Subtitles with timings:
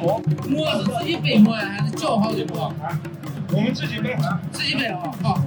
[0.00, 2.72] 馍，馍是自己背馍呀，还是叫好的馍？
[3.52, 4.16] 我们自己背，
[4.52, 5.40] 自己背啊，好。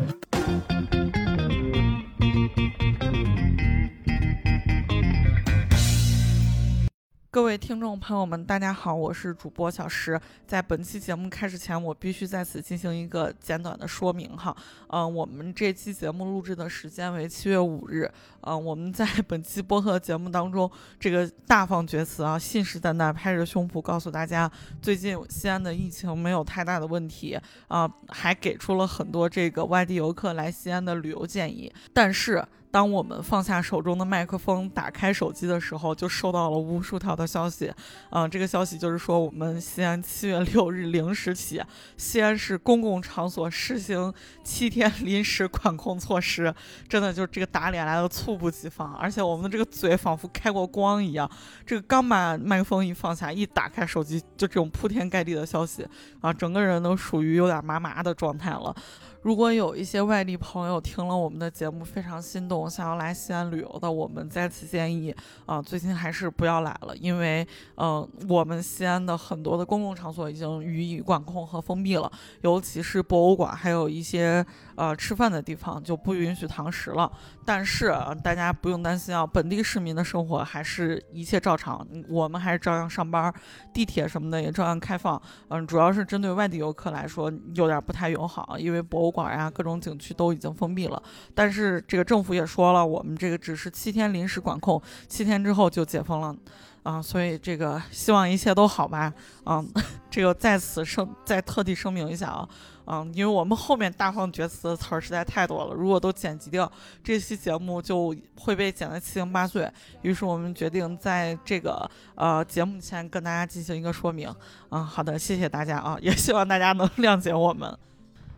[7.42, 10.18] 各位听众朋友们，大家好，我是主播小石。
[10.46, 14.56] 在本期节目开始前，我必须在此进行一个简短的说明哈。
[14.90, 18.10] 嗯，我们这期节目录制的时间为七月五日。
[18.42, 20.70] 嗯，我们在本期播客节目当中，
[21.00, 24.50] 这个大放厥词啊，信誓旦旦，拍着胸脯告诉大家，
[24.80, 27.36] 最近西安的疫情没有太大的问题
[27.68, 31.74] 啊，还给出了很多这个外地游客来西安的旅游建议。
[31.92, 37.72] 但是，当我们放下手中的麦克风，打开手机的时候，就收到了无数条的消息。
[38.12, 41.62] 嗯，这个消息就是说，我们西安七月六日零时起，
[41.98, 44.14] 西安市公共场所实行
[44.44, 46.54] 七天 临时管控措施。
[46.88, 51.30] 真的就是这个打脸来的猝不及防，而且我们的这个嘴仿佛开过光一样。
[51.66, 55.86] 这个刚把麦克风一放下，一打开手机，就这种铺天盖地的消息
[56.22, 58.74] 啊，整个人都属于有点麻麻的状态了。
[59.22, 72.12] 如果有一些外地朋友听了我们的节目非常心动，想要来西安旅游的，我们再次建议啊，最近还是不要来了，因为嗯，我们西安的很多的公共场所已经予以管控和封闭了，
[72.42, 74.44] 尤其是博物馆，还有一些
[74.82, 77.12] 呃吃饭的地方就不允许堂食了。
[77.46, 77.94] 但是
[78.24, 83.32] 大家不用担心啊，本地市民的生活还是一切照常，我们还是照样上班，
[83.72, 85.22] 地铁什么的也照样开放。
[85.50, 91.02] 嗯，主要是针对外地游客来说有点不太友好，因为博物馆呀、各种景区都已经封闭了。
[91.36, 96.36] 但是这个政府也说了，我们这个只是七天临时管控，七天之后就解封了。
[96.84, 99.14] 啊，所以这个希望一切都好吧。
[99.46, 99.72] 嗯，
[100.10, 102.50] 这个在此声再特地声明一下啊。
[102.94, 106.70] 嗯，因为我们后面大放厥词的词儿实在太多了，如果都剪辑掉，
[107.02, 109.72] 这期节目就会被剪得七零八碎。
[110.02, 114.30] 于是我们决定在这个呃节目前跟大家进行一个说明。
[114.72, 117.74] 嗯，好的，谢谢大家啊，也希望大家能谅解我们。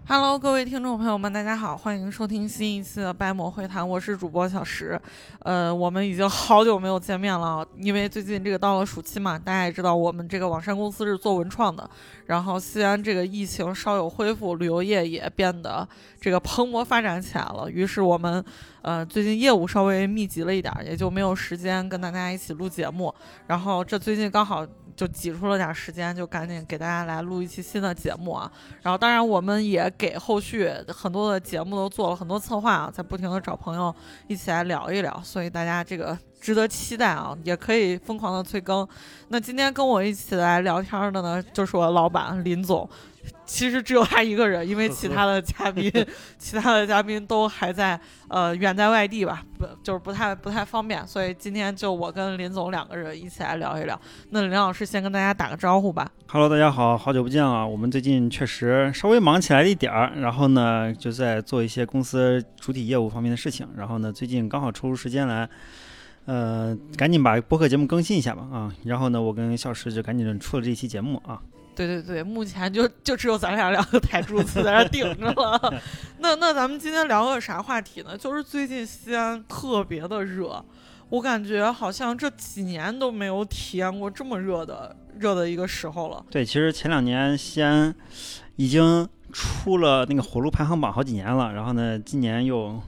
[0.06, 5.00] Hello，各位听众朋友们，大家好，欢迎收听新一期的白魔会谈，我是主播小石。
[5.40, 11.90] 呃，我们已经好久没有见面了，因为最近这个到了暑期嘛，大家也知道，我们这个网山公司是做文创的，
[12.26, 15.88] 然后西安这个疫情稍有恢复，旅游业也变得
[16.20, 18.44] 这个蓬勃发展起来了，于是我们
[18.84, 23.12] 呃最近业务稍微密集了一点，也就没有时间跟大家一起录节目。
[23.48, 24.64] 然后这最近刚好。
[24.96, 28.52] 就挤出了点时间，就赶紧给大家来录一期新的节目啊！
[28.84, 33.94] 然后，当然我们也给后续很多的节目都做了很多策划啊，在不停的找朋友
[34.28, 37.34] 一起来聊一聊，所以大家这个值得期待啊！
[37.46, 38.86] 也可以疯狂的催更。
[39.30, 42.88] 那今天跟我一起来聊天的呢，就是我老板林总。
[43.46, 45.90] 其实只有他一个人，因为其他的嘉宾，
[46.38, 53.98] 其他的嘉宾都还在呃远在外地吧，不就是不太不太方便，所以今天就我跟林总两个人一起来聊一聊。
[54.32, 56.10] 那林老师先跟大家打个招呼吧。
[56.28, 57.66] Hello，大家好，好久不见啊！
[57.66, 65.50] 我们最近确实稍微忙起来了一点儿，然后呢就在做一些公司主体业务方面的事情，然后呢最近刚好抽出时间来，
[66.26, 68.74] 呃，赶紧把播客节目更新一下吧啊！
[68.86, 71.42] 然后呢我跟小石就赶紧出了这期节目啊。
[71.76, 75.82] 对对对，目前就 就只有咱俩两个台柱子在这顶着了。
[76.20, 78.18] 那那咱们今天聊个啥话题呢？
[78.18, 80.64] 就是最近西安特别的热，
[81.10, 86.24] 我感觉好像这几年都没有体验过这么热的热的一个时候了。
[86.30, 87.94] 对，其实前两年西安
[88.56, 92.80] 已经出了那个火炉排行榜好几年了，然后呢，今年又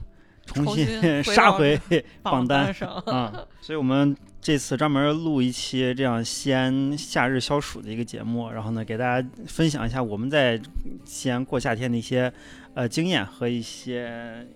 [0.46, 1.78] 重新杀回
[2.22, 4.16] 榜单上啊， 所以我们。
[4.38, 10.60] 这次专门录一期这样西安夏日消暑的一个节目，然后呢，给大家分享一下我们在
[11.04, 12.32] 西安过夏天的一些
[12.74, 14.46] 呃经验和一些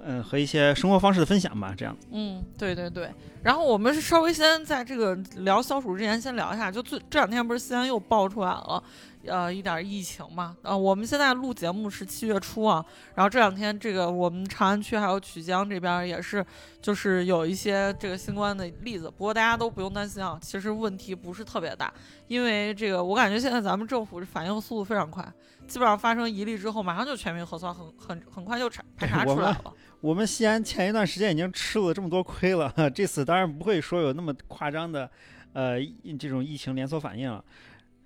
[0.00, 1.74] 嗯和一些生活方式的分享吧。
[1.76, 3.10] 这样，嗯，对对对。
[3.42, 8.80] 然后我们是稍微先在这个聊消暑之前，先聊一下，就最这两天不是西安又爆出来了。
[9.26, 16.44] 呃，一点疫情嘛，呃，我们现在录节目是七月初啊，然后这两天这个我们长安区还有曲江这边也是，
[16.80, 21.92] 就是有一些这个新冠的例子，不过大家都不用担心啊，其实问题不是特别大，
[22.28, 25.22] 因为这个我感觉现在咱们政府反应速度非常快，
[25.66, 29.74] 基本上发生一例之后，马上就全民核酸，很很很快就查排查出来了。
[30.00, 35.10] 我们西安前一段时间已经吃了这么多亏了， 这次当然不会说有那么夸张的，
[35.52, 35.78] 呃，
[36.18, 37.44] 这种疫情连锁反应了。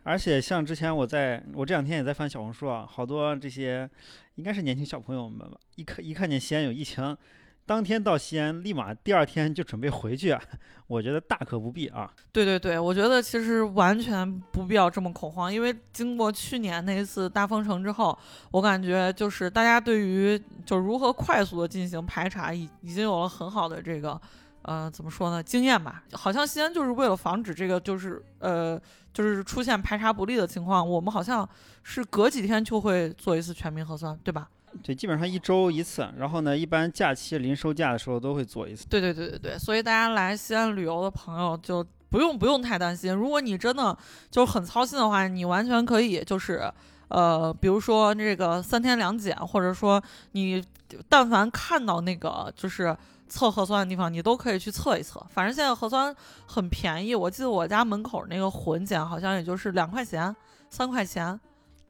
[0.05, 3.89] 而且像之前我在我这两天也在翻小红书啊，好多这些
[4.37, 7.17] 应该是年轻小朋友们吧，一看一看见西安有疫情，
[7.65, 10.41] 当天到西安，立马第二天就准备回去啊。
[10.87, 12.12] 我觉得大可不必啊。
[12.31, 18.17] 对对对，我觉得其实完全不必要这么恐慌，因为经过去年那一次大封城之后，
[18.51, 24.21] 我感觉就是大家对于就如何快速的进行排查，已已经有了很好的这个。
[24.67, 25.43] 呃，怎么说呢？
[25.43, 28.81] 经验吧，好像西安就是为了防止这个，就是呃，
[29.15, 31.49] 就是出现排查不力的情况，我们好像
[31.85, 34.49] 是隔几天就会做一次全民核酸，对吧？
[34.83, 36.07] 对，基本上一周一次。
[36.19, 38.85] 然后呢，一般假期临收假的时候都会做一次。
[38.89, 43.15] 对对对对对，所以大家来西安旅游的朋友就不用不用太担心。
[43.15, 43.97] 如果你真的
[44.33, 46.69] 就很操心的话，你完全可以就是
[47.07, 50.03] 呃，比如说这个三天两检，或者说
[50.33, 50.61] 你
[51.09, 52.95] 但凡看到那个就是。
[53.35, 55.21] 测核酸的地方，你都可以去测一测。
[55.29, 56.15] 反正现在核酸
[56.47, 60.35] 很便宜，我记得我家门口那个混检好像也就是两块钱、
[60.71, 61.39] 三块钱。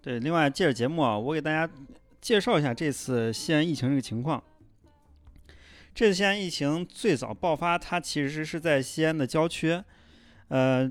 [0.00, 1.70] 对，另外借着节目啊，我给大家
[2.18, 4.42] 介绍一下这次西安疫情这个情况。
[5.94, 9.78] 这次西安疫情最早爆发，它其实是在西安的郊区，
[10.48, 10.90] 呃，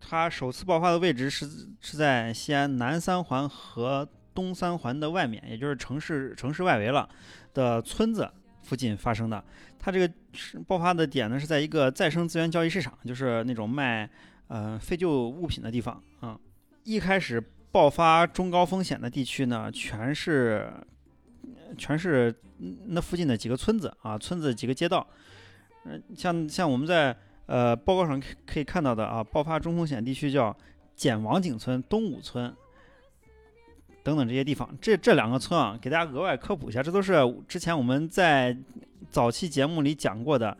[0.00, 1.46] 它首次爆发的位置是
[1.82, 7.06] 是在西安南三环和东三环的外面，也就是城市城市外围了
[7.52, 9.42] 的村子附近发生的。
[9.78, 10.10] 它这个
[10.66, 14.08] 爆发的点呢，是在一个再生资源交易市场，就是那种卖
[14.48, 16.38] 呃废旧物品的地方啊。
[16.84, 20.72] 一开始爆发中高风险的地区呢，全是
[21.76, 22.34] 全是
[22.86, 25.06] 那附近的几个村子啊，村子几个街道。
[25.84, 27.16] 嗯，像像我们在
[27.46, 30.56] 呃报告上可可以看到的啊，爆发中风险地区叫
[30.94, 32.54] 简王井村、东武村
[34.02, 34.68] 等等这些地方。
[34.80, 37.14] 这这两个村啊，给大家额外科普一下，这都是
[37.46, 38.56] 之前我们在。
[39.10, 40.56] 早期节目里讲过的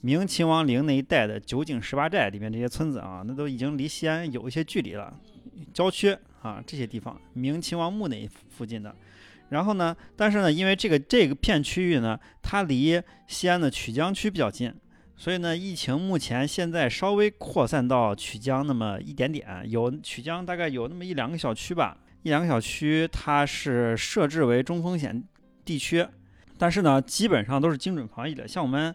[0.00, 5.12] 明秦王陵那一带的九井十八寨里面这些村子啊，那都已经离西安有一些距离了，
[5.74, 8.94] 郊区啊这些地方，明秦王墓那附近的。
[9.50, 14.72] 然后呢，但是呢，因为这个这个片区域呢，它离西安的曲江区比较近，
[15.14, 25.22] 所以呢，疫情目前现在稍微扩散到曲江那么一点点，有曲江大概有那么一两个小区吧，一两个小区它是设置为中风险
[25.64, 26.06] 地区。
[26.58, 28.46] 但是呢，基本上都是精准防疫的。
[28.46, 28.94] 像我们，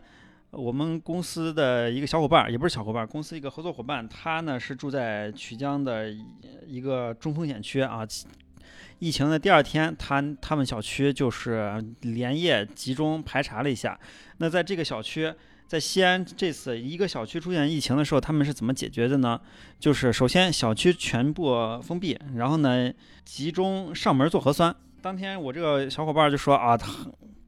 [0.52, 6.14] 我们公司的一个小伙伴，也不是小伙伴，公司一个合作伙伴，他呢是住在曲江的
[6.68, 8.08] 一个中风险区啊。
[9.00, 14.00] 疫情的第二天，他他们小区就是连夜集中排查了一下。
[14.38, 15.34] 那在这个小区，
[15.68, 19.40] 在西安这次一个小区出现疫情的时候，他们是怎么解决的呢？
[19.80, 22.92] 就是首先小区全部封闭，然后呢
[23.24, 24.76] 集中上门做核酸。
[25.02, 26.78] 当天我这个小伙伴就说啊，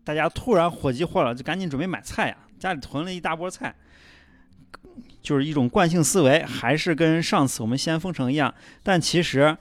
[0.03, 2.37] 大家突然火急火燎，就赶紧准备买菜呀！
[2.57, 3.75] 家里囤了一大波菜，
[5.21, 8.53] 就是一种惯性思维，还是跟上次我们西安封城一样。
[8.81, 9.55] 但其实，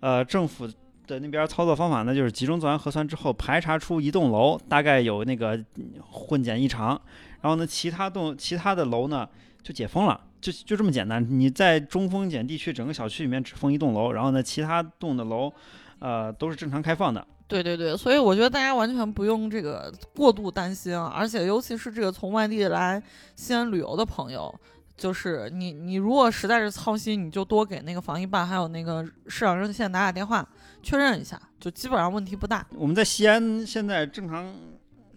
[0.00, 0.66] 呃，政府
[1.06, 5.62] 的那边操作方法呢，就是集中做完核酸之后，排查出一栋楼大概有那个
[6.10, 6.98] 混检异常，
[7.42, 9.28] 然后呢，其他栋其他的楼呢
[9.62, 11.26] 就解封了，就就这么简单。
[11.28, 15.52] 你在中风险地区，整个小区里面只封一栋楼，然后呢，其他栋的楼，
[15.98, 17.26] 呃，都是正常开放的。
[17.48, 23.02] 对对对，所以我觉得大家完全不用这个过度担心啊，而且尤其是这个从外地来
[23.34, 24.54] 西安旅游的朋友，
[24.96, 30.48] 就是你你如果实在是操心，你就多给那个防疫办还有那个市长热线打打电话
[30.80, 32.64] 确认一下，就基本上问题不大。
[32.76, 34.54] 我们在西安现在正常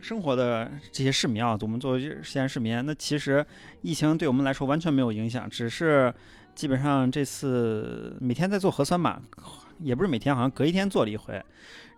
[0.04, 3.44] 生活的这些市民啊，我们作为西安市民，那其实
[3.82, 6.14] 疫情对我们来说完全没有影响，只是
[6.54, 9.22] 基本上这次每天在做核酸嘛，
[9.80, 11.42] 也不是每天，好像隔一天做了一回。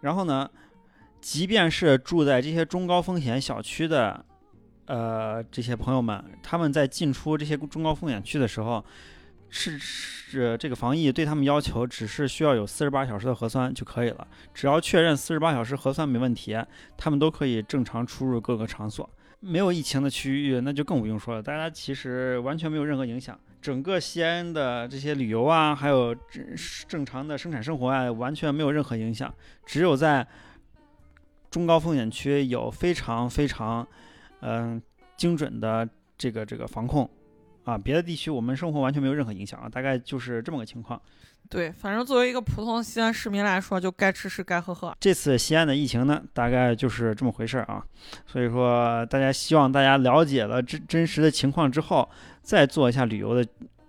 [0.01, 0.47] 然后呢，
[1.19, 4.23] 即便是住在这些中高风险小区的，
[4.85, 8.85] 呃，这些朋友们，他们在进出这些中高风险区的时候，
[9.49, 14.27] 是是这个防疫对他们要求，只是需要有四十八小时的核酸就可以了。
[14.53, 16.57] 只要确认四十八小时核酸没问题，
[16.97, 19.09] 他们都可以正常出入各个场所。
[19.39, 23.39] 没有疫情的区域，那就更不用说了，大家其实完全没有任何影响。
[23.61, 26.55] 整个西安的这些旅游啊，还有正
[26.87, 29.33] 正常的生产生活啊，完全没有任何影响。
[29.65, 30.25] 只有在
[31.51, 33.87] 中高风险区有非常非常
[34.41, 34.81] 嗯
[35.15, 35.87] 精准的
[36.17, 37.09] 这个这个防控
[37.65, 40.99] 啊，别的地区我们生活完全没有任何影响啊，大概就是这么个情况。
[41.49, 44.95] 对，反正作为一个普通西安市民来说，就该吃吃，该喝喝。
[44.99, 47.85] 这次西安的疫情呢，大概就是这么回事儿啊。
[48.25, 52.09] 所以说，大家希望大家了解了真真实的情况之后。
[52.45, 53.43] 再做一下旅游的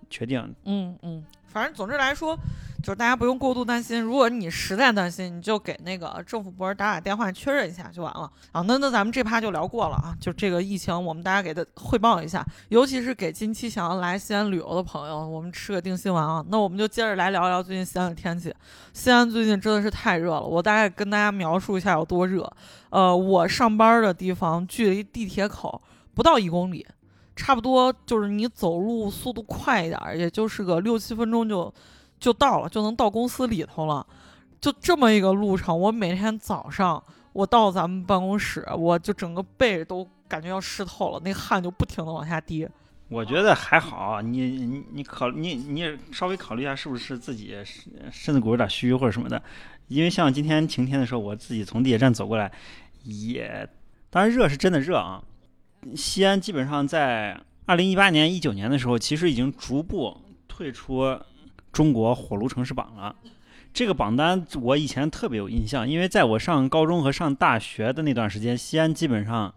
[0.09, 0.41] 决定。
[0.65, 2.35] 嗯嗯，反正总之来说，
[2.81, 4.01] 就是大家不用过度担心。
[4.01, 8.31] 如果你实在担心，你就给那个政府部门打打电话确认一下就完了。
[8.51, 10.15] 啊，那那咱们这趴就聊过了啊。
[10.19, 16.43] 就这个疫情，我们大家给他汇报一下，尤其是给近期想要来西安旅游的朋友，我们吃个定心丸啊。
[16.49, 18.53] 那我们就接着来聊一聊最近西安的天气。
[18.93, 22.49] 西安最近真的是太热了，我大概跟大家描述一下有多热。
[22.89, 25.81] 呃，我上班的地方距离地铁口
[26.13, 26.85] 不到一公里。
[27.35, 31.71] 差不多就是你走路速度快一点，也就是个六七分钟就
[32.19, 34.05] 就到了，就能到公司里头了。
[34.59, 37.01] 就这么一个路程，我每天早上
[37.33, 42.67] 我到咱们办公室，我就整个背都感觉要湿透了，那汗就不停的往下滴。
[43.09, 47.55] 我觉得还好，你你你考你你稍微考虑一下，是不是自己
[48.11, 49.41] 身子骨有点虚或者什么的？
[49.87, 52.51] 因为像今天晴天的时候，我自己从地铁站走过来，
[53.03, 53.65] 也
[54.09, 55.23] 当然热是真的热啊。
[55.95, 61.17] 西安基本上在二零一八年、一九年的时候，其实已经逐步退出
[61.77, 63.15] 中国火炉城市榜了。
[63.71, 69.53] 这个榜单我以前特别有印象，因为在我上高中和上大学的那段时间，西安基本上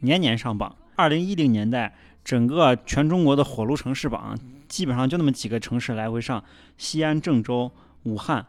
[0.00, 0.74] 年年上榜。
[0.96, 1.94] 二零一零年代。
[2.24, 4.38] 整个全中国的火炉城市榜，
[4.68, 6.44] 基本上就那么几个城市来回上：
[6.78, 7.68] 西安、郑州、
[8.04, 8.46] 武汉，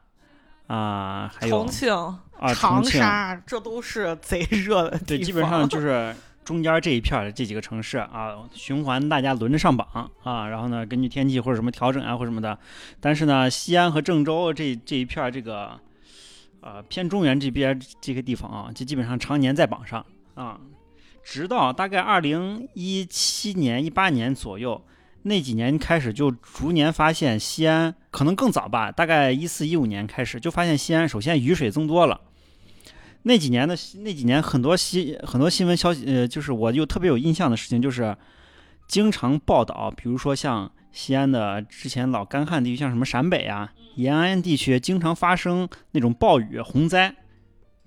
[0.68, 5.06] 啊，还有重庆、啊长沙，这都是贼热的地方。
[5.08, 12.58] 对，基本上就是中间这一片儿这几个城市啊，循环大家轮着上榜啊，然后呢，根据天气或者什么调整啊或者什么的。
[13.00, 15.80] 但是呢，西安和郑州这这一片这个，
[16.62, 20.60] 呃，偏中原这边这个地方啊，就基本上常年在榜上啊。
[21.24, 24.84] 直到大概二零一七年、一八年左右，
[25.22, 32.20] 那几年开始就逐年发现西安可能更早吧，大概一四一五年开始就发现西安首先雨水增多了。
[33.24, 38.16] 那几年的那几年很多新很多新闻消息，呃，就是我就特别有印象的事情，就是
[38.88, 47.16] 经常报道，比如说像西安的之前老干旱地区，像什么陕北啊、延安地区，经常发生那种暴雨洪灾，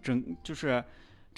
[0.03, 0.85] 整就是。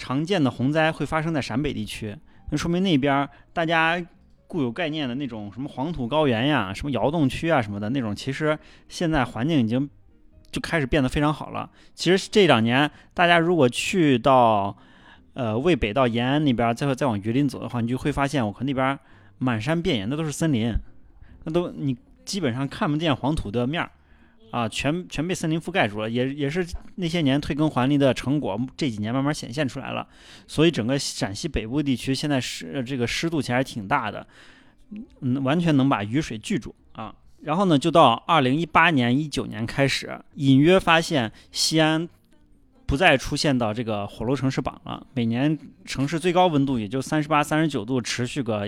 [0.01, 2.15] 常见的洪灾会发生在陕北地区，
[2.51, 4.01] 那说明那边大家
[4.47, 9.89] 固有概念的那种什么黄土高原呀、什么窑洞区啊什么的那种，其实现在环境已经
[10.51, 11.69] 就开始变得非常好了。
[11.93, 14.75] 其实这两年大家如果去到
[15.33, 18.97] 呃渭北到延安那边，再再往榆林走的话，你就会发现，我靠那边
[19.37, 20.73] 满山遍野那都是森林，
[21.43, 23.91] 那都你基本上看不见黄土的面儿。
[24.51, 26.65] 啊，全全被森林覆盖住了，也也是
[26.95, 30.07] 那些年退耕还林的成果，这几年慢慢显现出来了。
[30.47, 34.25] 所以整个陕西北部地区现在湿这个湿度其实还挺大的，
[35.21, 37.13] 嗯，完全能把雨水聚住啊。
[37.41, 42.07] 然后呢，就到二零一八年、一九年开始，隐约发现西安。
[42.85, 45.05] 不再出现到这个火炉城市榜了。
[45.13, 45.55] 每年
[45.85, 48.67] 城市最高温度也就三十八、三十九度，持续个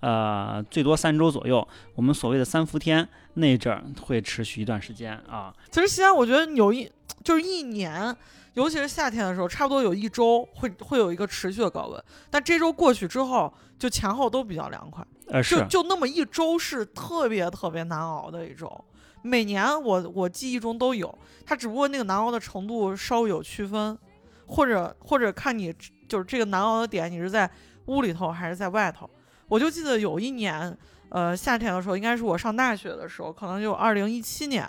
[0.00, 1.66] 呃最多三周左右。
[1.94, 5.50] 我们所谓的三伏天那阵儿会持续一段时间啊。
[5.70, 6.86] 其实西安我觉得有一
[7.24, 8.14] 就是一年，
[8.52, 12.04] 尤其是夏天的时候，差不多有一周会会有一个持续的高温。
[12.28, 15.02] 但这周过去之后，就前后都比较凉快。
[15.28, 18.68] 呃，是就就那么一周是特别特别难熬的一周。
[19.22, 23.96] 每年我我记忆中都有，它只不过那个难熬的程度稍微有区分，
[24.46, 25.72] 或者或者看你
[26.08, 27.48] 就是这个难熬的点，你是在
[27.86, 29.08] 屋里头还是在外头。
[29.48, 30.76] 我就记得有一年，
[31.10, 34.68] 呃，夏天的时候，应该是我上大学的时候，可能就二零一七年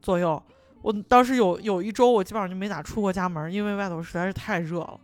[0.00, 0.42] 左右，
[0.80, 4.98] 我当时有有一周我基本上就没咋出过家门，因为外头实在是太热了。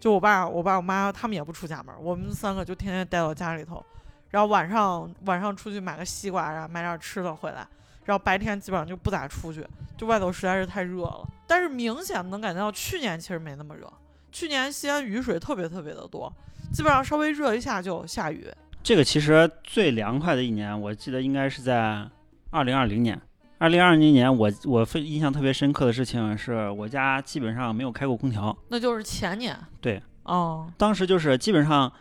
[0.00, 3.84] 就我爸、我爸、我妈他们也不出家门，我们三个就天天待到家里头，
[4.30, 7.66] 然后晚上晚上出去买个西瓜啊，买点吃的回来。
[8.04, 9.64] 然后白天基本上就不咋出去，
[9.96, 11.28] 就外头实在是太热了。
[11.46, 13.92] 但是明显能感觉到去年其实没那么热，
[14.32, 16.32] 去年西安雨水特别特别的多，
[16.72, 18.48] 基本上稍微热一下就下雨。
[18.82, 22.08] 这个其实最凉快的一年，我记得应该是在
[22.50, 23.20] 二零二零年。
[23.58, 28.56] 二零二零年，我我非印象特别深刻的事情是我家基本上没有开过空调。
[28.70, 29.56] 那就是前年。
[29.80, 30.02] 对。
[30.22, 30.68] 哦。
[30.78, 31.92] 当时就是基本上。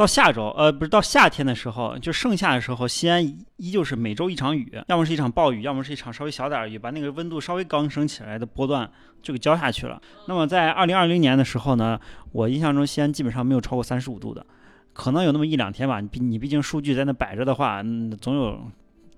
[0.00, 3.22] 到下周，呃，不是到夏天的时候，就盛夏的时候，西安
[3.58, 8.90] 依旧是每周一场雨，要么是一场暴雨，要么是一场稍微小点儿雨，把那个温度稍微刚升起来的波段
[9.20, 10.00] 就给浇下去了。
[10.26, 12.00] 那么在二零二零年的时候呢，
[12.32, 14.46] 我印象中西安基本上没有超过三十五度的，
[14.94, 16.00] 可能有那么一两天吧。
[16.00, 17.82] 你毕你毕竟数据在那摆着的话，
[18.22, 18.58] 总有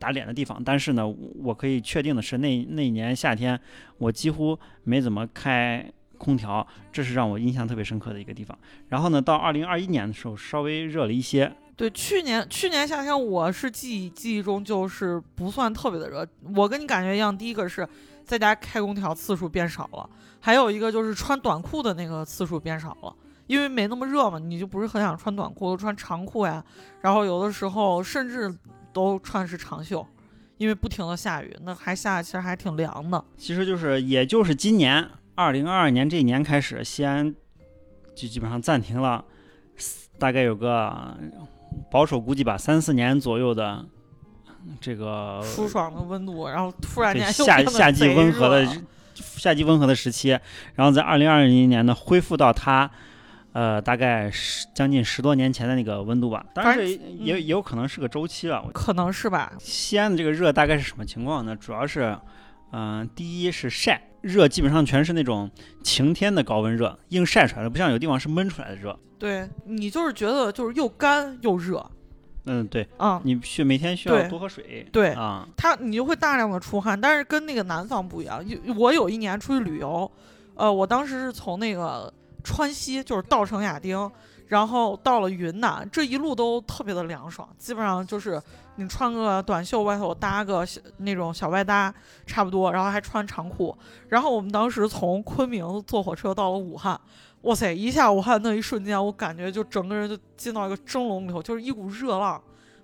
[0.01, 0.61] 打脸的地方。
[0.65, 1.07] 但是呢，
[1.45, 3.61] 我可以确定的是，那那年夏天
[3.99, 5.89] 我几乎没怎么开。
[6.23, 8.57] 空调，这是让我印象特别深刻的一个地方。
[8.89, 11.53] 然后呢，到二零二一年的时候，稍微热了一些。
[11.75, 16.25] 对，去年去年夏天，我是记忆记忆中就是不算特别的热。
[16.55, 17.89] 我跟你感觉一样，第一个是
[18.25, 23.13] 在家开空调次数变少了，还有一个就是穿短裤的那个次数变少了，
[23.49, 26.63] 因为没那么热嘛，你就不是很想穿短裤，都穿长裤呀。
[27.01, 28.55] 然后有的时候甚至
[28.93, 30.07] 都穿是长袖，
[30.59, 33.25] 因为不停的下雨，那还下其实还挺凉的。
[33.37, 35.09] 其实就是，也就是今年。
[35.35, 37.35] 二零二二年这一年开始，西安
[38.15, 39.25] 就基本上暂停了，
[40.19, 41.17] 大概有个
[41.91, 43.85] 保守估计吧，三四年左右的
[44.79, 48.69] 这个舒爽的温度，然后突然间夏夏季温和的
[49.15, 50.39] 夏季温和的时期，
[50.75, 52.91] 然后在二零二零年呢恢复到它
[53.53, 59.53] 呃大概十将近十多年前的那个温度吧，当然也也有可能是个周期了，可能是吧。
[59.59, 61.57] 西安的这个热大概是什么情况呢？
[61.57, 62.19] 主要是
[62.73, 64.03] 嗯，第一是晒。
[64.23, 65.51] 热基本上全是那种
[65.83, 68.99] 晴天的高温热，硬晒出来的，不像有地方是闷出来的热。
[69.19, 71.85] 对你就是觉得就是又干又热，
[72.47, 74.85] 嗯，对，啊、你需每天需要多喝水。
[74.91, 78.45] 对啊，它你就会大量的出汗，但是跟那个南方不一样。
[78.49, 80.11] 有我有一年出去旅游，
[80.55, 82.13] 呃，我当时是从那个
[82.43, 84.11] 川西，就是稻城亚丁，
[84.53, 88.39] 然后到了云南，这一路都特别的凉爽，基本上就是
[88.77, 91.93] 你穿个短袖外头搭个小那种小外搭
[92.27, 93.75] 差不多，然后还穿长裤。
[94.11, 97.01] 然后我们当时从昆明坐火车到了武汉，
[97.45, 102.39] 哇塞，一下武汉那一瞬间，我感觉就整个人就进到一个蒸笼里头，就是一股热浪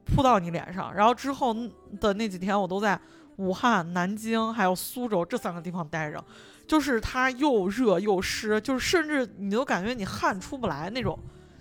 [0.06, 0.94] 扑到你脸上。
[0.94, 1.54] 然后之后
[2.00, 2.98] 的那几天，我都在
[3.36, 6.24] 武汉、南京还有苏州这三个地方待着，
[6.66, 11.18] 就是它又热又湿，就是甚至你都感觉你汗出不来那种，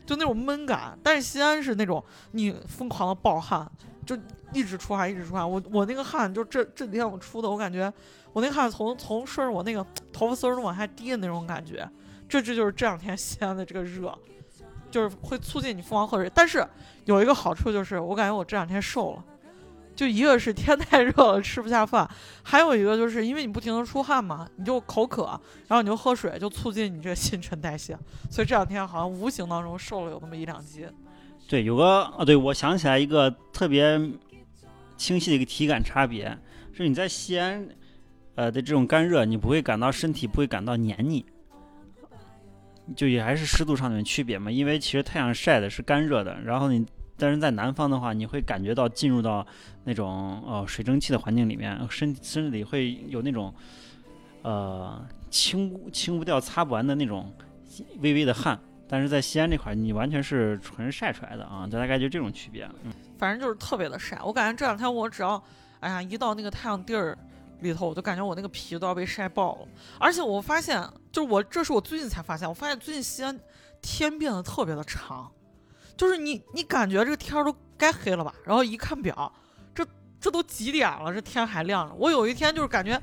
[0.08, 0.98] 就那种闷感。
[1.04, 3.70] 但是西安是那种你疯狂的暴汗，
[4.04, 4.18] 就
[4.54, 5.48] 一直出汗，一直出汗。
[5.48, 7.94] 我我那个汗就这这几天我出的，我感觉
[8.34, 11.88] 我那汗从从顺着我那个头发丝儿都往下滴的那种感觉。
[12.28, 14.18] 这这就是这两天西安的这个热，
[14.90, 16.32] 就是会促进你疯狂喝水。
[16.34, 16.66] 但是
[17.06, 19.24] 有一个好处就是，我感觉我这两天瘦了。
[19.98, 22.08] 就一个是天太热了吃不下饭，
[22.44, 25.24] 还有一个就是因为你不停的出汗嘛，你就口渴，
[25.68, 27.98] 然后你就喝水，就促进你这个新陈代谢。
[28.30, 30.88] 所以这两天好像无形当中瘦了有那么一两斤。
[31.50, 34.00] 对，有个啊，对我想起来一个特别
[34.98, 36.38] 清晰的一个体感差别，
[36.74, 37.68] 是你在西安，
[38.36, 41.26] 呃的这种干热，你不会感到身体不会感到黏腻，
[42.96, 44.52] 就也还是湿度上面区别嘛。
[44.52, 46.86] 因为其实太阳晒的是干热的，然后你
[47.18, 49.46] 但是在南方的话，你会感觉到进入到
[49.84, 53.54] 那种呃水蒸气的环境里面，身身体里会有那种
[54.44, 57.34] 呃清清不掉、擦不完的那种
[58.00, 58.60] 微微的汗。
[58.90, 62.64] 但是在西安这块，你完全是纯晒出来的啊，就大概就这种区别。
[62.84, 64.18] 嗯，反正就是特别的晒。
[64.24, 65.44] 我感觉这两天我只要，
[65.82, 67.18] 哎呀，一到那个太阳地儿
[67.60, 69.68] 里头，我就感觉我那个皮都要被晒爆了。
[70.00, 70.82] 而且我发现，
[71.12, 73.38] 就是我这是我最近才发现，我发现最近西安
[73.82, 75.30] 天变得特别的长，
[75.98, 79.34] 就是你你感觉这个天儿都该黑了吧，然后一看表，
[79.74, 79.86] 这
[80.22, 81.96] 这都几点了，这天还亮着。
[81.96, 83.02] 我有一天就是感觉。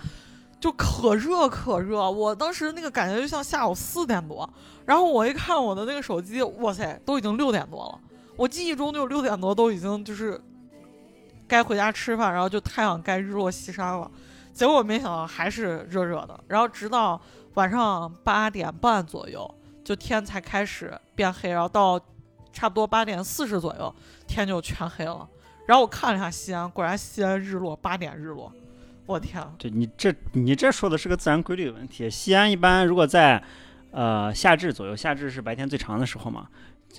[0.60, 4.48] 就可热可热，我当时那个感觉就像下午四点多，
[4.86, 8.00] 然后我一看我的那个手机，哇塞，都已经六点多了。
[8.34, 10.40] 我记忆中就六点多都已经就是
[11.46, 14.10] 该回家吃饭，然后就太阳该日落西山了。
[14.54, 17.20] 结果没想到还是热热的，然后直到
[17.54, 22.00] 晚上八点半左右，就天才开始变黑，然后到
[22.54, 23.94] 差不多八点四十左右，
[24.26, 25.28] 天就全黑了。
[25.66, 28.50] 然后我看了一下西安，果然西安日落八点日落。
[29.06, 29.46] 我天！
[29.58, 32.08] 对你这你这说的是个自然规律的问题。
[32.08, 33.42] 西安一般如果在
[33.90, 36.48] 呃夏至左右，夏至是白天最长的时候嘛，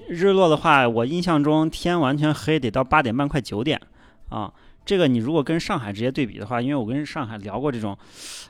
[0.08, 3.82] 日落的话，我印象中天完全黑得到八点半快九点
[4.30, 4.54] 啊。
[4.86, 7.98] 这个你如果跟上海直接对比的话，因为我跟上海聊过这种，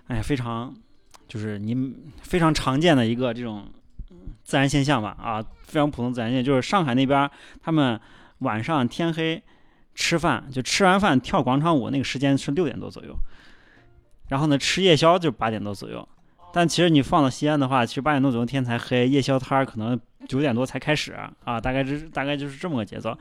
[0.07, 0.75] 哎，非常
[1.29, 3.65] 就是你非常常见的一个这种
[4.45, 7.29] 自然现象吧啊，非常普通自然现象，就是上海那边
[7.61, 7.99] 他们
[8.39, 9.43] 晚上天黑
[9.93, 13.13] 吃饭，就吃完饭跳广场舞那个时间是六点多左右。
[14.29, 16.07] 然后呢，吃夜宵就八点多左右，
[16.53, 23.17] 但其实你放到西安的话，其实八点多左右天才黑，夜宵摊儿可能九点多才开始啊，大概是大概就是这么个节奏。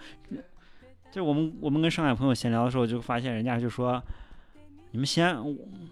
[1.12, 4.02] 就我们我们跟上海朋友闲聊的时候，就发现人家就说，
[4.90, 5.36] 你们西安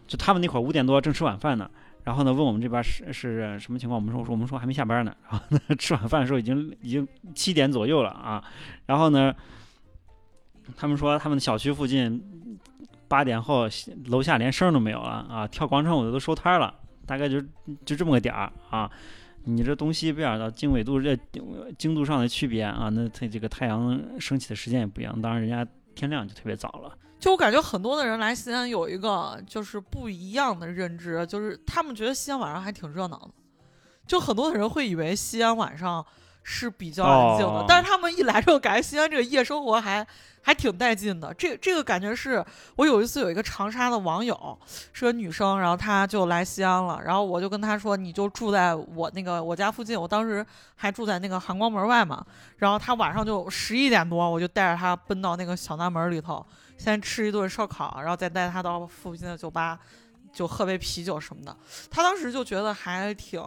[0.07, 1.71] 就他们那会儿五点多正吃晚饭呢，
[2.05, 8.43] 然后呢问我们这边是是什么情况，我们说我说我们说还没下班呢，然后呢吃晚饭的时候已经已经七点左右了啊，
[8.87, 9.35] 然后呢
[10.77, 12.23] 他们说他们的小区附近。
[13.09, 13.69] 八点后，
[14.07, 15.47] 楼下连声都没有了啊！
[15.47, 17.39] 跳广场舞的都收摊了，大概就
[17.85, 18.91] 就这么个点儿啊。
[19.45, 21.15] 你这东西边的经纬度这
[21.77, 25.21] 经度上的区别啊，那它这个太阳升起的时间也不一样。
[25.21, 25.63] 当然，人家
[25.95, 26.97] 天亮就特别早了。
[27.23, 33.31] 就我感觉很多的人来西安有一个就是不一样的认知，就是他们觉得西安晚上还挺热闹的。
[34.09, 36.05] 就很多的人会以为西安晚上
[36.43, 40.05] 是比较安静的，哦、但是他们一来之后，感觉西安这个夜生活还。
[40.45, 44.59] 还挺带劲的，这这个感觉是我有一次有一个长沙的网友
[44.93, 56.45] 是个女生，然后她就来西安了，然后我就跟她说，你就住在我那个我家附近，我当时还住在那个含光门外嘛，然后她晚上就十一点多，我就带着她奔到那个小南门里头，
[56.83, 59.79] 先吃一顿烧烤，然后再带他到附近的酒吧，
[60.33, 61.57] 就喝杯啤酒什么的，
[61.89, 63.41] 他当时就觉得还挺，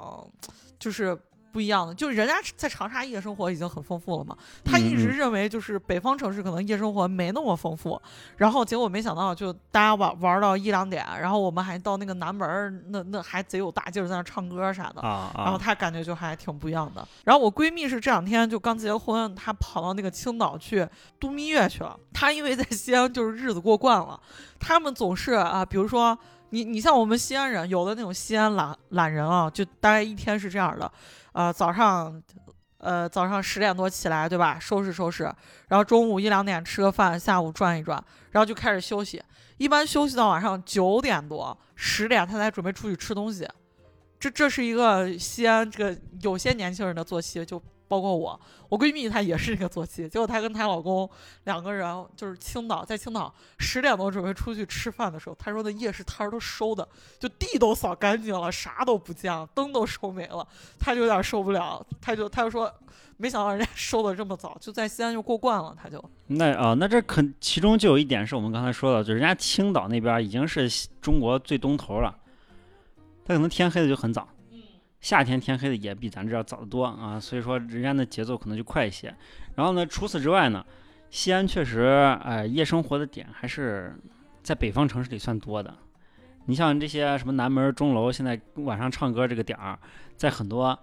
[0.79, 1.17] 就是。
[1.55, 7.97] 不一样的，就是人家在长沙夜生活已经很丰富了嘛，他一直认为就是北方城市可能夜生活没那么丰富，
[8.35, 15.01] 然后结果没想到就大家玩玩到一两点，然后我们还到那个南门，那那还贼有大劲儿在那唱歌啥的，
[15.37, 17.07] 然后他感觉就还挺不一样的。
[17.23, 20.85] 然后我闺蜜是这两天就刚结婚，她跑到那个青岛去
[21.21, 21.97] 度蜜月去了。
[22.11, 24.19] 她因为在西安就是日子过惯了，
[24.59, 26.17] 他们总是啊，比如说
[26.49, 30.91] 你你像我们西安人，有的那种西安懒懒人啊，就大概一天是这样的，
[31.34, 32.21] 呃，早上，
[32.77, 34.58] 呃，早上十点多起来，对吧？
[34.60, 35.23] 收拾收拾，
[35.67, 39.21] 然后中午一两点吃个饭，下午转一转，然后就开始休息。
[39.58, 43.47] 一般休息到晚上九点多、十点，他才准备出去吃东西。
[44.19, 50.07] 这这是一个西安这个有些年轻人的作息，就包括我，我闺蜜她也是这个作息。
[50.09, 51.09] 结果她跟她老公
[51.43, 56.87] 两个人就是青岛，在青岛十点多准备出去吃饭的时候，她说那夜市摊儿都收的，
[57.19, 60.47] 就地都扫干净了，啥都不见了，灯都收没了，
[60.79, 62.73] 她就有点受不了，她就她就说，
[63.17, 66.03] 没想到人家 收的这么早，就在西安就过惯了，她就。
[66.27, 70.69] 那啊，那这可其中就有一点是我们刚才说的，就是人家青岛那边已经是
[71.01, 72.15] 中国最东头了，
[73.23, 74.27] 他可能天黑的就很早。
[75.01, 79.13] 夏天天黑的也比咱这要早得多啊，所以说人家的节奏可能就快一些。
[79.55, 80.65] 然后呢，除此之外呢，
[81.12, 81.81] 西安确实，
[82.23, 83.95] 呃，夜生活的点还是
[84.41, 85.71] 在北方城市里算多的。
[86.47, 89.77] 你像这些什么南门钟楼，现在晚上唱歌这个点儿，
[90.15, 90.77] 在很多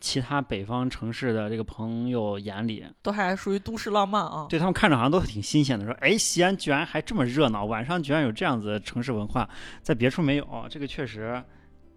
[0.00, 4.46] 其他北方城市的这个朋友眼里，都还属于都市浪漫啊。
[4.48, 9.48] 对他们看着好像都挺新鲜的，说，哎，西安居然还这么热闹，晚上居然有这样子城市文化，
[9.82, 11.42] 在别处没有，这个确实。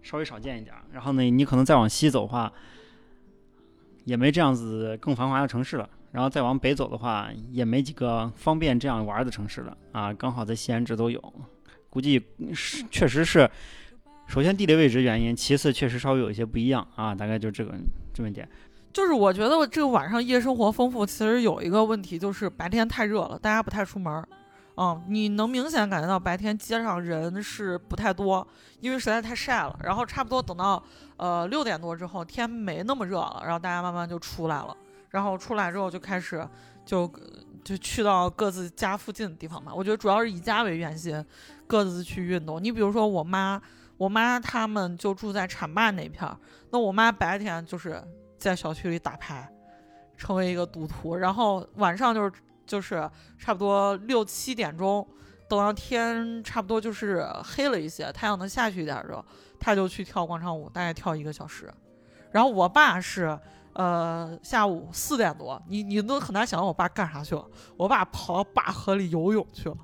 [0.02, 2.52] 稍微少见一点，然后呢，你可能再往西走的话，
[4.04, 5.88] 也没这样子更繁华的城市了。
[6.12, 10.12] 然后再往北走的话，也没几个方便这样玩的城市了啊。
[10.12, 11.22] 刚好在西安这都有，
[11.88, 12.20] 估计
[12.52, 13.48] 是确实是，
[14.26, 17.14] 首先地理位置原因，其次确实稍微有一些不一样啊。
[17.14, 17.72] 大概就这个
[18.12, 18.48] 这么点。
[18.92, 24.26] 就是我觉得这个晚上夜生活丰富，其实有一个问题就是白天太热了，大家不太出门。
[24.82, 28.46] 嗯，你能明显感觉到白天街上人是不太多，
[28.80, 29.78] 因为实在太晒了。
[29.82, 30.82] 然后差不多等到
[31.18, 34.74] 呃六点多之后，天没那么热了，然后大家慢慢就出来了。
[35.10, 36.48] 然后出来之后就开始
[36.86, 37.06] 就
[37.62, 39.70] 就去到各自家附近的地方嘛。
[39.74, 41.22] 我觉得主要是以家为圆心，
[41.66, 42.62] 各自去运动。
[42.64, 43.60] 你比如说我妈，
[43.98, 46.34] 我妈他们就住在浐灞那片儿，
[46.70, 48.02] 那我妈白天就是
[48.38, 49.46] 在小区里打牌，
[50.16, 52.32] 成为一个赌徒，然后晚上就是。
[52.70, 55.04] 就是差不多六七点钟，
[55.48, 59.24] 等到天差不多就是黑了一些，太阳能下去一点的时候，
[59.58, 61.68] 他就去跳广场舞，大概跳一个小时。
[62.30, 63.36] 然后我爸是，
[63.72, 67.44] 呃，下午四点多，你你都很难想象我爸干啥去了。
[67.76, 69.76] 我爸跑到坝河里游泳去了，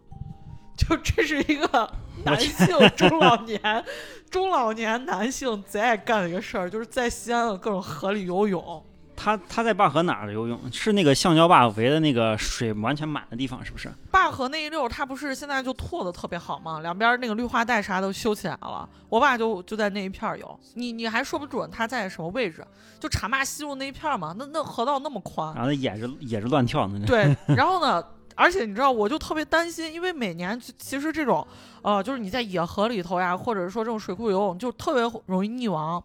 [0.77, 1.93] 就这是一个
[2.25, 3.85] 男性中老年
[4.31, 8.87] 中老年男性贼爱干的一个事儿，就是在西安的各种河里游泳。
[9.17, 10.61] 他他在坝河哪儿游泳？
[10.71, 13.91] 是那个橡胶坝围的那个水完全满的地方，是不是？
[14.11, 16.81] 坝河那一溜，它不是现在就拓的特别好吗？
[16.81, 18.89] 两边那个绿化带啥都修起来了。
[19.09, 22.65] 我爸就就在那一片游，你你还说不准他在什么位置，
[23.01, 24.35] 就浐灞西路那一片嘛。
[24.39, 27.07] 那那河道那么宽，然后也是也是乱跳呢。
[27.07, 31.47] 对， 然后呢，而且你知道，我就特别担心，因为每年其实这种，
[31.83, 36.03] 呃，就是你在野河里头呀，或者是说这种水库游泳，就特别容易溺亡。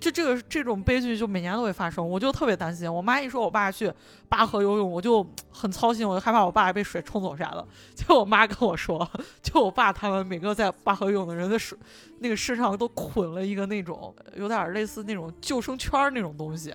[0.00, 2.92] 就这个这种悲剧就每年都会发生，我就特别担心。
[2.92, 3.92] 我妈一说我爸去
[4.28, 7.66] 巴河游泳，我就很操心，我就害怕我爸被水冲走啥的。
[7.96, 9.08] 就我妈跟我说，
[9.42, 11.76] 就我爸他们每个在巴河游泳的人的水，
[12.20, 16.72] 那个身上都捆了一个那种有点类似那种救生圈那种东西，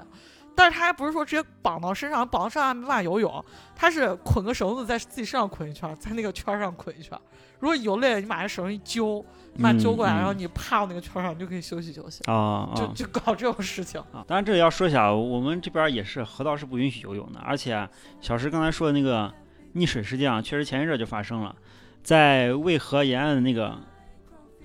[0.56, 3.44] 但是他还不是说直接绑到身上，绑到身上没办法游泳，
[3.76, 7.18] 他是捆个绳子在自己身上捆一圈，在那个圈上捆一圈。
[7.60, 9.24] 如果游累了，你把那绳一揪。
[9.56, 14.26] 你把揪过来，然后你趴到那个圈上，你就可以休息休息啊，就就搞这种事情啊。
[14.28, 17.88] 当然，这里要说一下，我们这边也是河道是不允许游泳的，而且
[18.20, 19.32] 小石刚才说的那个
[19.76, 21.56] 溺水事件啊，确实前一阵就发生了，
[22.02, 23.78] 在渭河沿岸的那个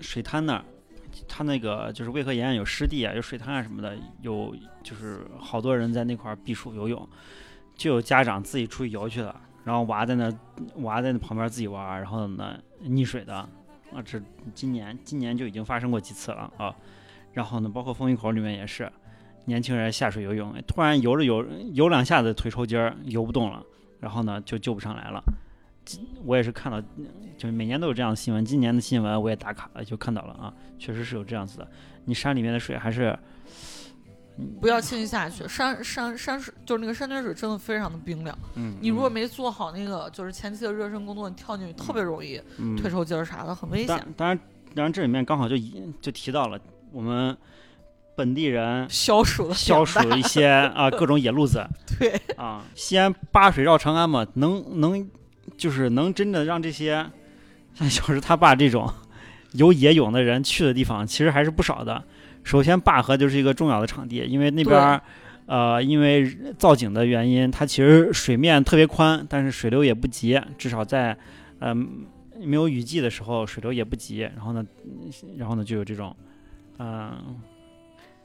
[0.00, 0.64] 水滩那儿，
[1.28, 7.08] 它那个就是渭河沿岸有湿地啊，有水滩啊什么的，有就是好多人在那块避暑游泳，
[7.76, 10.32] 就有家长自己出去游去了，然后娃在那
[10.76, 13.48] 娃在那旁边自己玩，然后呢溺水的。
[13.90, 14.20] 啊，这
[14.54, 16.76] 今年今年就已经发生过几次了啊，
[17.32, 18.92] 然后呢，包括风峪口里面也是，
[19.46, 23.64] 年轻人下水游泳，突然游着游游两下子腿抽筋儿，游不动了，
[23.98, 25.24] 然后呢就救不上来了。
[26.24, 26.80] 我也是看到，
[27.36, 31.68] 就是每年都有这样的新闻，今年的新闻我也打卡了，就看到了啊，确实是有这样子的。
[32.04, 33.18] 你山里面的水还是。
[34.60, 38.38] 不要轻易下去，山山山水就是那个山泉水真的非常的冰凉。
[38.54, 42.40] 嗯，你如果没做好那个就是前期的热身工作，你跳进去特别容易
[42.76, 43.98] 腿抽筋儿啥的，很危险。
[44.16, 44.38] 当然，
[44.76, 45.56] 当然这里面刚好就
[46.00, 46.56] 就提到了
[46.92, 47.36] 我们
[48.14, 51.66] 本地人消暑的消暑一些啊各种野路子。
[51.98, 55.10] 对啊，西安八水绕长安嘛，能能
[55.56, 57.04] 就是能真的让这些
[57.74, 58.92] 像小石他爸这种
[59.52, 62.02] 有野泳的人去的地方，其实还是不少的。
[62.44, 65.00] 首先，坝河就是一个重要的场地，因为那边，
[65.46, 66.26] 呃，因为
[66.58, 71.16] 造景的原因，它其实水面特别宽，但是水流也不急，至少在，
[71.60, 72.06] 嗯，
[72.40, 76.14] 没有雨季的时候，水流也不急，然后呢，嗯然后呢就有这种，
[76.78, 77.36] 嗯、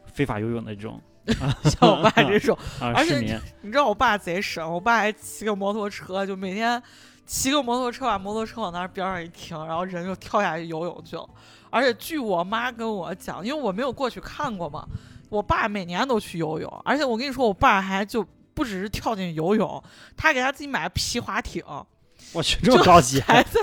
[0.06, 1.02] 非法游泳的这种
[1.64, 3.20] 像我爸这种，啊而且
[3.62, 6.82] 你知道我爸贼省，我爸还骑个摩托车，就每天
[7.26, 11.28] 骑个摩托车把摩托车往那儿边上一停，然后人就跳下去游泳去了。
[11.70, 14.86] 而且据我妈跟我讲，因为我没有过去看过嘛，
[15.30, 19.84] 我爸每年都去游泳，而且我跟你说，我爸还就不只是跳进去游泳，
[20.16, 21.64] 他给他自己买皮划艇，
[22.32, 23.60] 我去这么高级，还在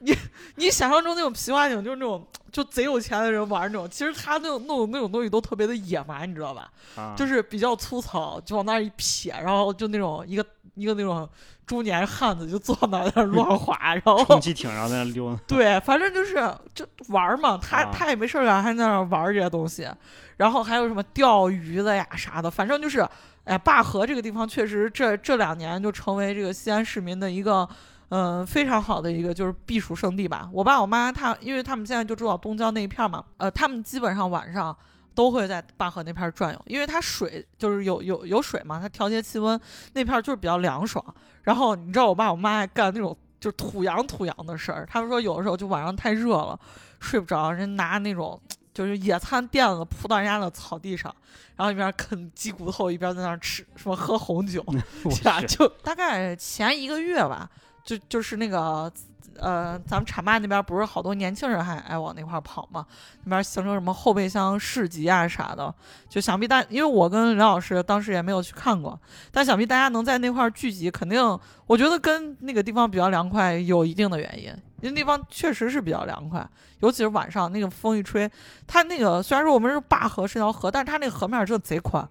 [0.00, 0.16] 你
[0.56, 6.68] 你想象中那种皮划艇就是那种就贼有钱的人玩那种，其实他那种那种那种东西都特别的野蛮，你知道吧？
[6.96, 11.28] 啊就是比较粗糙，就往那儿一撇，然后就那种一个一个那种
[11.66, 16.34] 中年汉子就坐那儿在那儿乱滑，然后充气艇，然后在那溜，对，反正就是
[16.74, 19.88] 就玩儿嘛，他、啊他也没事儿干，还在那玩儿这些东西，
[20.36, 23.06] 然后还有什么钓鱼的呀啥的，反正就是，
[23.44, 27.68] 哎，灞河这个地方确实这这两年就成为这个西安市民的一个。
[28.14, 30.46] 嗯，非常好的一个就是避暑胜地吧。
[30.52, 34.76] 我爸我妈他，因为他们现在就住到东郊那一片儿嘛，呃，他们基本上晚上
[35.14, 39.60] 都会在坝河那片儿转悠，因为它水就是有有有水嘛，它调节气温，
[39.92, 41.04] 那片儿就是比较凉爽。
[41.42, 46.58] 然后你知道我爸我妈还干那种就是土洋土洋的事儿，他们说有的时候就晚上太热了，
[47.00, 48.40] 睡不着，人拿那种
[48.72, 51.14] 就是野餐垫子铺到人家的草地上，
[51.56, 54.64] 然后一边啃鸡骨头一边在那吃什么喝红酒，
[55.48, 57.50] 就大概前一个月吧，
[57.84, 58.90] 就就是那个
[59.38, 62.86] 呃，咱们浐灞那边不是好多年轻人还爱往那块儿跑嘛，
[63.24, 65.74] 那边形成什么后备箱市集啊啥的，
[66.08, 68.98] 就想必大，因为我跟刘老师当时也没有去看过，
[69.30, 71.20] 但想必大家能在那块儿聚集，肯定
[71.66, 74.44] 我觉得跟那个地方比较凉快有一定的原因，
[74.80, 76.46] 因为那地方确实是比较凉快，
[76.80, 78.30] 尤其是晚上那个风一吹，
[78.66, 82.06] 它那个虽然说我们是灞河是条河，但是它那个河面真的贼宽，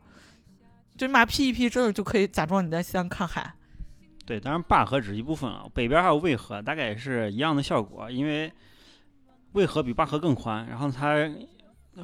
[0.97, 3.53] 就你把它劈一 P，，真的就可以假装你在西安看海。
[4.25, 8.51] 对，当然灞河只是一部分了，北边还有渭河，大概也是一样的效果，因为
[9.53, 11.15] 渭河比灞河更宽，然后它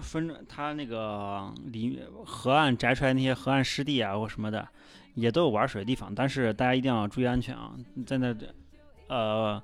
[0.02, 4.68] 分它那个 里河岸摘出来那些河岸湿地啊或什么的，
[5.14, 7.74] 也都有玩水的地方，但是大家一定要注意安全啊，
[8.06, 8.36] 在那
[9.08, 9.62] 呃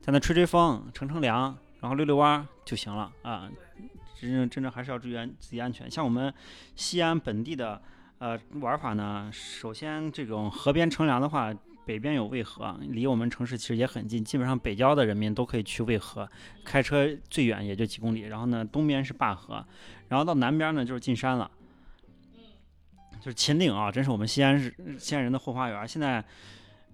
[0.00, 3.50] 在那吹吹风、乘乘凉，然后溜溜弯就行了啊。
[4.18, 5.90] 真正真正还是要注意安自己安全。
[5.90, 6.32] 像我们
[6.76, 7.80] 西安本地的
[8.18, 11.54] 呃玩法呢，首先这种河边乘凉的话，
[11.90, 16.30] 北边有渭河，离我们城市其实也很近，基本上北郊的人民都可以去渭河，
[16.64, 18.20] 开车最远也就几公里。
[18.20, 19.66] 然后呢，东边是灞河，
[20.06, 21.50] 然后到南边呢就是进山了，
[23.18, 25.88] 就是秦岭啊，真是我们西安市西安人的后花园。
[25.88, 26.24] 现在，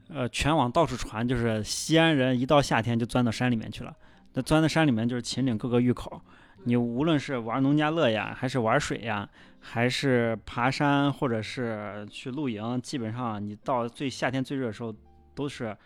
[0.08, 3.94] 呃，全网到处传，就是西安人一到夏天就钻到山里面去了。
[4.32, 6.18] 那钻到山里面就是秦岭各个峪口，
[6.64, 9.28] 你无论是玩农家乐呀，还是玩水呀，
[9.68, 14.94] 还是爬山，或者是去露营，基本上你到最夏天最热的时候，
[15.34, 15.76] 都是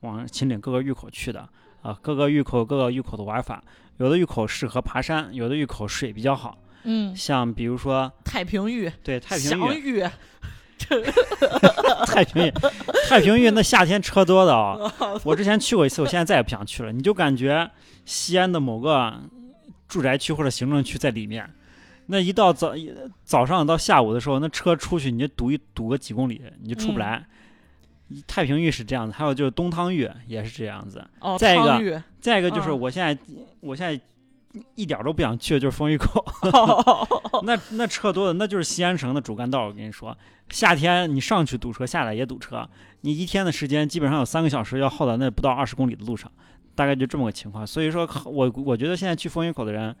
[0.00, 1.48] 往秦岭各个峪口去的
[1.80, 1.98] 啊。
[2.02, 3.64] 各个峪口各个峪口的玩法，
[3.96, 10.10] 有的峪口适合爬山，有的峪口水比较好，嗯，像比如说太平峪、对太平峪，峪，
[12.06, 12.52] 太平峪，
[13.08, 14.76] 太平峪那夏天车多的啊、
[15.24, 16.92] 我之前去过一次，我现在再也不想去了。
[16.92, 17.70] 你就感觉
[18.04, 19.18] 西安的某个
[19.88, 21.48] 住宅区或者行政区在里面，
[22.06, 22.74] 那一到早
[23.24, 27.24] 早上到下午的时候，那车出去你就堵一堵个几公里，你就出不来。
[28.26, 31.02] 太平峪是这样的，还有就是东汤峪也是这样子。
[31.20, 33.18] 哦，再一个，再一个就是嗯我现在、
[33.60, 33.98] 我现在
[34.74, 36.22] 一点儿都不想去的就是丰峪口，
[37.44, 39.66] 那那车多的那就是西安城的主干道。
[39.66, 40.16] 我跟你说，
[40.50, 42.68] 夏天你上去堵车，下来也堵车，
[43.00, 46.30] 你一天的时间基本上有三个小时要耗在那不到二十公里的路上，
[46.74, 47.66] 大概就这么个情况。
[47.66, 49.96] 所以说我我觉得现在去丰峪口的人。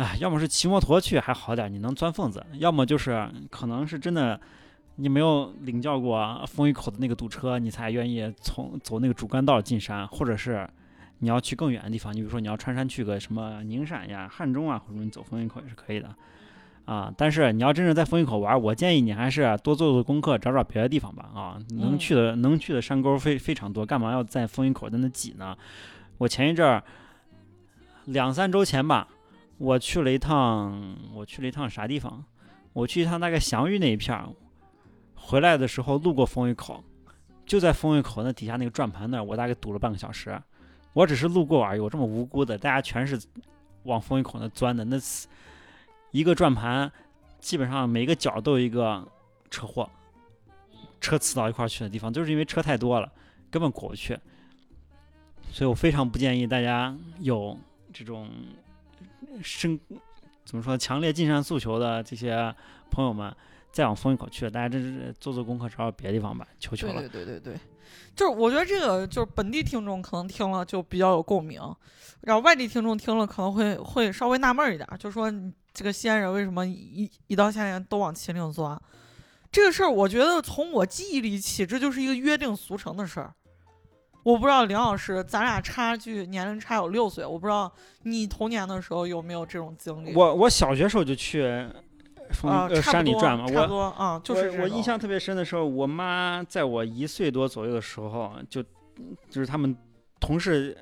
[0.00, 4.40] 哎，要么是骑摩托去还好点，你能钻缝子；要么就是可能是真的，
[4.96, 10.66] 你没有领教过丰峪口的那个堵车，你才愿意从走那个主干道进山，或者是
[11.18, 16.08] 你要去更远的地方，你比如说你要穿山去个什么宁陕呀、汉中啊，或者你走丰峪口也是可以的
[16.86, 17.12] 啊。
[17.14, 21.60] 但是你要真是在丰峪口玩，我建议你还是多做做功课，找找别的地方吧啊。
[21.72, 25.54] 能去的、能去的山沟非非常多，干嘛要在丰峪口在那挤呢？
[26.16, 26.82] 我前一阵儿
[28.06, 29.06] 两三周前吧，
[29.60, 32.24] 我去了一趟，我去了一趟啥地方？
[32.72, 34.26] 我去一趟大概祥玉那一片儿，
[35.14, 36.82] 回来的时候路过丰峪口，
[37.44, 40.40] 就在丰峪口那底下那个转盘那儿，我大概堵了半个小时。
[40.94, 43.20] 我只是路过而已，我这么无辜的，大家全是
[43.82, 45.26] 往丰峪口那钻的，那呲
[46.10, 46.90] 一个转盘，
[47.38, 49.06] 基本上每个角都有一个
[49.50, 49.90] 车祸，
[51.02, 53.12] 车刺到一块儿去的地方，就是因为车太多了，
[53.50, 54.18] 根本过不去。
[55.52, 57.58] 所以我非常不建议大家有
[57.92, 58.30] 这种
[59.42, 59.78] 深
[60.44, 62.54] 怎么说强烈进山诉求的这些
[62.90, 63.34] 朋友们，
[63.70, 67.00] 再往风一口去，大家真是做做功课，找找别的地方吧，求求了。
[67.00, 67.54] 对对对对，
[68.16, 71.60] 就是我觉得这个就是本地听众可能听了就比较有共鸣，
[72.22, 78.80] 然后外地听众听了可能会会稍微纳闷儿一点儿，就说你这个西安人为什么一一到夏天都往秦岭钻？
[79.52, 83.34] 这个事儿，我觉得从我记忆里起，这就是一个约定俗成的事儿。
[84.22, 90.14] 我不知道林老师，咱俩差距年龄差有六岁，我不知道你童年的时候有没有这种经历。
[90.14, 91.42] 我我小学时候就去
[92.32, 98.62] 风、啊，呃山里转嘛，差不我多啊，就是我我印象特别深的时候，我妈在我一岁多左右的时候，就
[99.30, 99.74] 就是他们
[100.20, 100.76] 同事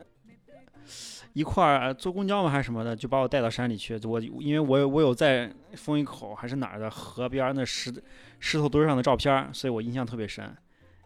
[1.33, 3.99] 一块儿坐公交嘛还是什么的，就把我带到山里去。
[4.05, 7.95] 我因为我有我有在丰一口还是哪儿的河边儿那石
[8.41, 10.53] 石头堆上的照片，所以我印象特别深。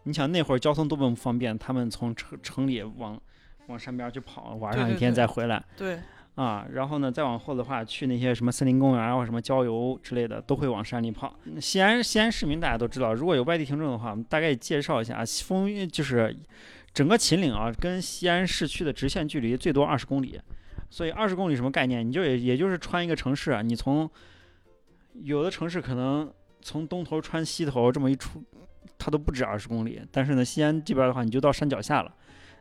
[0.03, 3.19] 你想那会儿交通多么不方便，他们从城城里往
[3.67, 5.63] 往山边儿去跑，玩上一天再回来。
[5.77, 5.99] 对
[6.35, 11.33] 啊，然后呢，再往后的话，去那些什么森林公园啊，或什么郊游之类的，都会往山里跑。
[11.45, 16.35] 嗯西安西安市民大家都知道，如果有外地听众的话，我们大概介绍一下啊，风就是
[16.91, 20.41] 整个秦岭啊，跟西安市区的直线距离最多二十公里，
[20.89, 22.05] 所以二十公里什么概念？
[22.05, 24.09] 你就也也就是穿一个城市啊，你从
[25.21, 28.43] 有的城市可能从东头穿西头这么一出，
[29.03, 32.13] 它都不止二十公里，但是呢，西安这边的话，你就到山脚下了。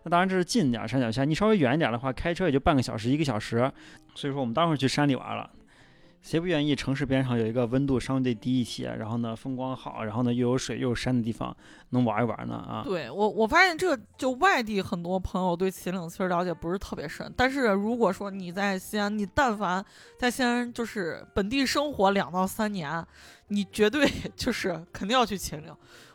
[0.02, 3.70] 那当然这是近点儿山脚下，你稍微远一点的话，开车也就半个小时一个小时。
[4.16, 5.48] 所以说我们当会儿去山里玩了，
[6.20, 11.56] 谁不愿意城市边上有一个温度相对低一些，然后呢风光好，然后呢又有水又有山的地方
[11.90, 12.82] 能玩一玩呢啊？
[12.84, 19.84] 对我，我发现这就外地很多朋友对秦岭其实了解不是特别深，但是如果说你在西安，你但凡
[20.18, 23.06] 在西安就是本地生活两到三年，
[23.48, 25.72] 你绝对 就是肯定要去秦岭。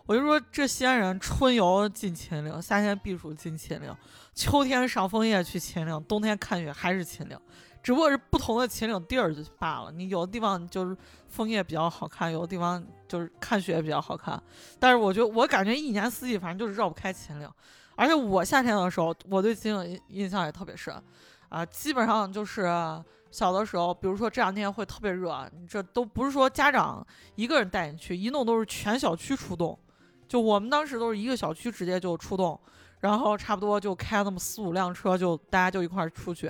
[0.08, 3.94] 我就说这西安人春游进秦岭，夏天避暑进秦岭，
[4.34, 7.38] 秋天赏枫叶去秦岭，冬天看雪还是秦岭，
[7.84, 9.92] 只不过是不同的秦岭地儿就罢了。
[9.92, 10.96] 你有的地方就是
[11.28, 14.42] 枫叶比较好看，有的地方就是看雪比较好看。
[14.80, 17.50] 但是我觉得我感觉一年四季反正就是绕不开秦岭，
[17.98, 20.96] 而且我夏天的时候，我对秦岭印象也特别深，
[21.50, 22.64] 啊、基本上就是
[23.30, 29.78] 小的时候，比如说这两天会特别热，你这都不是说家长一个人带你去，一弄都是全小区出动，
[30.28, 32.60] 就我们当时都是一个小区直接就出动，
[33.00, 36.48] 然后差不多就开那么四五辆车，就大家就一块儿出去，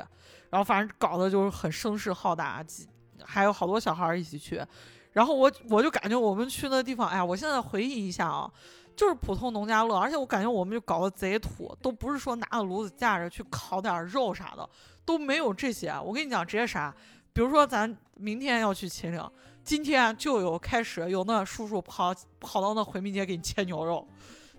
[0.50, 2.88] 然后反正搞得就是很声势浩大，几
[3.24, 4.66] 还有好多小孩一起去。
[5.14, 8.52] 然后我我就感觉我们去那地方，哎呀，我现在回忆一下啊，
[8.96, 14.70] 就是普通农家乐，而且我感觉我们就搞得贼土，都不是说拿个炉子架着去烤点肉啥的，
[15.06, 15.92] 都没有这些。
[16.04, 16.94] 我跟你讲，直接啥，
[17.34, 19.28] 比如说咱明天要去秦岭，
[19.68, 24.08] 今天就有开始有那叔叔跑跑到那回民街给你切牛肉。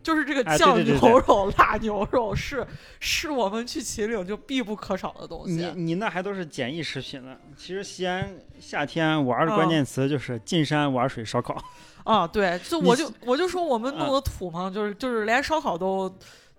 [0.01, 2.65] 就是这个酱牛肉、辣牛肉是
[3.01, 5.55] 是我们去秦岭就必不可少的东西。
[5.55, 7.37] 你你那还都是简易食品呢。
[7.57, 11.57] 其实西安夏天玩的嗯关键词就是进山玩水烧烤。
[12.05, 16.09] 啊，对，就我就我就说我们啊弄的土嘛，就是就是连烧烤都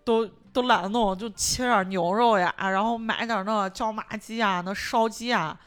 [0.04, 5.58] 都都懒得弄，就切点牛肉呀，然后买点那椒麻鸡啊，那烧鸡啊，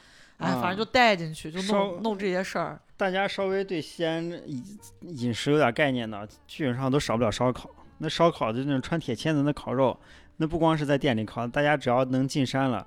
[0.43, 2.81] 哎，反正就带进去，就弄弄这些事儿。
[2.97, 4.65] 大家稍微对西安饮
[5.01, 7.69] 饮食有点概念的，基本上都少不了烧烤。
[7.99, 9.97] 那烧烤就那种穿铁签子那烤肉，
[10.39, 12.87] 那不光是在店里烤，大家只要能进山了，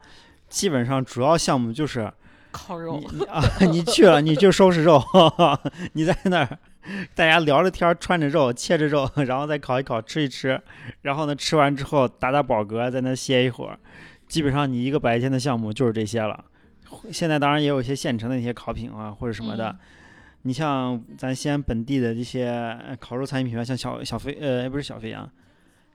[0.49, 2.11] 基本上主要项目就是
[2.51, 3.41] 烤肉你，啊，
[3.71, 5.01] 你去了你就收拾肉，
[5.93, 6.59] 你在那儿，
[7.13, 10.61] 大家聊着天儿，穿着肉，切着肉，然后再烤一烤，吃一吃，
[11.01, 13.79] 然后呢吃完之后打打饱嗝，在那歇一会儿。
[14.27, 16.43] 基本上你一个白天的项目就是这些了。
[17.11, 19.69] 现在当然也有一些现成的那些烤品啊或者什么的。
[19.69, 19.79] 嗯
[20.47, 22.47] 你像咱西安本地的这些
[22.87, 25.27] 呃烤肉餐饮品牌，像小小飞呃不是小飞羊，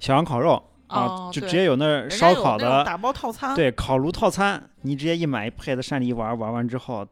[0.00, 7.06] 小羊烤肉啊，就直接有那烧烤的打包套餐，对，烤炉套餐，你直接一买配在山里一玩，玩完之后，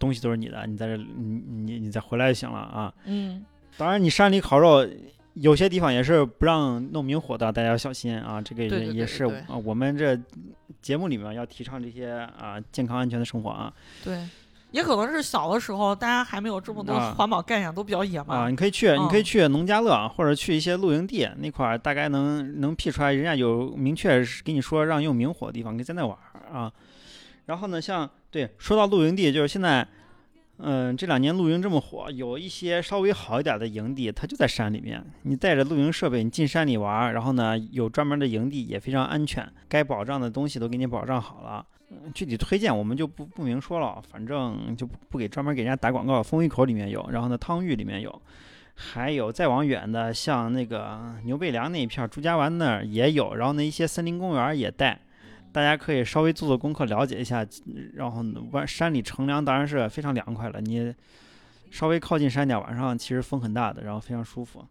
[0.00, 2.92] 东西都是你的，你在这你你你再回来就行了啊。
[3.04, 3.44] 嗯，
[3.78, 4.84] 当然，你山里烤肉
[5.34, 8.40] 有些地方也是不让弄明火的，大家要小心啊。
[8.40, 10.18] 这个也是啊，我们这
[10.80, 14.18] 节目里面要提倡这些啊健康安全的生活啊对。
[14.70, 18.48] 也可能是小的时候，大家还没有这么多啊环保概念，都比较野啊！
[18.48, 26.72] 你可以去，你可以嗯去农家乐啊或者去一些露营地那块儿，大概能能辟出来，人家有明确是跟你说让用明火的地方，你可以在那玩儿啊。
[27.46, 29.86] 然后呢，像对说到露营地，就是现在，
[30.58, 35.04] 嗯，这两年露营这么火，有一些稍微好一点的营地，它就在山里面。
[35.22, 41.66] 你带着露营设备，你进山里玩，然后呢，有专门的营地，也非常安全，该保障的东西都给你保障好了。
[42.14, 46.22] 具体推荐我们就不不明说了，反正就不不给专门给人家打广告。
[46.22, 48.22] 风一口里面有，然后呢，汤峪里面有，
[48.74, 55.00] 还有再往远的，像那个牛背梁那一片，朱家湾那儿也有，然后呢，一些森林公园也带。
[55.54, 57.46] 大家可以稍微做做功课，了解一下。
[57.92, 60.60] 然后呢，湾山里乘凉当然是非常凉快了。
[60.60, 60.92] 你
[61.70, 64.66] 稍微靠近山点，晚上其实风很大的，然后非常舒服。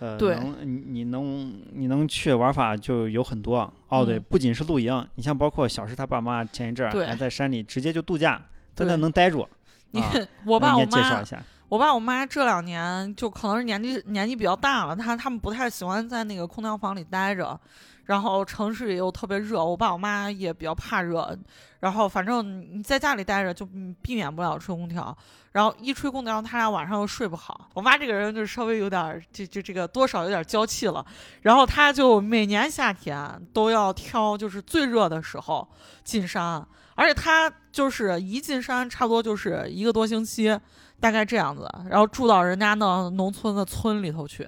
[0.00, 3.72] 呃，对能你你能你能去玩法就有很多。
[3.86, 8.42] 哦，对，嗯不仅是露营，你像包括小石他爸妈前一阵儿还在山里直接就度假，
[8.74, 9.46] 在那能待住。
[9.92, 10.12] 你啊
[10.44, 11.40] 我 爸我那你介绍妈一下。
[11.68, 17.60] 我爸我妈这两年就可能是年纪年纪比较大了，他他们不太喜欢在那个空调房里待着，
[18.10, 21.32] 然后城市也又特别热，我爸我妈也比较怕热，
[21.78, 23.64] 然后反正你在家里待着就
[24.02, 25.16] 避免不了吹空调，
[25.52, 27.70] 然后一吹空调，他俩晚上又睡不好。
[27.72, 31.06] 我妈这个人就稍微有点儿这这这个多少有点娇气了，
[31.42, 35.68] 然后她就每年夏天都要挑就是最热的时候
[36.02, 40.58] 进山，而且她就是一进山差不多就是一个多星期。
[40.98, 44.46] 大概这样子，然后住到人家那农村的村里头去，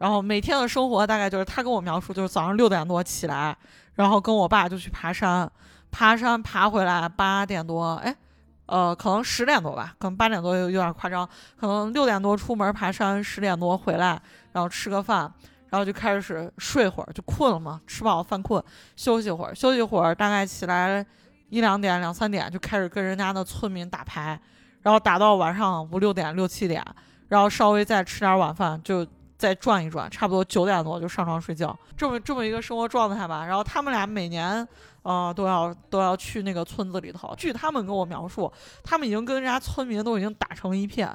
[0.00, 3.54] 然后每天的生活大概就是他跟我描述，就是早上六点多起来，
[3.94, 5.48] 然后跟我爸就去爬山，
[5.90, 8.16] 爬山爬回来八点多，哎，
[8.64, 11.28] 呃，可能十点多吧，可能八点多有有点夸张，
[11.60, 14.18] 可能六点多出门爬山，十点多回来，
[14.52, 15.30] 然后吃个饭，
[15.68, 18.64] 然后就开始睡会儿，就困了嘛，吃饱饭困，
[18.96, 21.04] 休息会儿，休息会儿，大概起来
[21.50, 24.40] 一两点、两三点就开始跟人家的村民打牌。
[24.82, 26.82] 然后打到晚上五六点、六七点，
[27.28, 29.06] 然后稍微再吃点晚饭，就
[29.40, 33.46] 再转一转，差不多九点多就上床睡觉，这么这么一个生活状态吧。
[33.46, 34.68] 然后他们俩每年，
[35.00, 37.34] 呃，都要都要去那个村子里头。
[37.38, 38.52] 据他们跟我描述，
[38.84, 41.08] 他们已经跟人家村民都已经打成一片，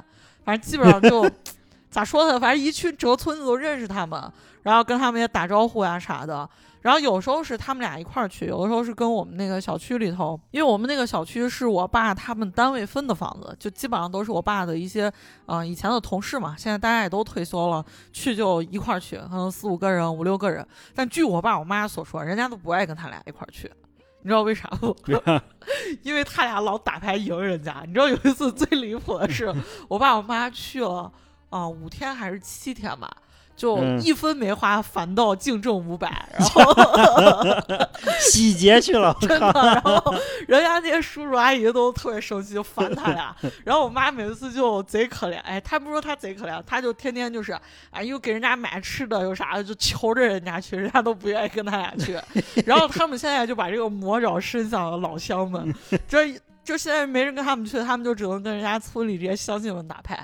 [0.43, 1.30] 反正基本上就
[1.91, 4.19] 咋说呢，反正一去整个村子都认识他们，
[4.63, 6.49] 然后跟他们也打招呼呀啥的。
[6.86, 15.11] 然后有时候是他们俩一块儿去，有的时候是跟我们那个小区里头，因为我们那个小区是我爸他们单位分的房子，就基本上都是我爸的一些
[15.47, 17.83] 呃以前的同事嘛，现在大家也都退休了，
[18.13, 20.63] 去就一块儿去，可能四五个人、五六个人。
[20.93, 23.67] 但据我爸我妈所说，人家都不爱跟他俩一块儿去，
[24.21, 24.95] 你知道为啥不？
[26.03, 27.81] 因为他俩老打牌赢人家。
[27.88, 29.51] 你知道有一次最离谱的是，
[29.88, 31.11] 我爸我妈去了
[31.49, 33.09] 啊、呃五天还是七天吧。
[33.56, 36.62] 就嗯一分没花，反倒净挣五百，然 后
[38.20, 40.14] 洗劫去了，真的，然后
[40.47, 43.36] 人家那些叔叔阿姨都特别生气，就烦他俩。
[43.64, 47.58] 然后我妈每次就贼可怜，哎，她不说她贼可怜，她就天天就是，
[47.91, 52.20] 哎，又给人家买吃的，又啥的就求着人家去，人家都不愿意跟他俩去。
[52.66, 55.74] 然后他们现在就把这个魔爪伸向了老乡们，
[56.08, 56.34] 这
[56.64, 60.16] 就现在没人跟他们去，他们就只能跟人家村里这些乡亲们打牌，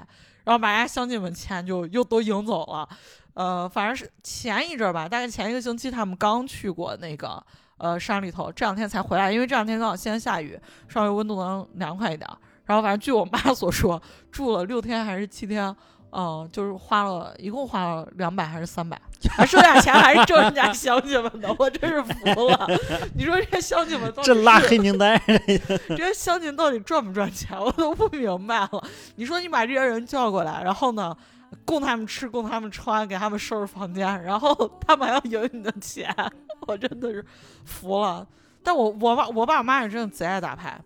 [0.43, 2.87] 然后把人家乡亲们钱就又都赢走了。
[3.33, 7.43] 呃，反正是前一阵儿吧，大概前一个星期他们刚去过那个。
[7.77, 10.55] 呃，山里头这两天才回来，因为这两天刚好西安下雨，
[10.87, 12.37] 稍微温度能凉快一点儿。
[12.63, 13.99] 然后反正据我妈所说，
[14.31, 15.75] 住了六天还是七天，
[16.11, 19.01] 嗯、就是花了一共花了两百还是三百，
[19.31, 22.67] 还剩下钱还是挣人家乡亲们的，我真是服了。
[23.17, 28.83] 你说这些乡亲们到底这拉黑名单， 这些乡亲到底赚不赚钱，我都不明白了。
[29.15, 31.17] 你说你把这些人叫过来，然后呢，
[31.65, 34.53] 供他们吃，供他们穿，给他们收拾房间，然后
[34.85, 36.13] 他们还要赢你的钱，
[36.67, 37.25] 我真的是
[37.65, 38.27] 服了。
[38.63, 40.79] 但我我爸我爸我妈也真的贼爱打牌。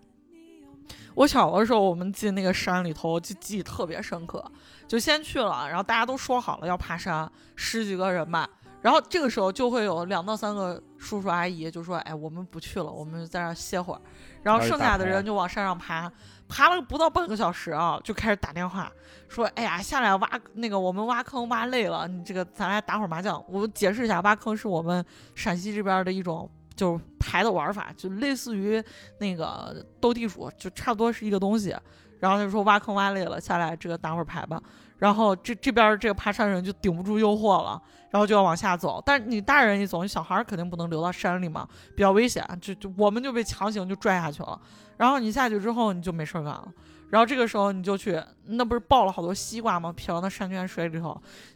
[1.13, 4.43] 我小的时候，我们进那个山里头，就记忆特别深刻。
[4.87, 8.47] 就先去了，然后大家都说好了要爬山，十几个人吧。
[8.81, 14.01] 然后这个时候就会有两到三个叔叔阿姨就说：“哎，我们不去了，我们在这歇会儿。”
[14.43, 16.11] 然后剩下的人就往山上爬，
[16.47, 18.91] 爬了不到半个小时啊，就开始打电话
[19.27, 28.83] 说：“哎呀，下来挖那个我们挖坑挖累了，你这个咱来打会儿麻将。”我解释一下，挖坑是我们陕西这边的一种就是牌的玩法，就类似于
[29.19, 31.75] 那个斗地主，就差不多是一个东西。
[32.19, 34.61] 然后他就说挖坑挖累了，下来这个打会儿牌吧。
[34.97, 37.79] 然后这这边这个爬山人就顶不住诱惑了，
[38.09, 39.03] 然后就要往下走。
[39.05, 42.47] 但是你大人一走，你小孩肯定不能留到山里嘛，比较危险。
[42.61, 44.59] 就就我们就被强行就拽下去了。
[44.97, 46.73] 然后你下去之后你就没事儿干了。
[47.09, 49.93] 然后这个时候你就去，那不是抱了好多西瓜吗？
[49.95, 51.09] 撇到那山泉水里头，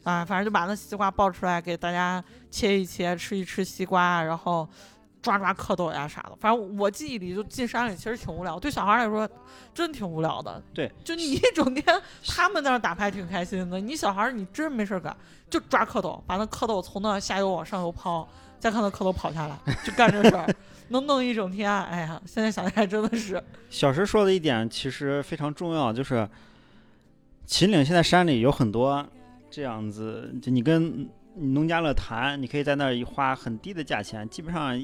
[0.04, 4.70] 啊，反正就把那西瓜抱出来给大家切一切，吃一吃西瓜，然后
[5.22, 6.38] 抓抓蝌蚪呀啥的。
[6.40, 9.28] 反正我记忆里就进山里其实挺无聊，对小孩来说
[9.74, 10.62] 真挺无聊的。
[10.74, 11.84] 对，就你一整天
[12.26, 15.14] 他们在那儿打牌挺开心的，你小孩儿你真没事儿干，
[15.50, 18.26] 就抓蝌蚪，把那蝌蚪从那下游往上游抛，
[18.60, 20.48] 再看那蝌蚪跑下来，就干这事儿，
[20.90, 21.72] 能弄一整天。
[21.72, 26.28] 哎呀，现在想起来真的是， 小石说的一点其实非常重要，就是
[27.46, 29.06] 秦岭现在山里有很多
[29.50, 34.78] 这样子，就你跟农家乐谈，你可以在那儿花很低的价钱，基本上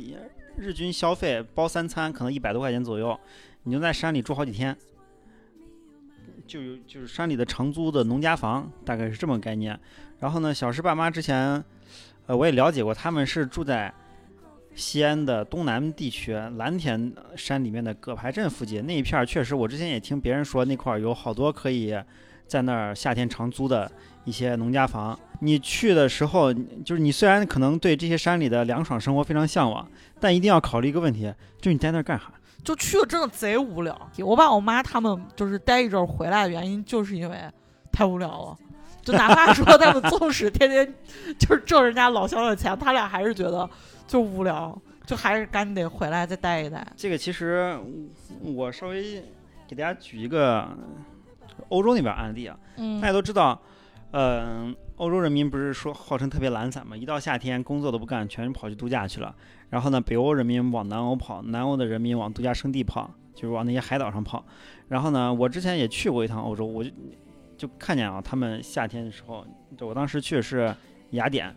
[0.58, 3.20] 日均消费包三餐可能一百多块钱左右，
[3.64, 4.76] 你就在山里住好几天。
[6.48, 9.78] 就有就是山里的长租的农家房，大概是这么概念。
[10.20, 11.64] 然后呢，小石爸妈之前，
[12.28, 13.92] 呃，我也了解过，他们是住在
[14.76, 21.98] 西安的东南地区蓝田山里面的葛牌镇附近那一片儿，确实我之前也听别人说那块儿有好多可以
[22.46, 23.90] 在那儿夏天长租的
[24.26, 25.18] 一些农家房。
[25.40, 29.88] 你去的时候，就是你虽然可能对这些山里的凉爽生活非常向往，
[30.20, 32.32] 但一定要考虑一个问题，就是你在那儿干啥？
[32.64, 34.12] 就去了真的贼无聊。
[34.20, 37.38] 我爸我妈他们就是待一阵回来的原因，就是因为
[37.92, 38.58] 太无聊了。
[39.06, 40.94] 就哪怕说他们纵使天天
[41.38, 43.70] 就是挣人家老乡的钱，他俩还是觉得
[44.08, 44.76] 就无聊，
[45.06, 46.86] 就还是赶紧得回来再待一待。
[46.98, 47.78] 这个其实
[48.42, 49.24] 我稍微
[49.68, 50.68] 给大家举一个
[51.70, 53.62] 欧洲那边案例啊，嗯大家都知道，
[54.10, 59.36] 呃，欧洲人民不是说号称特别懒散嘛，一到夏天工作都不干，全跑去度假去了。
[59.70, 64.44] 然后呢，北欧人民往南欧跑，南欧的人民往度假胜地跑，就是往那些海岛上跑。
[64.88, 66.84] 然后呢，我之前也去过一趟欧洲，我
[67.66, 69.46] 就看见啊，他们夏天的时候，
[69.78, 70.74] 就我当时去的是
[71.12, 71.56] 雅典，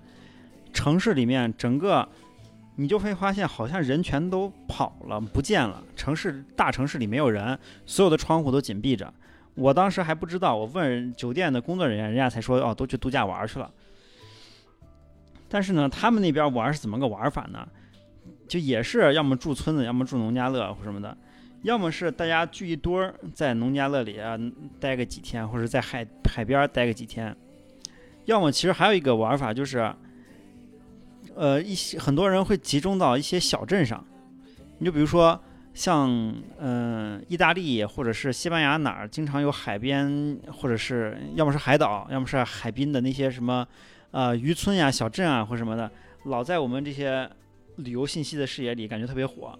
[0.72, 2.08] 城市里面整个。
[2.80, 5.82] 你就会发现，好像人全都跑了，不见了。
[5.96, 9.12] 城市大城市里没有人，所有的窗户都紧闭着。
[9.56, 13.68] 我当时还不知道，我问酒店的工作人员，人家才说哦，都去度假玩去了。
[15.48, 17.66] 但是呢，他们那边玩是怎么个玩法呢？
[18.46, 21.18] 就也是要么住村子，要么住农家乐或什么的，
[21.62, 24.38] 要么是大家聚一堆儿在农家乐里啊
[24.78, 27.34] 待个几天，或者在海海边待个几天。
[28.26, 29.92] 要么其实还有一个玩法就是，
[31.34, 34.04] 呃，一些很多人会集中到一些小镇上，
[34.78, 35.40] 你就比如说。
[35.74, 36.10] 像
[36.58, 43.64] 嗯、意大利或者是西班牙哪儿，经常有海边，或者是要么是海岛，要么是海滨的那些什么，
[44.10, 45.88] 呃，渔村呀、小镇啊或什么的，
[46.24, 47.30] 老在我们这些
[47.76, 49.56] 旅游信息的视野里，感觉特别火。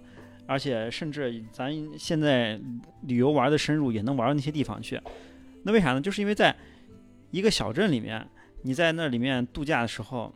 [0.49, 2.59] 而且甚至咱现在
[3.03, 4.99] 旅游玩的深入，也能玩到那些地方去。
[5.65, 6.01] 那为啥呢？
[6.01, 6.57] 就是因为在
[7.31, 8.27] 一个小镇里面，
[8.63, 10.35] 你在那里面度假的时候，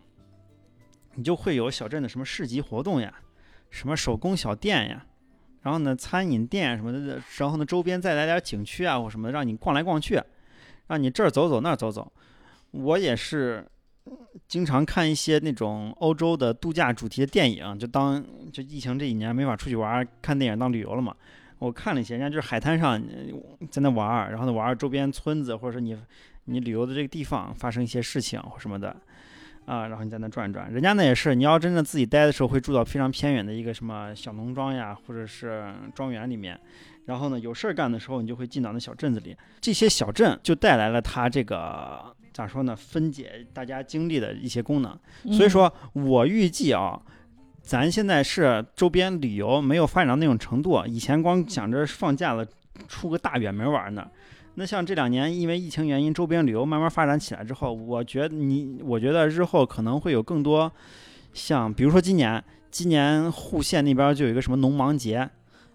[1.14, 3.10] 你就会有小镇的什么市集活动呀，
[3.70, 5.06] 什么手工小店呀。
[5.62, 10.20] 然后呢，餐饮店什么的，然后呢，周边再来点景区啊或什么的，让你逛来逛去，
[10.88, 12.12] 让你这儿走走那儿走走。
[12.72, 13.66] 我也是
[14.48, 18.22] 经常看一些那种欧洲的度假主题的电影，就当
[18.52, 21.14] 就疫情这几年没法出去玩，看电影当旅游了嘛。
[21.58, 23.00] 我看了一些，人家就是海滩上
[23.70, 25.96] 在那玩，然后呢玩周边村子或者说你
[26.46, 28.96] 你旅游的这个地方发生一些事情或什么的。
[29.64, 36.58] 啊，然后你在那转转，人家那也是，你要真正自己待的时候，会住到非常偏远的一个什么小农庄呀，或者是庄园里面。
[37.06, 39.36] 然后呢，有事儿干的时候，你就会进到那小镇子里。
[39.60, 44.98] 这些小镇就带来了它这个咋说呢，分解大家精力的一些功能。
[45.32, 47.00] 所以说我预计啊，
[47.62, 52.46] 咱现在是周边旅游没有发展到那种程度，以前光想着放假了
[52.88, 54.06] 出个大远门玩呢。
[54.54, 60.70] 那像这两年因为疫情原因，周边旅游慢慢发展起来之后，我觉得你，我觉得日后可能会有更多，
[61.32, 65.26] 像比如说今年，今年户县那边就有一个什么农忙节，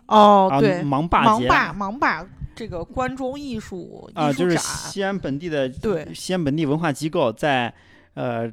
[0.05, 2.27] 哦，啊，对，忙坝节，盲坝盲坝
[2.57, 7.73] 这个关中艺术啊，就是西安本地的，对西安本地文化机构在，
[8.15, 8.51] 呃，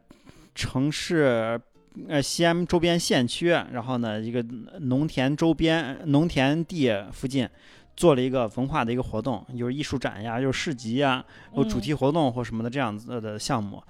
[0.55, 1.59] 城市，
[2.07, 4.45] 呃，西安周边县区，然后呢，一个
[4.81, 7.49] 农田周边农田地附近。
[7.97, 11.25] 做了一个文化的一个活动，有艺术展呀，有市集呀，
[11.55, 13.81] 有主题活动或什么的这样子的项目。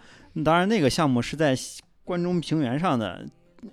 [0.44, 1.56] 当然，那个项目是在
[2.04, 3.24] 关中平原上的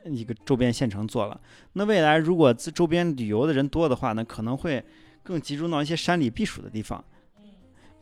[0.06, 1.38] 一个周边县城做了。
[1.74, 4.82] 那未来如果周边旅游的人多的话呢，可能会
[5.24, 7.04] 更集中到一些山里避暑的地方，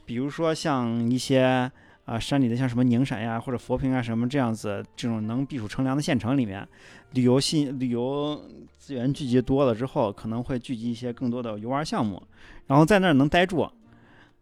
[0.05, 1.71] 比如说像一些
[2.05, 6.67] 啊山里的像什么宁陕呀或者佛坪啊什么这样子这种能避暑乘凉的县城里面，
[7.11, 8.41] 旅游信旅游。
[8.79, 12.23] 资源聚集多了之后，可能会聚集一些更多的游玩项目，
[12.65, 13.69] 然后在那儿能待住，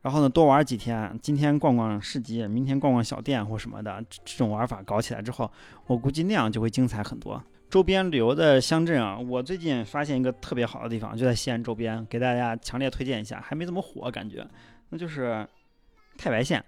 [0.03, 1.19] 然后呢多玩几天。
[1.21, 5.51] 今天逛逛市集，明天逛逛小店或什么的，这种玩法搞起来之后，
[5.87, 7.43] 我估计那样就会精彩很多。
[7.69, 14.47] 周边旅游的乡镇啊，我最近发现一个特别好的地方，就在西安周边，给大家强烈推荐一下，还没怎么火感觉，
[14.89, 15.45] 那就是
[16.17, 16.63] 太白县。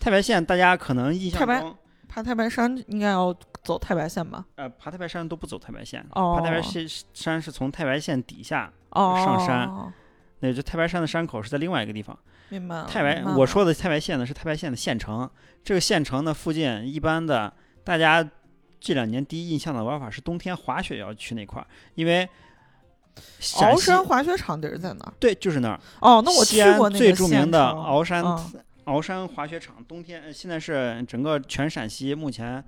[0.00, 1.76] 太白县大家可能印象中。
[2.08, 4.44] 爬太白山应该要走太白线吧？
[4.56, 9.92] 呃，爬太白山都不走太白线，哦、爬太白线山是从太白线底下哦上山，
[10.40, 12.18] 那就太白山的山口是在另外一个地方。
[12.48, 12.84] 明白。
[12.86, 15.28] 太白，我说的太白县呢是太白县的县城，
[15.62, 17.52] 这个县城呢附近一般的
[17.84, 18.26] 大家
[18.80, 22.28] 这两年第一印象的玩法是冬天滑雪要去那块儿，因为
[23.40, 25.12] 鳌山滑雪场地儿在哪儿？
[25.18, 25.80] 对，就是那儿。
[26.00, 28.24] 哦，那我去过最著名的鳌山。
[28.24, 32.64] 嗯鳌山滑雪场，冬天现在是整个全陕西目前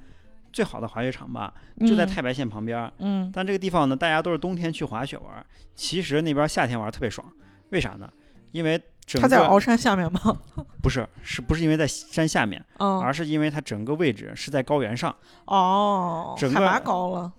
[0.53, 1.51] 最好的滑雪场吧，
[1.87, 2.93] 就在太白县旁边。
[2.99, 5.43] 嗯，但这个地方呢，大家都是冬天去滑雪玩，
[5.75, 7.27] 其实那边夏天玩特别爽。
[7.71, 8.07] 为啥呢？
[8.53, 8.79] 因为
[9.11, 10.21] 整个它在鳌山下面吗？
[10.81, 12.65] 不是，是不是因为在山下面？
[12.79, 15.15] 嗯，而是因为它整个位置是在高原上。
[15.47, 17.33] 哦，整个海拔高了。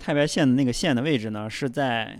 [0.00, 2.18] 太白县的那个县的位置呢，是在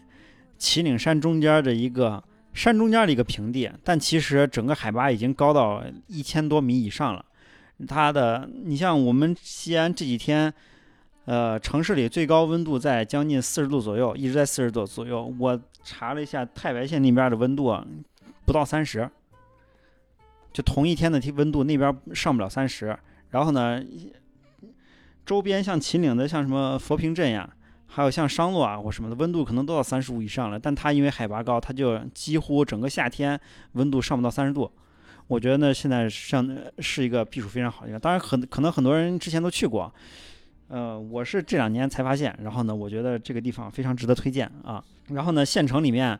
[0.58, 7.24] 祁岭山中间的一个山中间的一个平地，但其实整个海拔已经高到一千多米以上了。
[7.86, 10.52] 它的，你像我们西安这几天，
[11.24, 15.32] 呃，城市里最高温度在将近四十度左右，一直在四十度左右。
[15.38, 17.86] 我查了一下太白县那边的温度啊，
[18.48, 19.06] 不到三十，
[20.54, 22.98] 就同一天的温度那边上不了三十。
[23.28, 23.84] 然后呢，
[25.26, 27.48] 周边像秦岭的，像什么佛坪镇呀，
[27.86, 30.58] 还有像商洛啊或什么的，温度可能都到三十五以上了。
[30.58, 33.38] 但它因为海拔高，它就几乎整个夏天
[33.72, 34.72] 温度上不到三十度。
[35.26, 38.00] 我觉得呢，现在像是一个避暑非常好的地方。
[38.00, 39.92] 当然，很可能很多人之前都去过，
[40.68, 42.34] 呃，我是这两年才发现。
[42.42, 44.82] 然后呢，我觉得这个地方非常值得推荐啊。
[45.08, 46.18] 然后呢，县城里面，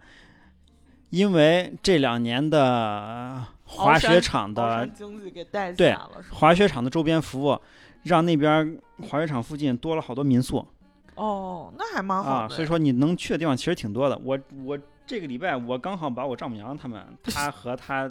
[1.11, 7.59] 因为这两年的滑雪场的经济给带起对来了，是滑雪场的周边服务，
[8.04, 8.78] 让那边
[9.09, 10.66] 滑雪场附近多了好多民宿
[11.14, 12.48] 哦，那还蛮好啊。
[12.48, 12.54] 的。
[12.54, 14.16] 所以说，你能去的地方其实挺多的。
[14.18, 18.11] 我我这个礼拜我刚好把我丈母娘他们， 她和她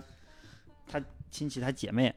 [0.86, 2.14] 她亲戚她姐妹。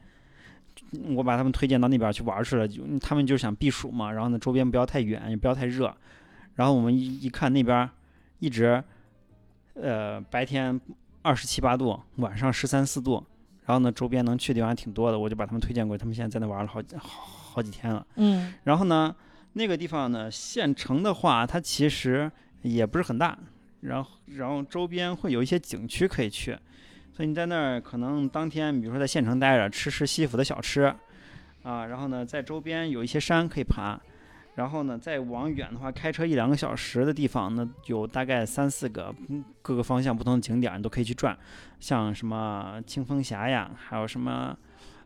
[1.15, 5.95] 我把他们推荐到那边去玩去了，就他们就想避暑嘛，然后呢周边不要太远，也不要太热，
[6.55, 7.89] 然后我们一一看那边
[8.39, 8.83] 一直，
[9.83, 10.81] 呃白天
[11.23, 13.25] 二十七八度，晚上十三四度，
[13.67, 17.09] 然后呢周边能去的地方还挺多的，我就把他们推荐过去，他们现在在那玩了好好
[17.55, 18.07] 好几天了。
[18.17, 19.15] 嗯然后呢
[19.55, 22.31] 那个地方呢县城的话，它其实
[22.63, 23.37] 也不是很大，
[23.81, 26.57] 然后然后周边会有一些景区可以去。
[27.13, 30.85] 所以你在那儿可能当天，比如说在县城待着，吃吃西府的小吃，
[31.63, 34.01] 啊，然后呢，在周边有一些山可以爬，
[34.61, 41.35] 然后呢，再往远的话，开车一两个小时的地方那，有大概三四个嗯各个方向不同的景点，你都可以去转，
[41.79, 44.55] 像什么清风峡呀，还有什么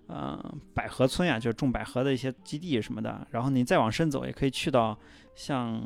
[0.09, 3.25] 呃百合村呀，就是种百合的一些基地什么的。
[3.31, 4.99] 然后你再往深走，也可以去到
[5.37, 5.81] 像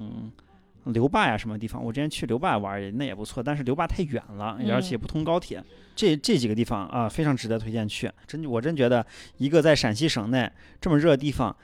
[0.85, 1.85] 刘坝呀什么地方。
[1.85, 5.63] 我之前去刘坝玩儿也那也不错，但是刘坝太远了，而且不通高铁。
[5.95, 8.11] 这这几个地方啊，非常值得推荐去。
[8.27, 9.05] 真我真觉得，
[9.37, 10.51] 一个在陕西省内
[10.81, 11.55] 这么热的地方，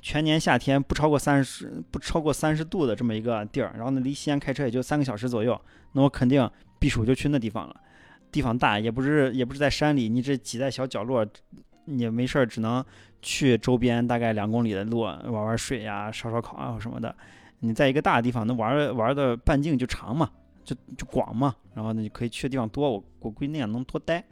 [0.00, 5.60] 全年夏天不超过三十不超过三十度的这么一个地儿，然后呢，离西安开车也就三个小时左右，
[5.92, 7.80] 那我肯定避暑就去那地方了。
[8.30, 11.26] 地方大，也不是也不是在山里，你这挤在小角落，
[11.86, 12.84] 你没事儿只能
[13.22, 17.14] 去周边大概两公里的路玩玩水呀、烧烧烤啊什么的。
[17.60, 20.30] 你在一个大的地方，那玩儿玩儿的半径就长嘛，
[20.64, 24.22] 就就广嘛，然后呢，你可以去的地方多，我我估计那样能多待。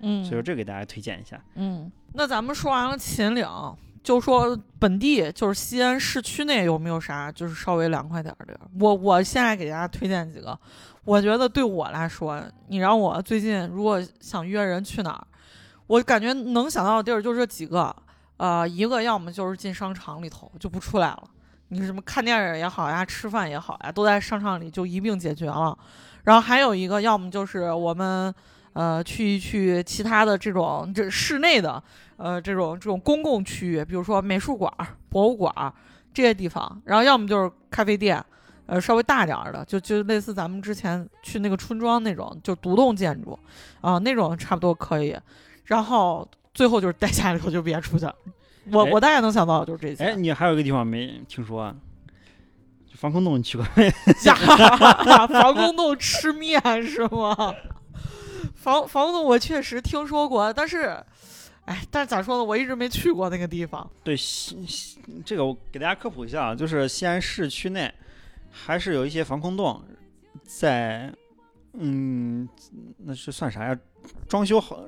[0.00, 1.38] 嗯，所以说这给大家推荐一下。
[1.56, 3.46] 嗯，那咱们说完了秦岭，
[4.02, 8.58] 就说本地就是西安市区内有没有啥就是稍微凉快点儿的？
[8.78, 10.58] 我我现在给大家推荐几个，
[11.04, 15.26] 我觉得对我来说，你让我最近如果想约人去哪儿，
[15.86, 17.94] 我感觉能想到的地儿就这几个，
[18.38, 21.24] 呃，一个要么就是进商场里头就不出来了，
[21.68, 25.76] 你什么看电影也好呀，吃饭也好呀，都在商场里就一并解决了。
[26.24, 28.34] 然后还有一个，要么就是我们
[28.72, 31.82] 呃去一去其他的这种这室内的
[32.16, 34.72] 呃这种这种公共区域，比如说美术馆、
[35.08, 35.52] 博物馆
[36.12, 38.24] 这些地方，然后要么就是咖啡店，
[38.66, 43.38] 呃稍微大点儿的，就就类似咱们之前去那个村庄那种，就独栋建筑
[43.80, 45.16] 啊、那种差不多可以。
[45.64, 48.14] 然后最后就是待家里头就别出去了。
[48.72, 50.04] 我哎我大概能想到的就是这些。
[50.04, 51.74] 哎，你还有一个地方没听说啊？
[52.94, 53.88] 防空洞，你去过没？
[55.28, 57.54] 防空洞吃面是吗？
[58.60, 61.02] 防防空洞我确实听说过，但是，
[61.64, 62.44] 哎，但是咋说呢？
[62.44, 63.90] 我一直没去过那个地方。
[64.04, 67.90] 对，西西这个我给大家科普一下啊，就是西安市区内
[68.50, 69.82] 还是有一些防空洞，
[70.42, 71.10] 在
[71.72, 72.46] 嗯，
[72.98, 73.74] 那是算啥呀？
[74.28, 74.78] 装修好，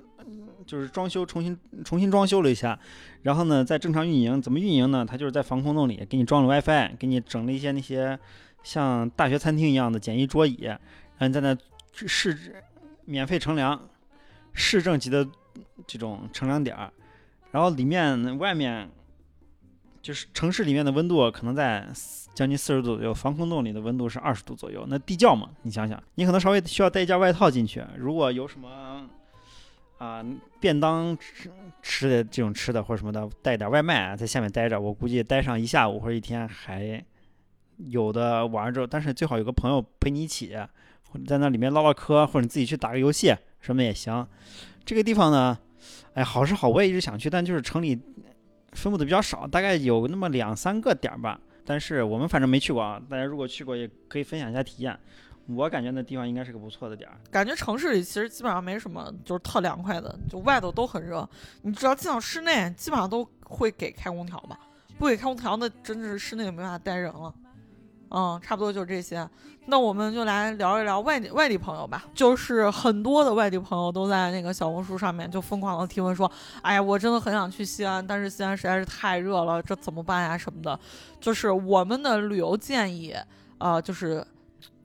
[0.66, 2.78] 就是装修重新重新装修了一下，
[3.22, 4.42] 然后呢，在正常运营。
[4.42, 5.02] 怎么运营呢？
[5.02, 8.18] 它就是在防空洞里给你装了 WiFi，给你整了一些那些
[8.62, 10.68] 像大学餐厅一样的简易桌椅，
[11.16, 11.56] 让你在那
[11.94, 12.62] 市
[13.04, 13.88] 免费乘凉，
[14.52, 15.26] 市政级的
[15.86, 16.92] 这种乘凉点儿。
[17.50, 18.88] 然后里面外面
[20.00, 21.86] 就是城市里面的温度可能在
[22.34, 24.86] 将近四十度左右，防空洞里的温度是二十度左右。
[24.88, 27.84] 那地窖嘛，你想想，你可能稍微需要带一件外套进去。
[27.96, 29.06] 如果有什么
[29.98, 30.24] 啊、
[30.58, 31.48] 便当吃
[31.80, 37.04] 吃的这种吃的或者什么的，带点外卖，在下面待着，我估计待上一下午或者一天还
[37.76, 38.84] 有的玩着。
[38.84, 40.56] 但是最好有个朋友陪你一起，
[41.12, 44.26] 或者在那里面唠唠嗑，或者你自己去打个游戏什么也行。
[44.84, 45.58] 这个地方呢，
[46.14, 48.00] 哎，好是好，我也一直想去，但就是城里
[48.72, 51.38] 分布的比较少，大概有那么两三个点儿吧。
[51.64, 54.98] 但是我们反正没去过啊，大家如果去过也可以分享一下体验。
[55.48, 57.16] 我感觉那地方应该是个不错的点儿。
[57.28, 61.28] 感觉城市里其实基本上没什么就是特凉快的，就外头都很热。
[61.62, 64.56] 你只要进到室内，基本上都会给开空调吧。
[64.98, 67.34] 不给开空调，那真的是室内就没法待人了。
[68.14, 69.26] 嗯，差不多就是这些。
[69.66, 76.30] 那我们就来聊一聊外地外地朋友吧，就是很多的外地朋友都在那个小红书上面就疯狂的提问说，
[76.62, 80.78] 哎呀，我真的很想去西安，但是西安实在是太热了，这怎么办呀什么的。
[81.20, 83.14] 就是我们的旅游建议，
[83.58, 84.26] 呃，就是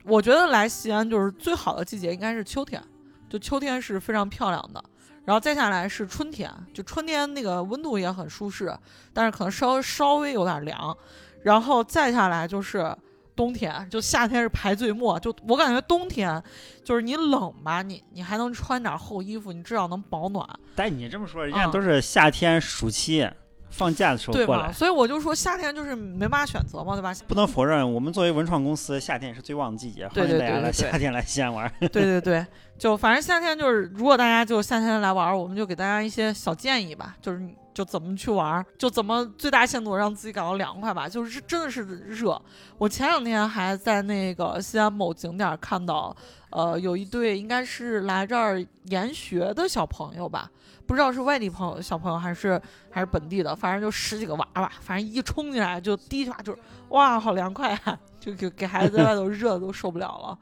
[0.04, 2.80] 我觉得来西安就是最好的季节应该是秋天，
[3.28, 4.82] 就秋天是非常漂亮的。
[5.24, 8.74] 然后再下来是春天，就春天那个温度也很舒适，
[9.12, 10.96] 但是可能稍稍微有点凉。
[11.42, 12.96] 然后再下来就是
[13.38, 15.16] 冬天，就夏天是排最末。
[15.20, 16.42] 就我感觉冬天，
[16.82, 20.44] 就是你冷吧，你你还能穿点厚衣服，你至少能保暖。
[20.74, 23.24] 但你这么说，人家都是夏天暑期
[23.70, 24.72] 放假的时候对过来吧？。
[24.72, 27.14] 所以我就说夏天就是没办法选择嘛，对吧？
[27.28, 31.72] 不能否认，我们作为文创公司，夏天也是最旺的季节，欢迎大家来夏天来西安玩。
[31.78, 32.44] 对对对，
[32.76, 41.08] 就反正夏天就是，如果大家就夏天来玩，我们就给大家一些小建议吧，就是你就怎么去玩儿，就怎么最大限度让自己感到凉快吧。
[41.08, 42.42] 就是真的是热，
[42.76, 46.12] 我前两天还在那个西安某景点看到，
[46.50, 50.50] 呃，有一对应该是来这儿研学的小朋友吧，
[50.88, 52.60] 不知道是外地朋友小朋友还是
[52.90, 56.58] 还是本地的，反正就十几个娃娃，反正一冲进来就第一句话就是
[56.88, 60.38] 哇，好凉快啊，就给给孩子在外头热的都受不了了。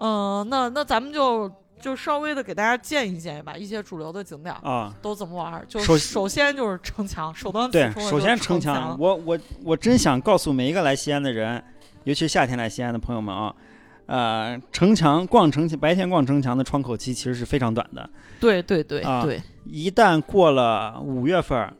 [0.00, 1.48] 嗯，那那咱们就
[1.80, 5.64] 就稍微的给大家建议建议吧，一些主流的景点儿啊，都怎么玩儿。
[5.66, 11.62] 就首首先就是城墙，首当其对，首先城城墙，我我我真想告诉每一个来西安的人，
[12.04, 13.54] 尤其是夏天来西安的朋友们啊，
[14.06, 18.08] 呃，城墙逛城墙，白天逛城墙的窗口期其实是非常短的，
[18.38, 21.72] 对对对啊对，一旦过了五月份儿，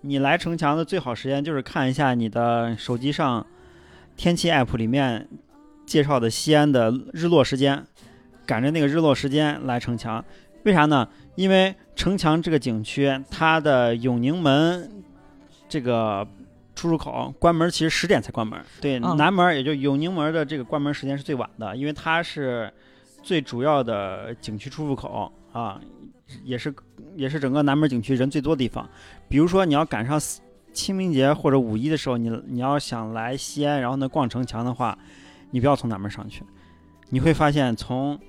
[0.00, 3.46] 你来城墙的最好时间就是看一下你的手机上
[4.16, 5.28] 天气 app 里面
[5.84, 7.84] 介绍的西安的日落时间，
[8.52, 10.22] 赶着那个日落时间来城墙。
[10.64, 11.08] 为啥呢？
[11.36, 14.90] 因为城墙这个景区，它的永宁门
[15.70, 16.28] 这个
[16.74, 22.70] 出入口关门其实十点才关门，对，嗯南门儿也就永宁门的这个关门时间是最晚的，因为它是
[23.22, 25.80] 最主要的景区出入口啊，
[26.44, 26.74] 也是
[27.16, 28.86] 也是整个南门景区人最多的地方。
[29.30, 30.42] 比如说你要赶上四
[30.74, 34.98] 清明节或者五一的时候，你你要想来西安，然后呢逛城墙的话，
[35.52, 36.44] 你不要从南门上去，
[37.08, 38.20] 你会发现从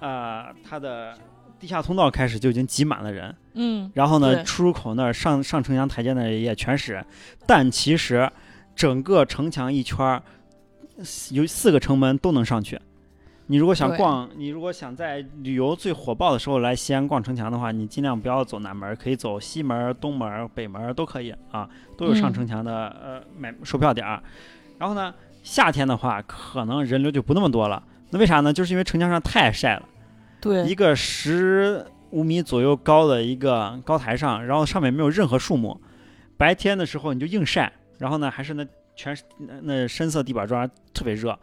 [0.00, 1.16] 呃它的
[1.58, 7.06] 地下通道开始就已经挤满了人，嗯，然后呢出入口那儿上上城墙台阶那儿也全是人，
[7.46, 8.30] 但其实
[8.74, 10.22] 整个城墙一圈儿
[11.30, 12.78] 有四个城门都能上去。
[13.46, 24.22] 你如果想逛，你如果想在旅游最火爆的时候来西安逛城墙的话，你尽量不要走南门，可以走西门、东门、北门都可以啊，都有上嗯城墙的、呃买售票点儿。
[24.78, 27.82] 然后呢，夏天的话可能人流就不那么多了。
[28.10, 28.52] 那为啥呢？
[28.52, 29.88] 就是因为城墙上太晒了。
[30.40, 35.80] 对一个十五米左右高的一个高台上，然后上面没有任何树木。
[36.36, 41.38] 白天的时候你就硬晒，然后呢还是那全是那那深色地板砖，特别热。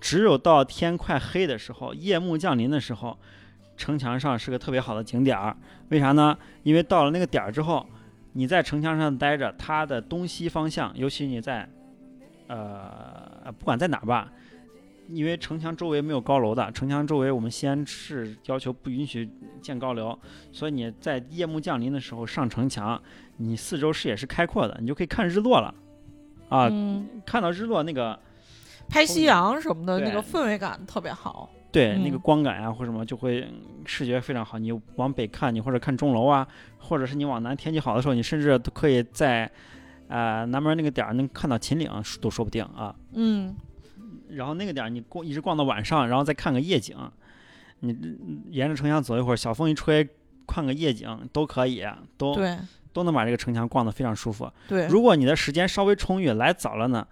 [0.00, 3.16] 只有到天快黑的时候，夜幕降临的时候，
[3.76, 5.56] 城墙上是个特别好的景点儿。
[5.88, 6.36] 为啥呢？
[6.62, 7.86] 因为到了那个点儿之后，
[8.32, 11.68] 你在城墙上待着，它的东西方向，尤其你在
[12.48, 14.30] 呃不管在哪儿吧，
[15.08, 19.28] 因为城墙周围没有高楼的，城墙周围我们西安市要求不允许
[19.60, 20.18] 建高楼，
[20.50, 23.00] 所以你在夜幕降临的时候上城墙，
[23.36, 25.74] 你四周视野是开阔的，你就可以看日落了。
[26.48, 28.18] 啊，嗯，看到日落那个
[28.88, 31.50] 拍夕阳什么的，那个氛围感特别好。
[31.70, 34.58] 对、嗯那个光感啊或什么，就会嗯视觉非常好。
[34.58, 36.46] 你往北看，你或者看钟楼啊，
[36.76, 39.50] 或者是你往南，天气好的时候，你甚至都可以在
[40.08, 41.90] 呃南门那个点儿能看到秦岭，
[42.20, 42.94] 都说不定啊。
[43.14, 43.56] 嗯，
[44.34, 46.96] 然后那个点儿你逛一直逛到晚上，然后再看个夜景，
[47.80, 50.08] 你嗯沿着城墙走一会儿，小风一吹，
[50.46, 51.84] 看个夜景都可以，
[52.16, 52.56] 都对
[52.92, 54.50] 都能把这个城墙逛得非常舒服。
[54.68, 57.06] 对，如果你的时间稍微充裕，来早了呢，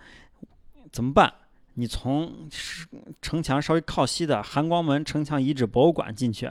[0.93, 1.33] 怎么办？
[1.75, 2.49] 你从
[3.23, 6.51] 城墙稍微靠西的含光门城墙遗址博物馆进去，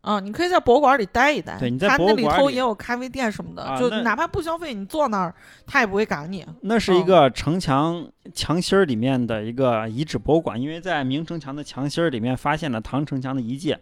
[0.00, 5.34] 啊，你可以在博物馆里待一待，对你在它那里博物馆里头也有咖啡店什么的，就哪怕不消费，你坐那儿
[5.66, 6.46] 他也不会赶你。
[6.62, 7.04] 那是一嗯。
[7.04, 13.76] 个城墙墙心儿里面的一个遗址博物馆，因为在明城墙的墙心儿里面发现了唐城墙的遗迹，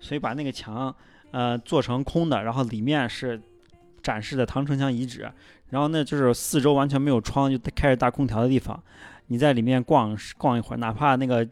[0.00, 0.94] 所以把那个墙
[1.30, 3.40] 呃做成空的，然后里面是
[4.02, 5.30] 展示的唐城墙遗址，
[5.68, 8.82] 然后那就是四周完全没有窗，就开着大空调的地方，
[9.28, 11.46] 你在里面逛逛一会儿，哪怕那个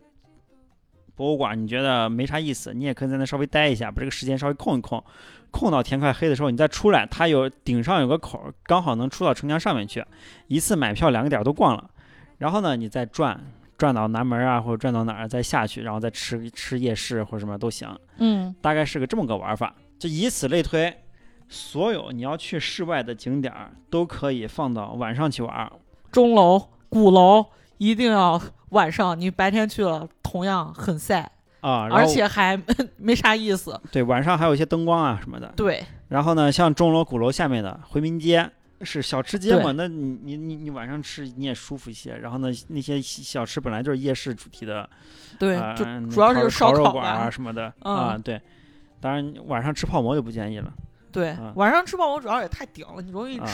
[1.19, 5.03] 博物馆你觉得没啥意思，你也可以在那稍微待一下，把这个时间稍微空一空，
[5.51, 10.05] 空到天快黑的时候你再出来，它有顶上有个口儿，刚好能出到城墙上面去，
[10.47, 11.91] 一次买票两个点儿都逛了，
[12.39, 13.39] 然后呢你再转
[13.77, 17.89] 转到南门啊，或者转到哪儿再下去，然后再吃吃夜市或者什么都行，
[18.19, 19.75] 嗯，大概是个这么个玩法。
[19.99, 20.97] 就以此类推，
[21.49, 25.73] 所有你要去室外的景点儿都可以放到晚上去玩儿。
[26.13, 27.47] 钟楼、鼓楼
[27.79, 28.41] 一定要
[28.71, 31.21] 晚上你白天去了同样很晒，
[31.61, 32.61] 啊，而且还
[32.97, 33.81] 没啥意思。
[33.91, 35.53] 对晚上还有一些灯光啊什么的。
[35.57, 38.51] 对，然后呢，像钟楼鼓楼下面的回民街
[38.83, 42.17] 是小吃街嘛，那你你你你晚上吃你也舒服一些。
[42.17, 44.89] 然后呢，那些小吃本来就是夜市主题的，
[45.39, 48.41] 对，呃就主要是烧烤馆啊什么的、嗯啊，对。
[49.01, 50.73] 当然晚上吃泡馍就不建议了。
[51.11, 53.47] 对，啊晚上吃泡馍主要也太顶了，你容易啊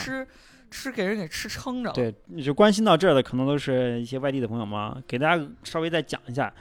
[0.75, 1.93] 吃、给人给吃撑着了。
[1.93, 2.13] 对，
[2.43, 6.53] 就关心到这儿的可能都是一些外地的朋友们啊，给大家稍微再讲一下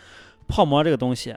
[0.47, 1.37] 泡馍这个东西，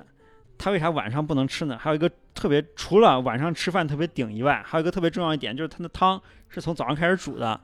[0.59, 1.75] 它为啥晚上不能吃呢？
[1.79, 7.59] 还有一个特别，除了晚上吃饭特别顶以外，还有一个特别重要一点，就是它的汤是从早上开始煮的，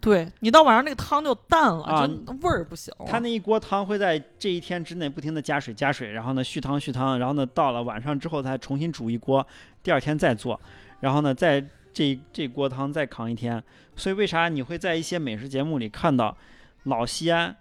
[0.00, 2.92] 对你到晚上那个汤就淡了，啊就味儿不行。
[3.06, 9.46] 它那一锅汤会在这一天之内不停的加水加水，然后呢续汤续汤，然后呢到了晚上之后再重新煮一锅，
[9.82, 10.60] 第二天再做，
[11.00, 11.64] 然后呢再
[11.94, 13.62] 这这锅汤再扛一天。
[13.96, 16.36] 所以为啥你会在一些美食节目里看到
[16.82, 17.56] 老西安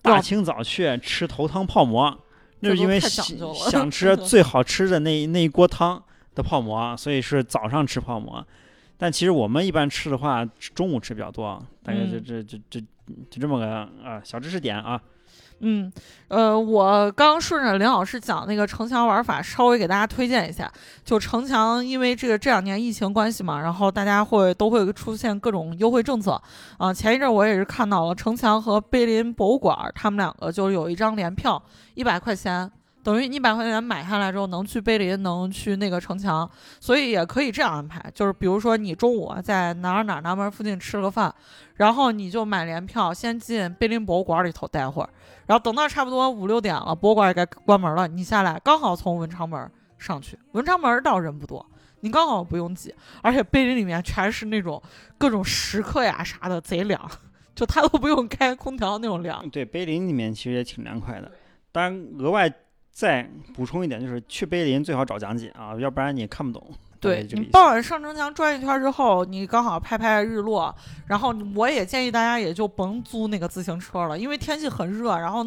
[0.00, 2.16] 大清早去吃头汤泡馍？
[2.60, 3.26] 那是因为想
[3.70, 6.02] 想 吃最好吃的那那一锅汤
[6.34, 8.46] 的泡馍，所以是早上吃泡馍。
[8.96, 10.42] 但其实我们一般吃的话，
[10.74, 12.80] 中午吃比较多，大概就嗯这这这
[13.28, 13.66] 就这么个
[14.02, 14.98] 啊小知识点啊。
[15.60, 15.90] 嗯，
[16.28, 20.70] 呃，我刚顺着林老师讲那个城墙玩法，稍微给大家推荐一下。
[21.04, 26.40] 就城墙，因为这个这两年疫情关系嘛，然后大家会都会出现各种优惠政策。
[26.76, 31.62] 啊、前一阵我也是看到了城墙和碑林博物馆，他们两个就有一张联票，
[31.94, 32.70] 一百块钱。
[33.02, 36.50] 等于一百块钱买下来之后，能去碑林，能去那个城墙，
[36.80, 41.32] 所以也可以这样安排，就是比如说你中午在哪儿哪儿南门附近吃了个饭，
[41.76, 45.08] 然后你就买联票，先进碑林博物馆里头待会儿，
[45.46, 51.64] 然后等到差不多五六点了，博物馆也该关门了，你下来刚好从文昌门上去，文昌门倒人不多，
[52.00, 54.82] 你刚好不用挤，而且碑林里面全是那种
[55.16, 57.10] 各种食客呀啥的，贼凉，
[57.54, 59.48] 就他都不用开空调那种 凉。
[59.50, 61.30] 对，碑林里面其实也挺凉快的。
[61.72, 62.52] 当然，额外
[62.90, 66.70] 再补充一点，就是去碑林最好找讲解啊，要不然你看不懂。
[67.06, 70.74] 对你傍晚上城墙转一圈之后，你刚好拍拍日落，
[71.06, 75.44] 然后我也建议大家也就甭租那个自行车了，因为天气很热，然后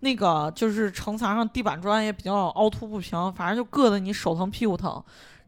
[0.00, 5.02] 那个就是城墙上地板砖也比较凹凸不平，反正就硌得你手疼屁股疼。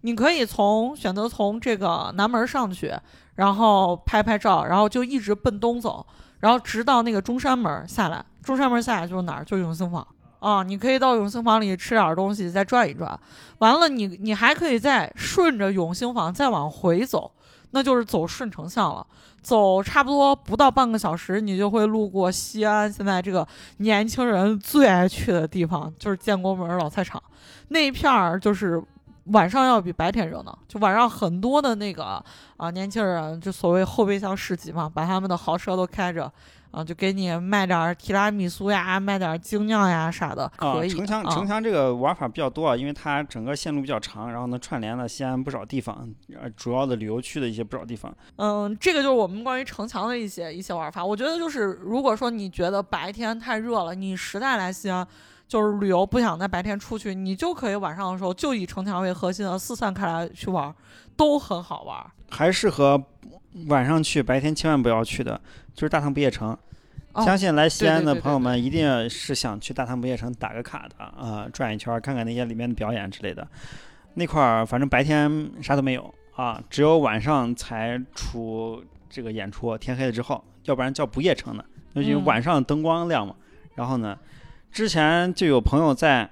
[0.05, 2.93] 你可以从选择从这个南门上去，
[3.37, 6.05] 然后拍拍照，然后就一直奔东走，
[6.41, 8.25] 然后直到那个中山门下来。
[8.43, 9.45] 中山门下来就是哪儿？
[9.45, 10.05] 就是永兴坊
[10.43, 10.65] 啊！
[10.65, 13.17] 你可以到永兴坊里吃点东西，再转一转。
[13.59, 17.31] 完了你，你还可以再顺着永兴坊再往回走，
[17.71, 19.07] 那就是走顺城巷了。
[19.41, 27.23] 走差不多不到半个小时，你就会路过西安现在这个年轻人最爱去的地方，就是建国门老菜场
[27.69, 28.83] 那一片儿，就是
[29.27, 30.59] 晚上要比白天热闹。
[30.67, 32.21] 就晚上很多的那个
[32.57, 36.33] 啊年轻人，就所谓后备箱市集嘛，把他们的豪车都开着。
[36.73, 48.13] 啊，就给你卖点儿提拉米苏呀，卖点儿精酿呀啥的，啊可以。，城墙啊城墙这个玩法比较多啊，因为它整个线路比较长，然后呢串联了西安不少地方，呃，主要的旅游区的一些不少地方。
[48.37, 51.05] 嗯，这个就是我们关于城墙的一些一些玩法。
[51.05, 55.07] 我觉得就是，如果说你觉得白天太热了，你实在来西安
[55.47, 60.75] 就是旅游不想在白天出去，你就可以晚上的时候就以城墙为核心的四散开来去玩，
[61.17, 62.03] 都很好玩。
[62.31, 62.99] 还适合
[63.69, 65.41] 晚上去，白天千万不要去的，
[65.75, 66.57] 就是大唐不夜城。
[67.13, 73.47] 哦相信来西安的朋友们一定是想去大唐不夜城打个卡的啊、转一圈儿，看看那些里面的表演之类的。
[74.15, 83.35] 那块儿反正白天啥都没有啊，只有晚上才出这个演出，天黑了之后，要不然叫不夜城呢，那因为嗯晚上灯光亮嘛。
[83.75, 84.19] 然后呢，
[84.71, 86.27] 之前就有朋友在，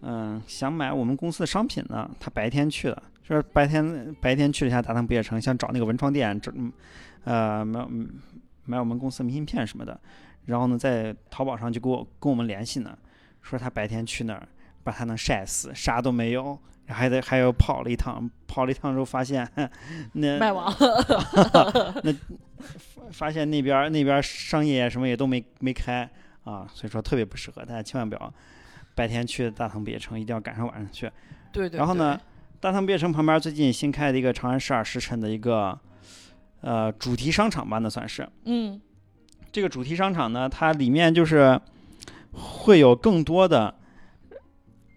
[0.00, 6.72] 嗯、想买我们公司的商品呢，他白天去的，说白天白天去了一下大唐不夜城，想找那个文创店，找嗯
[7.24, 8.08] 呃买嗯
[8.64, 9.98] 买我们公司明信片什么的，
[10.44, 12.96] 然后呢，在淘宝上就给我跟我们联系呢，
[13.42, 14.46] 说他白天去那儿
[14.84, 16.56] 把他能晒死，啥都没有，
[16.86, 19.48] 还得还有跑了一趟，跑了一趟之后发现
[20.12, 20.72] 那卖完
[23.10, 26.08] 发现那边儿那边儿商业什么也都没没开
[26.44, 28.32] 啊，所以说特别不适合，大家千万不要
[28.94, 31.10] 白天去大唐不夜城，一定要赶上晚上去。
[31.52, 31.78] 对对。
[31.78, 32.22] 然后呢对，
[32.66, 35.78] 大唐不夜城旁边最近新开的一个长安十二时辰的一个
[36.62, 38.28] 呃主题商场吧，那算是。
[38.44, 38.80] 嗯
[39.52, 41.60] 这个主题商场呢，它里面就是
[42.32, 43.72] 会有更多的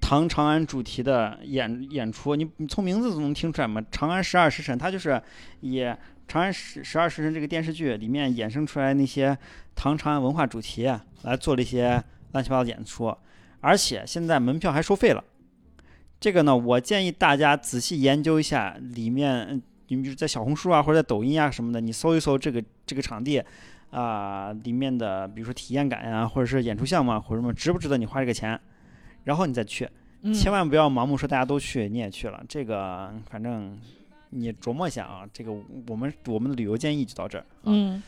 [0.01, 2.35] 唐长安主题的演演出。
[2.35, 5.21] 你你从名字都能听出来嘛，《长安十二时辰》它就是
[5.61, 5.79] 以
[6.27, 9.37] 《长安十十二时辰》这个电视剧里面衍生出来那些
[9.75, 13.15] 唐长安文化主题啊，来做了一些乱七八糟的演出，
[13.61, 15.23] 而且现在门票还收费了。
[16.19, 23.41] 这个呢，我建议大家仔细研究一下里面你比如在小红书啊或者在抖音啊什么的，你搜一搜这个这个场地
[23.91, 28.59] 啊、里面的比如说体验感呀、或者是演出项目啊或者什么值不值得你花这个钱，
[29.23, 29.89] 然后你再去，
[30.21, 33.79] 嗯千万不要盲目说大家都去你也去了，这个反正
[34.29, 35.51] 你琢磨一下啊，这个
[35.87, 37.41] 我们我们的旅游建议就到这儿。
[37.41, 38.03] 啊嗯。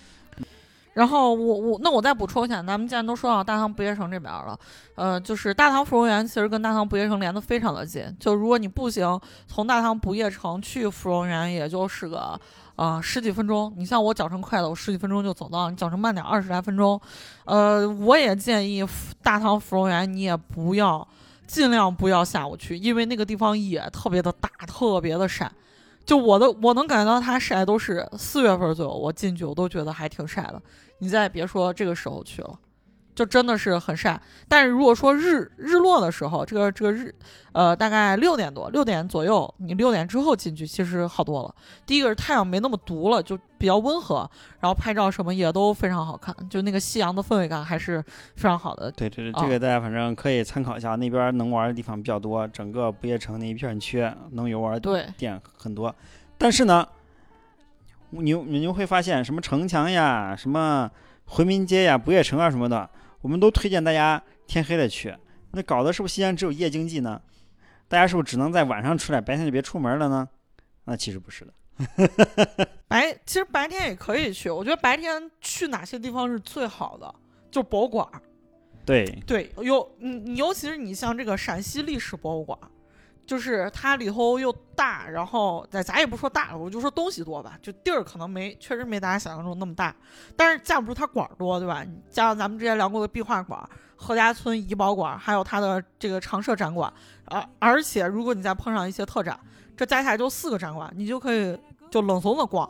[0.93, 4.59] 然后我我那我再补充一下，咱们既然都说到大唐不夜城这边了，
[4.95, 12.37] 呃，就是大唐芙蓉园其实跟大唐不夜城连得非常的近，就如果你步行从大唐不夜城去芙蓉园，也就是个
[12.75, 13.73] 呃十几分钟。
[13.77, 16.99] 你像我脚程快的，我十几分钟就走到；你脚程慢点，二十来分钟。
[17.45, 18.85] 呃，我也建议
[19.23, 21.07] 大唐芙蓉园你也不要
[21.47, 25.49] 尽量不要下午去，因为那个地方也特别的大，特别的闪。
[26.05, 30.61] 就我的我能感觉到它晒都是四月份左右，我进去我都觉得还挺晒的。
[30.99, 32.59] 你再别说这个时候去了，
[33.14, 34.20] 就真的是很晒。
[34.47, 37.14] 但是如果说日日落的时候，这个这个日，
[37.51, 41.55] 呃，大概六点多六点左右，你六点之后进去其实好多了。
[41.86, 48.01] 第一个是太阳没那么毒了，就比较温和，然后拍照什么也都非常好看，就那个夕阳的氛围感还是
[48.36, 48.91] 非常好的。
[48.91, 55.93] 对对这个大家反正可以参考一下，那边能玩的地方比较多，整个不夜城那一片区能游玩的对，店很多。
[56.38, 56.88] 但是呢，
[58.09, 60.89] 你你就会发现什么城墙呀、什么
[61.26, 62.89] 回民街呀、不夜城啊什么的，
[63.22, 65.15] 我们都推荐大家天黑了去。
[65.51, 67.22] 那搞的是不是西安只有夜经济呢？
[67.88, 70.30] 大家是不是只能在晚上出来，白天就别出门了呢？
[70.86, 71.53] 那其实不是的。
[72.88, 77.13] 白其实白天也可以去，我觉得白天去哪些地方是最好的，
[77.49, 78.22] 就博物馆儿。
[78.86, 82.57] 对，对，尤你你尤其是你像这个陕西历史博物馆，
[83.32, 89.95] 就是它里头又大，然后咱咱也不说大了，我就说东西多吧，就地儿可能没确实没大家想象中那么大，
[90.36, 91.82] 但是架不住它馆儿多，对吧？
[92.09, 93.57] 加上咱们之前聊过的壁画馆、
[93.95, 96.91] 何家村怡宝馆，还有它的这个常设展馆，
[97.23, 99.39] 而而且如果你再碰上一些特展，
[99.77, 101.57] 这加起来就四个展馆，你就可以
[101.89, 102.69] 就冷怂的逛，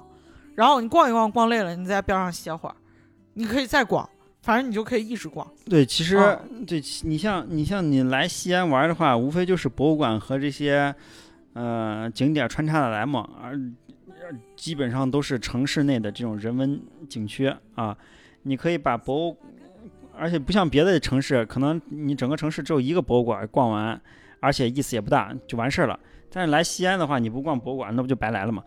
[0.54, 2.76] 然后你逛一逛，逛累了，你在边上歇会儿，
[3.34, 4.08] 你可以再逛，
[4.42, 5.48] 反正你就可以一直逛。
[5.66, 10.94] 对，其实、啊对你像你像你来西安玩的话，无非就是博物馆和这些
[11.54, 13.52] 呃景点穿插的来嘛，而
[14.24, 17.98] 而基本上都是城市内的这种人文景区啊。
[18.44, 19.38] 你可以把博物，
[20.18, 24.02] 而且不像别的城市，可能你整个城市只有一个博物馆逛完，
[24.40, 26.00] 而且意思也不大，就完事儿了。
[26.32, 28.64] 但是来西安的话，你不逛博物馆，那不就白来了吗？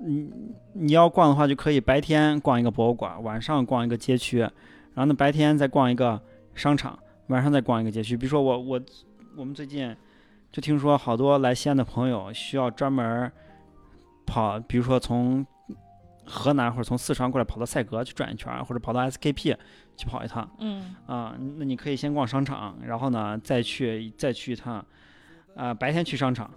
[0.00, 0.28] 你
[0.72, 4.44] 你要逛的话，就可以白天逛一个博物馆，晚上逛一个街区，
[4.94, 6.20] 然后呢白天再逛一个
[6.54, 8.16] 商场，晚上再逛一个街区。
[8.16, 8.80] 比如说我我
[9.36, 9.96] 我们最近
[10.52, 13.32] 就听说好多来西安的朋友需要专门儿
[14.26, 15.46] 跑，比如说从
[16.24, 19.56] 河南或者从四川过来跑到赛格去转一圈儿，或者跑到 SKP
[19.96, 24.84] 去跑一趟嗯啊、那你可以先逛商场，然后呢再去再去一趟，
[25.56, 26.50] 啊、白天去商场，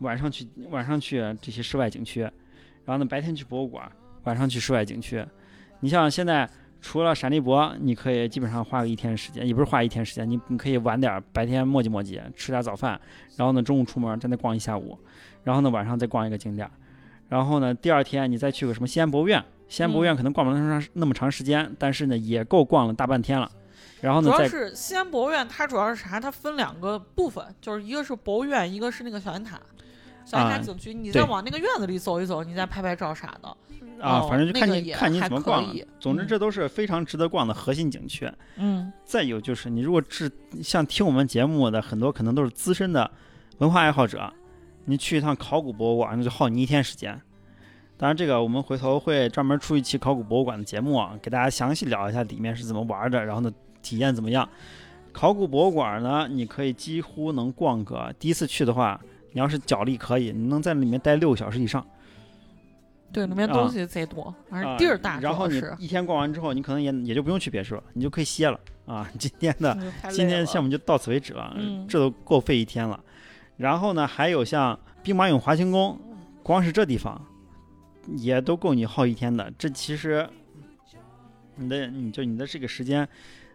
[0.00, 3.90] 晚上去晚上去这些室外景区，然后呢白天去博物馆，
[4.24, 5.24] 晚上去室外景区。
[5.80, 6.48] 你像现在
[6.80, 12.98] 除了闪立博，你可以基本上花个一天时间，也不是花一天时间，你你可以晚点儿，白天磨叽磨叽，吃点早饭，
[13.36, 14.98] 然后呢中午出门在那逛一下午，
[15.44, 16.70] 然后呢晚上再逛一个景点儿，
[17.28, 23.50] 然后呢第二天你再去个什么西安博物院，西安博物院可能逛不了那么长那么长时间，但是呢也够逛了大半天了。
[24.00, 26.18] 然后呢主要是西安博物院，它主要是啥？
[26.18, 29.60] 它分两个部分，就是一个是博物院，一个是那个小雁塔。
[30.30, 33.48] 小雁塔啊景区，你再往那个院子里走一走，你再拍拍照啥的。
[34.00, 35.84] 啊，哦反正就看你、看你怎么逛了。
[35.98, 38.30] 总之，嗯这都是非常值得逛的核心景区。
[38.56, 40.30] 嗯再有就是，你如果是
[40.62, 43.10] 像听我们节目的很多，可能都是资深的
[43.58, 44.32] 文化爱好者，
[44.84, 47.20] 你去一趟考古博物馆，那就耗你一天时间。
[47.98, 53.52] 当然，这个我们回头会专门出一期考古博物馆的节目啊，给大家详细聊一下里面是怎么玩的，然后呢
[53.82, 54.48] 体验怎么样。
[55.12, 58.98] 考古博物馆呢，你可以几乎能逛个，第一次去的话，
[59.32, 61.84] 你要是脚力可以，你能在里面待六个小时以上。
[63.12, 69.10] 对，里面啊东西贼多，反正啊地儿大，然后你一天逛完之后，你可能也也就不用去别墅了，你就可以歇了啊。
[69.18, 69.76] 今天的
[70.10, 73.02] 今天的项目就到此为止了，嗯这都够费一天了。
[73.56, 75.98] 然后呢，还有像兵马俑华清宫，
[76.42, 77.20] 光是这地方
[78.16, 79.52] 也都够你耗一天的。
[79.58, 80.28] 这其实
[81.56, 83.08] 你的你就你的这个时间，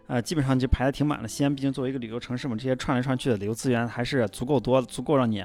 [0.08, 1.26] 呃，基本上就排的挺满了。
[1.26, 5.44] 西安毕竟作为一个旅游城市嘛，这些串来串去的旅游资源还是足够多，足够让你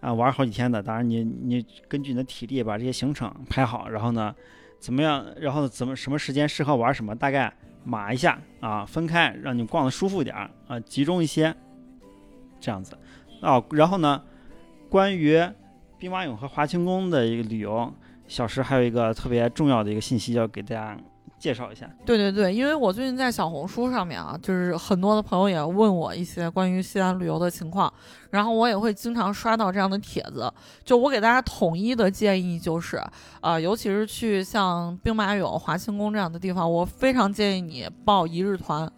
[0.00, 0.82] 啊、玩好几天的。
[0.82, 4.34] 当然你，你根据你的体力把这些行程排好，然后呢，
[4.78, 7.52] 怎么样，然后怎么什么时间适合玩什么，大概
[7.84, 11.54] 码一下啊，分开，让你逛的舒服一点儿啊，集中一些，
[12.58, 12.96] 这样子
[13.42, 13.62] 啊。
[13.72, 14.22] 然后呢，
[14.88, 15.38] 关于
[15.98, 17.92] 兵马俑和华清宫的一个旅游，
[18.26, 20.98] 小石还有一个特别重要的一个信息要给大家
[21.40, 21.90] 介绍一下。
[22.04, 27.92] 对对对，因为我最近在小红书上面啊，就是很多的朋友也问我一些关于西安旅游的情况，
[28.30, 30.52] 然后我也会经常刷到这样的帖子。
[30.84, 33.02] 就我给大家统一的建议就是，
[33.40, 38.88] 啊，尤其是去像兵马俑、华清宫这样的地方，我非常建议你报一日团。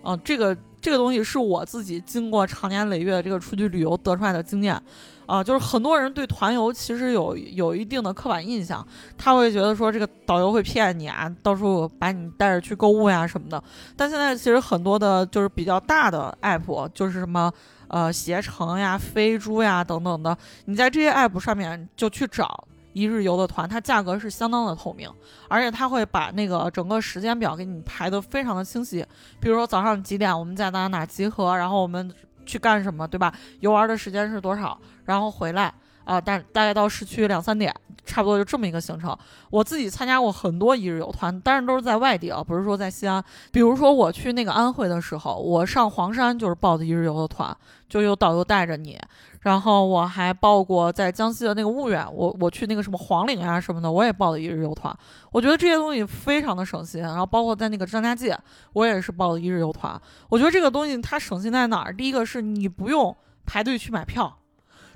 [0.00, 4.80] 啊，这个这个东西是我自己经过长年累月的这个出去旅游得出来的经验。
[5.28, 8.84] 啊，就是很多人对团游其实有有一定的刻板印象，
[9.18, 13.62] 他会觉得说这个导游会骗你啊，到处把你带着去购物呀什么的。
[13.94, 17.52] 但现在其实很多的就是比较大的 app，就是什么
[17.88, 25.10] 呃携程呀、飞猪呀等等的，你在这些 app 上面就去找一日游的团，它价格是相当的透明，
[25.46, 29.04] 而且它会把那个整个时间表给你排得非常的清晰。
[29.38, 32.10] 比如说早上几点我们在哪哪集合，然后我们。
[32.48, 33.30] 去干什么，对吧？
[33.60, 34.80] 游玩的时间是多少？
[35.08, 35.72] 然后回来
[36.04, 39.16] 啊，大大概到市区两三点，差不多就这么一个行程。
[39.50, 43.22] 我自己参加过很多一日游团，但是都是在外地啊，不是说在西安。
[43.50, 47.56] 比如说我去那个安徽的时候，我上黄山就是报的一日游的团，
[47.88, 48.98] 就有导游带着你。
[49.40, 54.94] 然后我还报过在江西的那个婺源，我我去那个什么黄岭啊什么的，我也报的一日游团。
[55.30, 57.00] 我觉得这些东西非常的省心。
[57.00, 58.36] 然后包括在那个张家界，
[58.72, 59.98] 我也是报的一日游团。
[60.28, 61.94] 我觉得这个东西它省心在哪儿？
[61.94, 64.36] 第一个是你不用排队去买票，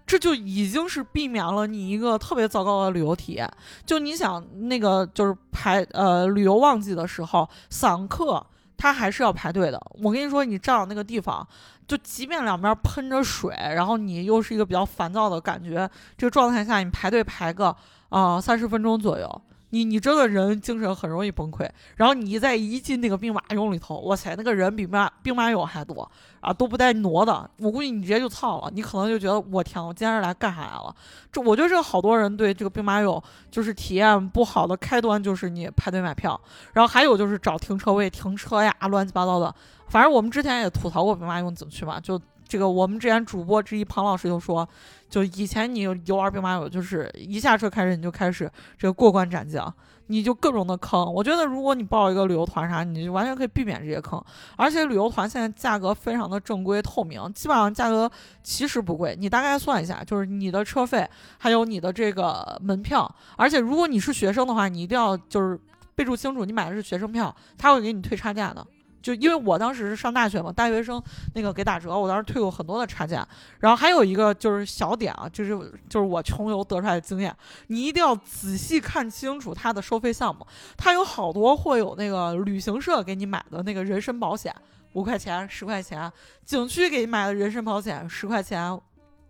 [0.06, 3.50] 这就已经是避免了你一个特别糟糕的旅游体验。
[3.86, 8.44] 就你想那个就是排呃旅游旺季的时候，散客
[8.76, 9.80] 他还是要排队的。
[10.02, 11.46] 我跟你说，你站到那个地方。
[11.84, 17.74] 就即便两边喷着水，然后你又是一个比较烦躁的感觉，这个状态下你排队排个
[18.08, 19.42] 啊三十分钟左右。
[19.72, 21.66] 你你真的人精神很容易崩溃，
[21.96, 26.06] 然后你再一进那个兵马俑里头，哇塞，那个人比马兵马俑还多
[26.40, 27.50] 啊，都不带挪的。
[27.58, 30.94] 我估计你直接就操了，你可能就觉得我天，我今天是来干啥来了？
[31.32, 36.38] 这我觉得这好多人对这个兵马俑就是体验不好的开端就是你排队买票，
[36.74, 39.54] 然后还有就是找停车位停车呀，乱七八糟的。
[39.88, 42.20] 反正我们之前也吐槽过兵马俑景区嘛，就。
[42.52, 44.68] 这个我们之前主播之一庞老师就说，
[45.08, 49.72] 就以前你游玩兵马俑，就是一下车开始你就开始这个过关斩将，
[50.08, 51.10] 你就各种的坑。
[51.14, 54.22] 我觉得如果你报一个旅游团啥，你就完全可以避免这些坑。
[54.54, 58.10] 而且旅游团现在价格非常的正规透明，基本上价格
[58.42, 59.16] 其实不贵。
[59.18, 63.10] 你大概算一下，就是你的车费还有你的这个门票。
[63.38, 65.58] 而且如果你是学生的话，你一定要就是
[65.94, 68.62] 备注清楚，你买的是学生票，他会给你退差价的。
[69.02, 71.02] 就因为我当时是上大学嘛，大学生
[71.34, 73.26] 那个给打折，我当时退过很多的差价。
[73.58, 75.50] 然后还有一个就是小点啊，就是
[75.88, 77.34] 就是我穷游得出来的经验，
[77.66, 80.46] 你一定要仔细看清楚它的收费项目，
[80.76, 84.54] 它有好多会有那个旅行社给你买的那个人身保险，
[84.92, 86.08] 五块钱、十块钱；
[86.44, 88.78] 景区给你买的人身保险，十块钱。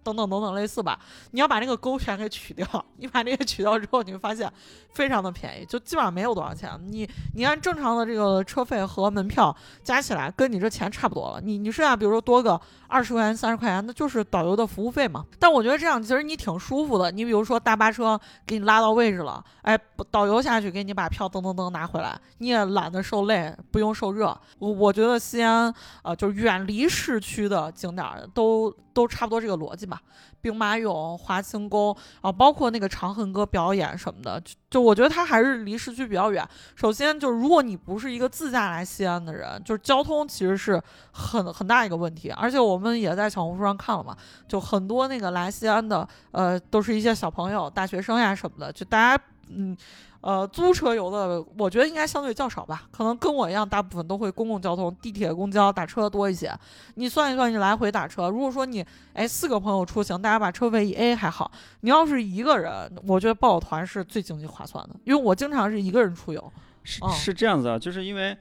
[0.03, 0.98] 等等等等类似吧，
[1.30, 2.66] 你要把那个勾全给取掉。
[2.96, 4.53] 你把那个取掉之后，你会发现
[4.92, 6.70] 非常的便宜，就基本上没有多少钱。
[6.88, 11.40] 你你按正常的这个车费和门票加起来，跟你这钱差不多了。
[11.40, 12.61] 你你剩下比如说多个
[12.93, 15.24] 二十块钱、三十块钱，那就是导游的服务费嘛。
[15.38, 17.11] 但我觉得这样其实你挺舒服的。
[17.11, 19.78] 你比如说大巴车给你拉到位置了，哎，
[20.11, 24.38] 导游下去给你把票噔噔噔拿回来，你也懒得受累，不用受热。
[24.59, 25.72] 我我觉得西安
[26.03, 28.70] 啊，就是远离市区的景点都。
[28.95, 29.99] 都差不多这个逻辑吧，
[30.43, 36.47] 兵马俑、华清宫啊，包括那个长恨歌表演什么的，就就我觉得它还是离市区比较远。
[36.74, 40.82] 首先就是如果你不是一个自驾来西安的人，就是交通其实是
[41.12, 42.28] 很很大一个问题。
[42.30, 44.16] 而且我们也在小红书上看了嘛，
[44.49, 49.76] 就很多那个来西安的，呃，都是一些小朋友、大学生呀什么的，就大家嗯。
[50.22, 52.84] 呃，租车游的，我觉得应该相对较少吧。
[52.92, 56.56] 可能跟我一样，大部分都会公共交通、地铁、公交打车多一些。
[56.94, 61.50] 你算一算，你来回打车，如果说你哎四个朋友出行，大家把车费一 A 还好。
[61.80, 66.52] 你要是一个人，我觉得报团是最经济划算的，因为我经常是一个人出游。
[66.84, 68.36] 是是这样子啊，就是因为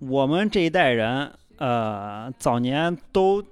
[0.00, 3.42] 我们这一代人，呃，早年都。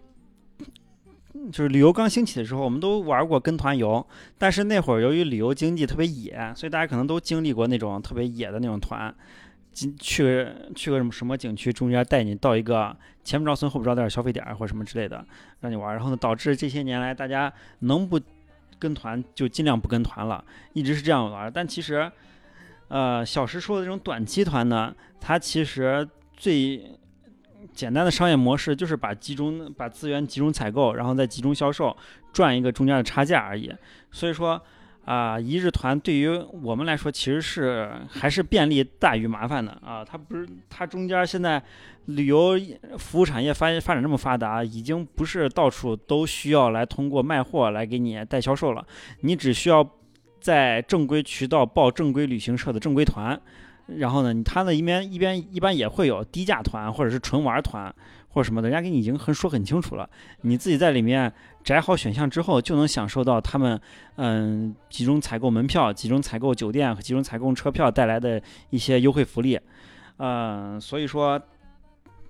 [1.51, 4.06] 就是旅游刚兴起的时候，我们都玩过跟团游，
[4.39, 9.12] 但是那会儿由于旅游经济特别野，所以大家可能都经历过那种特别野的那种团，
[9.73, 15.24] 进去去个什么什么景区，中间带你到一个前不着村后不着店消费点或者什么之类的，
[15.60, 15.94] 让你玩。
[15.94, 18.20] 然后呢，导致这些年来大家能不
[18.78, 21.51] 跟团就尽量不跟团了，一直是这样玩。
[21.52, 22.10] 但其实，
[22.89, 26.98] 呃，小时说的这种短期团呢，它其实最。
[27.72, 31.97] 简单的商业模式就是把集中把资源集中采购，然后再集中销售，
[32.32, 33.72] 赚一个中间的差价而已。
[34.10, 34.60] 所以说，
[35.05, 36.28] 啊，一日团对于
[36.62, 40.05] 我们来说其实是还是便利大于麻烦的啊。
[40.05, 41.62] 它不是它中间现在
[42.06, 42.52] 旅游
[42.98, 48.86] 服务产业发发展这么发达，已经不是到处都需要来通过卖货来给你带销售了。
[49.20, 49.89] 你只需要
[50.40, 53.40] 在正规渠道报正规旅行社的正规团。
[53.86, 57.94] 然后呢，你它呢一边一边一般也会有低价团或者是纯玩团
[58.28, 60.09] 或者什么的，人家给你已经很说很清楚了，
[60.42, 61.30] 你自己在里面
[61.64, 63.78] 择好选项之后，就能享受到他们
[64.16, 68.40] 嗯集中采购门票、集中采购酒店和集中采购车票带来的
[68.70, 69.60] 一些优惠福利，
[70.16, 71.40] 嗯，所以说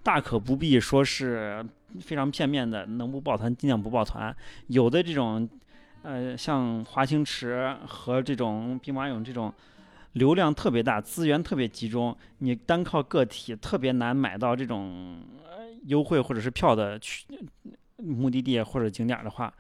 [0.03, 1.65] 大可不必说是
[2.01, 4.35] 非常片面的，能不抱团尽量不抱团，
[4.67, 5.49] 有的这种
[6.03, 9.53] 呃像华清池和这种兵马俑这种。
[10.13, 15.23] 流量特别大，资源特别集中，你单靠个体特别难买到这种
[15.85, 17.27] 优惠或者是票的去
[17.97, 19.53] 目的地或者景点的话，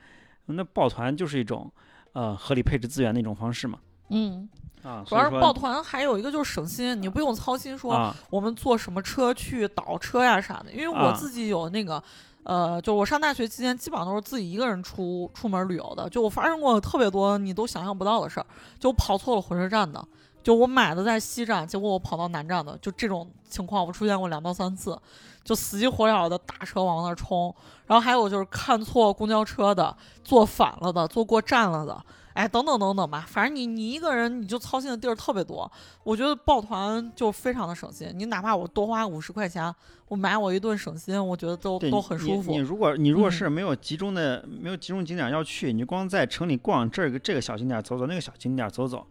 [0.46, 1.70] 那抱团就是一种
[2.12, 3.78] 呃合理配置资源的一种方式嘛。
[4.10, 4.48] 嗯，
[4.82, 12.02] 啊，主要是抱团还有一个就是省心，你不用操心说啊我们坐什么车去倒车呀啥的，因为我啊自己有那个。
[12.44, 16.10] 呃，就我上大学期间，基本上都是自己一个人出出门旅游的。
[16.10, 18.46] 就我发生过特别多你都想象不到的事儿，
[18.80, 20.04] 就跑错了火车站的，
[20.42, 24.98] 就我买的在西站，结果我跑到南站的，就这种情况我出现过两到三次，
[25.44, 27.54] 就死急活了的打车往那儿冲。
[27.86, 29.94] 然后还有就是看错公交车的，
[30.24, 32.02] 坐反了的，坐过站了的，
[32.32, 35.70] 哎，等等等等吧，反正你你一个人你就操心的地儿特别多。
[36.02, 39.72] 我觉得抱团就非常的省心，你哪怕我多花五十块钱，
[40.08, 42.58] 我买我一顿省心，我觉得都都很舒服你。
[42.58, 49.06] 如果你如果嗯是没有集中的、没有集中景点要去，你光在城里逛这个这个小景点走走，那个小景点走走，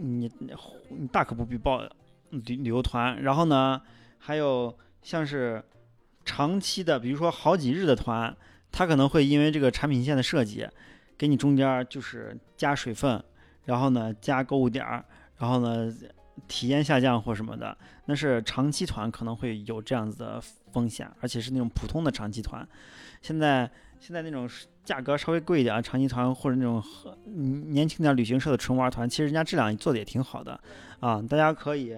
[0.00, 1.82] 你你大可不必报
[2.30, 3.22] 旅旅游团。
[3.22, 3.80] 然后呢，
[4.18, 5.62] 还有像是
[6.24, 8.34] 长期的，比如说好几日的团，
[8.70, 10.68] 他可能会因为这个产品线的设计，
[11.16, 13.22] 给你中间就是加水分，
[13.64, 15.04] 然后呢加购物点儿，
[15.38, 15.92] 然后呢
[16.46, 17.76] 体验下降或什么的，
[18.06, 20.40] 那是长期团可能会有这样子的
[20.72, 22.66] 风险，而且是那种普通的长期团。
[23.20, 23.68] 现在
[23.98, 30.58] 现在那种是价格稍微贵一点啊长期团，或者那种和嗯年轻点旅行社的纯玩团，其实人家质量做的也挺好的
[31.00, 31.94] 啊，大家可以。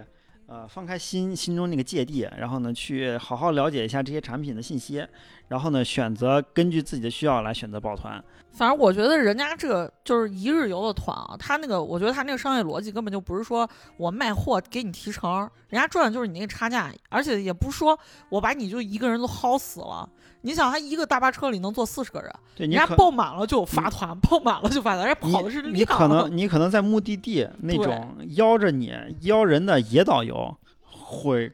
[0.53, 5.07] 呃，放开心心中那个芥蒂，然后呢，去好好了解一下这些产品的信息，
[5.47, 8.21] 然后呢，选择根据自己的需要来选择抱团。
[8.53, 17.99] 反正我觉得人家这个就是一日游的团啊，他那个我觉得他那个商业逻辑根本就不是说我卖货给你提成，人家赚的就是你那个差价，而且也不是说
[18.29, 20.09] 我把你就一个人都薅死了。
[20.43, 25.75] 你想，他一个大巴车里能坐四十个人，人家对你可爆满了就发团，爆满了就发团，人家跑的是量。
[25.75, 31.53] 你可能 你可能在目的地那种邀着你邀人的野导游，会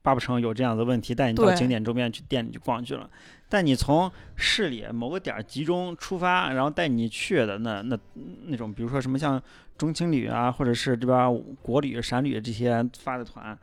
[0.00, 3.08] 巴不成有这样的问题，带你到景点周边去店里去逛去了。
[3.52, 7.98] 但你从市里某个点儿集中出发，然后带你去的那那
[8.46, 9.40] 那种，比如说什么像
[9.76, 11.30] 中青旅啊，或者是这边儿
[11.60, 13.54] 国旅、陕旅这些发的团，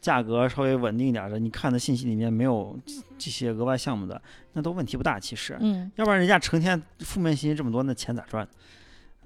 [0.00, 2.76] 价格稍微稳定一点儿的，你看的信息里面没有
[3.16, 4.20] 这些额外项目的，
[4.54, 5.20] 那都问题不大。
[5.20, 8.44] 其实，嗯要不然人家成天负面信息这么多，那钱咋赚？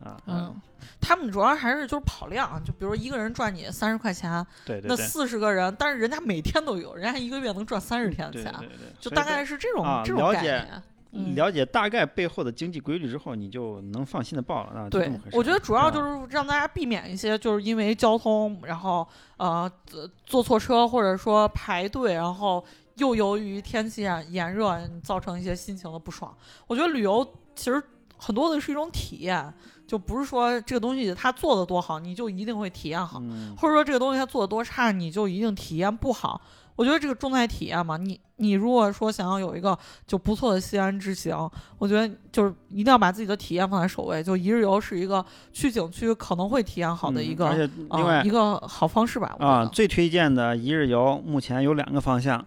[0.02, 0.55] 啊，嗯，
[1.01, 10.82] 他们主要还是就是跑量，就比如一个人赚你三十块钱，那对对那，四十个人，但是人家每天都有，人家一个月能赚三十天的钱，对对对，就大概是这种、啊这种概念。
[11.12, 11.35] 嗯。
[11.35, 14.85] 了解大概背后的经济规律之后，你就能放心的报了啊。
[14.89, 19.06] 就这对么回，事我觉得主要啊就是让大家避免一些，就是因为交通，然后
[19.36, 22.64] 呃坐坐错车，或者说排队，然后
[22.94, 26.32] 又由于天气炎炎热造成一些心情的不爽。
[26.68, 27.82] 我觉得旅游其实
[28.16, 29.52] 很多的是一种体验，
[29.91, 36.41] 就不是说这个东西它做的多好，你就一定会体验好，嗯，或者说这个东西它做的多差，你就一定体验不好。
[36.77, 39.77] 我觉得这个重在体验嘛，你你如果说想要有一个
[40.07, 44.23] 就不错的西安之行，我觉得就是一定要把自己的体验放在首位。
[44.23, 49.35] 就一日游是一个去景区可能会体验好的一个、嗯而且啊另外一个好方式吧。
[49.41, 52.47] 啊，得最推荐的一日游目前有两个方向，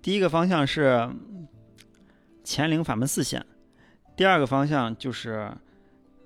[0.00, 1.10] 第一个方向是
[2.42, 3.44] 乾陵法门寺线，
[4.16, 5.52] 第二个方向就是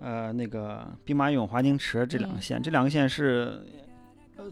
[0.04, 3.64] 呃那个兵马俑、华清池这两个嗯线，这两个县是
[4.36, 4.44] 呃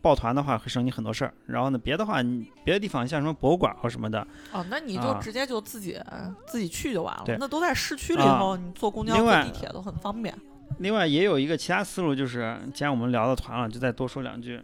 [0.00, 1.34] 抱团的话会省你很多事儿。
[1.46, 6.00] 然后呢，别的话你别的地方像什么博物馆或什么的，哦，那你就啊直接就自己、
[6.46, 7.36] 自己去就完了对。
[7.40, 10.32] 那都在市区里啊头，你坐公交、坐地铁都很方便。
[10.78, 14.60] 另外也有一个其他思路，就是既然我们聊到团了，就再多说两句。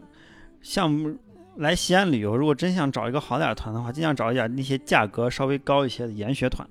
[0.60, 1.16] 像
[1.56, 6.66] 来西安旅游，如果真想找一个好点儿的团的话，尽量找一点那些价格稍微高一些的研学团，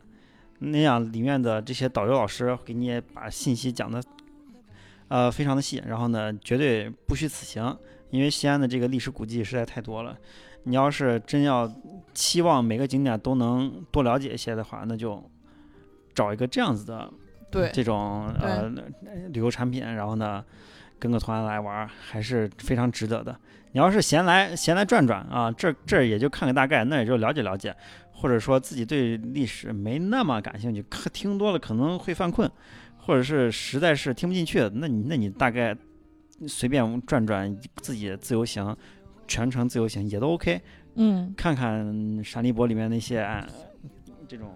[0.61, 4.01] 那样里面的这些导游老师给你把信息讲的，
[5.07, 7.75] 呃，非常的细，然后呢，绝对不虚此行，
[8.11, 10.17] 因为西安的这个历史古迹实在太多了。
[10.63, 11.67] 你要是真要
[12.13, 15.23] 期望每个景点都能多了解一些的话，那就
[16.13, 17.11] 找一个这样子的
[17.49, 18.71] 对，这种呃
[19.29, 20.45] 旅游产品，然后呢
[20.99, 23.35] 跟个团来玩儿，还是非常值得的。
[23.71, 27.75] 你要是闲来闲来转转啊，这这也就看个大概，那也就了解了解，
[28.21, 32.49] 或者说自己对历史没那么感兴趣，可听多了可能会犯困，
[32.99, 35.75] 或者是实在是听不进去，那你那你大概
[36.47, 38.77] 随便转转，自己自由行，
[39.27, 40.61] 全程自由行也都 OK。
[40.95, 43.47] 嗯看看山梨博里面那些啊
[44.27, 44.53] 这种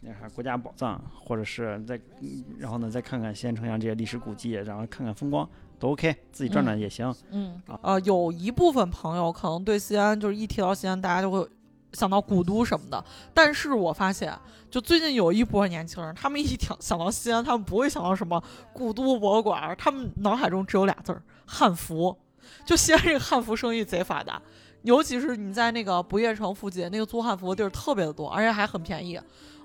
[0.00, 5.48] 那啥国家宝藏，或者是再嗯然后呢再看看西安城阳这些历史古迹，然后看看风光
[5.78, 7.14] 都 OK，自己转转也行。
[7.30, 11.46] 嗯啊呃，有一部分朋友可能对西安就是一提到西安，大家就会
[11.92, 13.04] 想到古都什么的。
[13.34, 14.36] 但是我发现，
[14.70, 18.42] 就最近有一波年轻人，他们一想想到西安，他们不会想到什么
[18.72, 22.16] 古都博物馆，他们脑海中只有俩字儿：汉服。
[22.64, 24.40] 就西安这个汉服生意贼发达，
[24.82, 29.20] 尤其是你在那个不夜城附近，那个租汉服的地儿特别的多，而且还很便宜。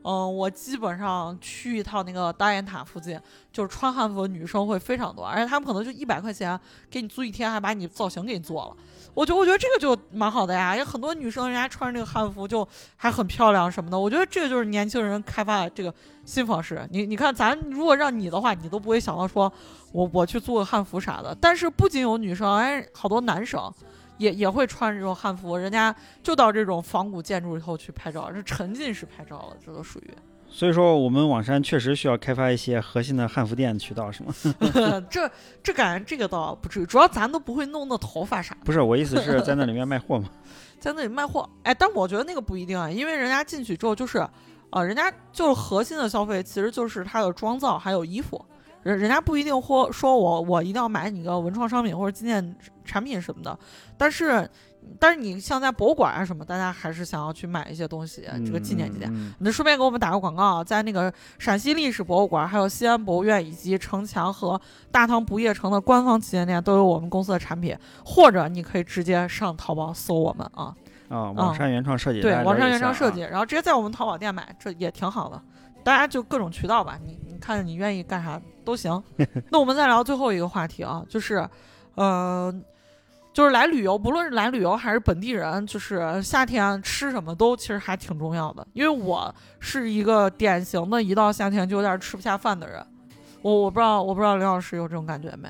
[0.07, 3.19] 嗯，我基本上去一趟那个大雁塔附近，
[3.52, 6.60] 就是穿汉服的女生会非常多，而且他们可能就一百块钱
[6.91, 8.77] 给你租一天，还把你造型给你做了。
[9.15, 13.98] 我觉得我觉得这个就蛮好的呀，有很多女生人家穿着这个汉服就还很漂亮什么的。
[13.98, 15.91] 我觉得这个就是年轻人开发的这个
[16.23, 16.88] 新方式。
[16.91, 19.52] 你你看，咱如果让你的话，你都不会想到说
[19.91, 21.36] 我我去租个汉服啥的。
[21.41, 23.73] 但是不仅有女生，哎，好多男生
[24.17, 30.09] 也也会穿这种汉服，人家就到这种仿古建筑里头去拍照，这沉浸式拍照了，这都属于。
[30.47, 34.33] 所以说，我们网山确实需要开发一些核心的汉服店渠道，是吗？
[35.09, 35.29] 这
[35.61, 40.29] 这感觉这个倒不至于，主要咱都不会弄那头发啥，不是，我意思是在那里面卖货嘛。
[40.79, 41.49] 在那里卖货。
[41.63, 44.19] 哎，但我觉得那个不一定啊，因为人家进去之后就是，
[44.69, 48.45] 啊、人家就是核心的消费其实就是它的妆造还有衣服，
[48.85, 53.57] 人人家不一定或说我我一定要买你个文创商品或者纪念产品什么的，
[53.97, 54.47] 但是
[54.99, 59.11] 但是你像在博物馆啊什么，大家还是想要去买一些东西，这个纪念纪念。
[59.11, 67.75] 嗯你顺便给我们打个广告啊，在那个陕西历史博物馆、还有西安博物院以及城墙和大唐不夜城的官方旗舰店都有我们公司的产品，
[68.05, 70.71] 或者你可以直接上淘宝搜我们啊，
[71.09, 75.41] 啊，网上原创设计，对，网上原创设计，然后直接在我们淘宝店买，这也挺好的。
[75.85, 79.01] 大家就各种渠道吧，你你看你愿意干啥都行。
[79.51, 81.47] 那我们再聊最后一个话题啊，就是，
[81.93, 82.51] 呃，
[83.31, 88.65] 就是来旅游，不论是来旅游还是本地人，就是夏天吃什么都其实还挺重要的。
[88.73, 92.83] 因为我是一个典型的，一到夏天就有点吃不下饭的人。
[93.43, 95.47] 我我不知道，我不知道刘老师有这种感觉没？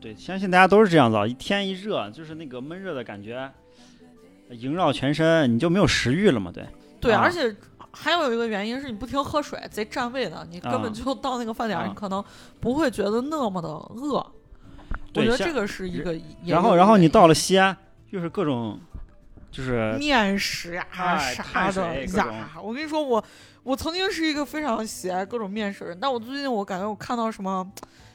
[0.00, 3.50] 对，相信大家都是这样子啊，一天一热，就是那个闷热的感觉
[4.50, 6.52] 萦绕全身，你就没有食欲了嘛？
[6.52, 6.64] 对，
[7.00, 7.54] 对，啊而且
[7.92, 12.24] 还有一个原因是你不停喝水，贼占位的，你根本啊就到那个饭点儿，啊你可能
[12.60, 14.24] 不会觉得那么的饿。
[15.14, 17.76] 我觉得这个是一个然后然后你到了西安，
[18.10, 18.78] 又是各种
[19.50, 23.22] 就是面食呀、哎啥的呀，我跟你说，我
[23.64, 27.68] 我曾经是一个非常喜爱各种面食的人，但我最近我感觉我看到什么，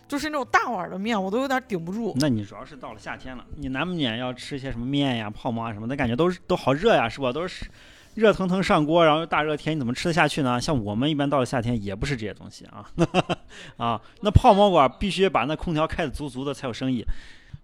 [0.07, 2.15] 就是那种大碗的面，我都有点顶不住。
[2.17, 7.33] 那你主要是到了夏天了，你难免要吃一些什么面呀、泡馍啊什么的，感觉都是都好热呀，是吧？
[7.33, 7.65] 都是
[8.15, 10.59] 热腾腾上锅，然后又大热天，你怎么吃得下去呢？
[10.59, 12.89] 像我们一般到了夏天也不是这些东西啊，
[13.77, 17.05] 啊，那泡馍馆必须把那空调开得足足的才有生意。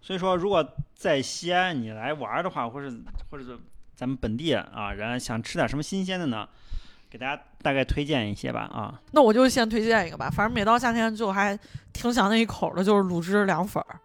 [0.01, 2.91] 所以说，如果在西安你来玩的话，或者
[3.29, 3.57] 或者是
[3.95, 6.47] 咱们本地啊人想吃点什么新鲜的呢，
[7.09, 8.99] 给大家大概推荐一些吧啊。
[9.11, 11.57] 那我就先推荐一个吧，反正每到夏天就还
[11.93, 13.99] 挺想那一口的，就是卤汁凉粉儿。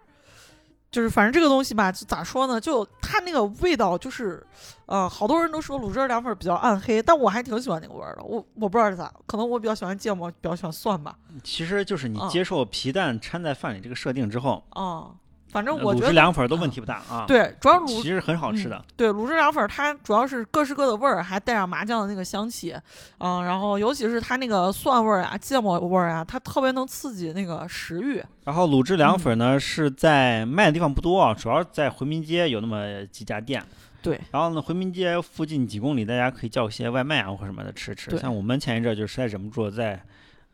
[0.96, 2.58] 就是反正这个东西吧，就咋说呢？
[2.58, 4.42] 就它那个味道，就是，
[4.86, 8.22] 呃，好多人都说卤汁凉粉儿比较暗黑，但我还挺喜欢那个味儿的。
[8.22, 11.14] 我我不知道是咋，可能我比较喜欢芥末，比较喜欢蒜吧。
[11.44, 15.10] 其实就是你嗯接受皮蛋掺在饭里这个设定之后，啊、
[15.48, 18.84] 反正呃卤汁我觉得凉粉都问题不大啊。，对，主要卤其实很好吃的。
[18.96, 22.74] 对，卤汁凉粉儿它主要是各式各的味儿，还带上麻酱的那个香气，
[23.18, 28.22] 嗯，然后尤其是它那个蒜味儿啊、芥末味儿啊，它特别能刺激那个食欲。
[28.44, 33.62] 然后卤汁凉粉嗯呢、是在卖的地方不多啊，主要在回民街有那么几家店。
[34.02, 38.16] 对，然后呢，回民街附近几公里，大家可以叫一些外卖啊或什么的吃吃。
[38.18, 40.00] 像我们前一阵儿就实在忍不住在，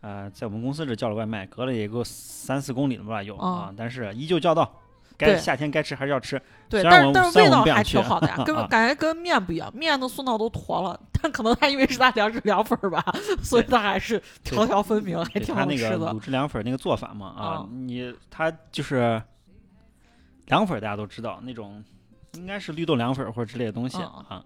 [0.01, 4.73] 呃，在我们公司这叫了外卖，隔了也够三四公里了吧有、啊嗯，但是依旧叫到。
[5.23, 6.41] 该对夏天该吃还是要吃。
[6.69, 13.05] 对，但是但是味道还挺好的呀， 跟啊感觉跟面不一样，面都送到都坨了，但可能它因为是它凉是凉粉儿吧，
[13.43, 15.99] 所以它还是条条分明，还挺那好吃的。
[15.99, 19.23] 个卤汁凉粉儿那个做法嘛啊，啊你它就是
[20.47, 21.83] 凉粉儿大家都知道那种，
[22.35, 24.45] 应该是绿豆凉粉儿或者之类的东西、嗯啊。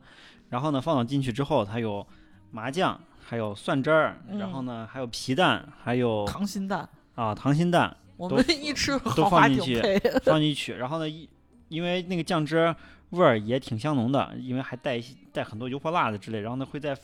[0.48, 2.06] 然后呢，放到进去之后，它有
[2.50, 9.80] 麻酱，还有蒜汁儿，嗯然后呢还有皮蛋，还有溏心蛋，啊糖心蛋都我们 一吃都放进去。
[10.24, 10.74] 放进去。
[10.74, 11.28] 然后呢，一
[11.68, 12.74] 因为那个酱汁
[13.10, 16.96] 味儿也挺香浓的，因为还带一带很多油泼辣子之类，然后呢会再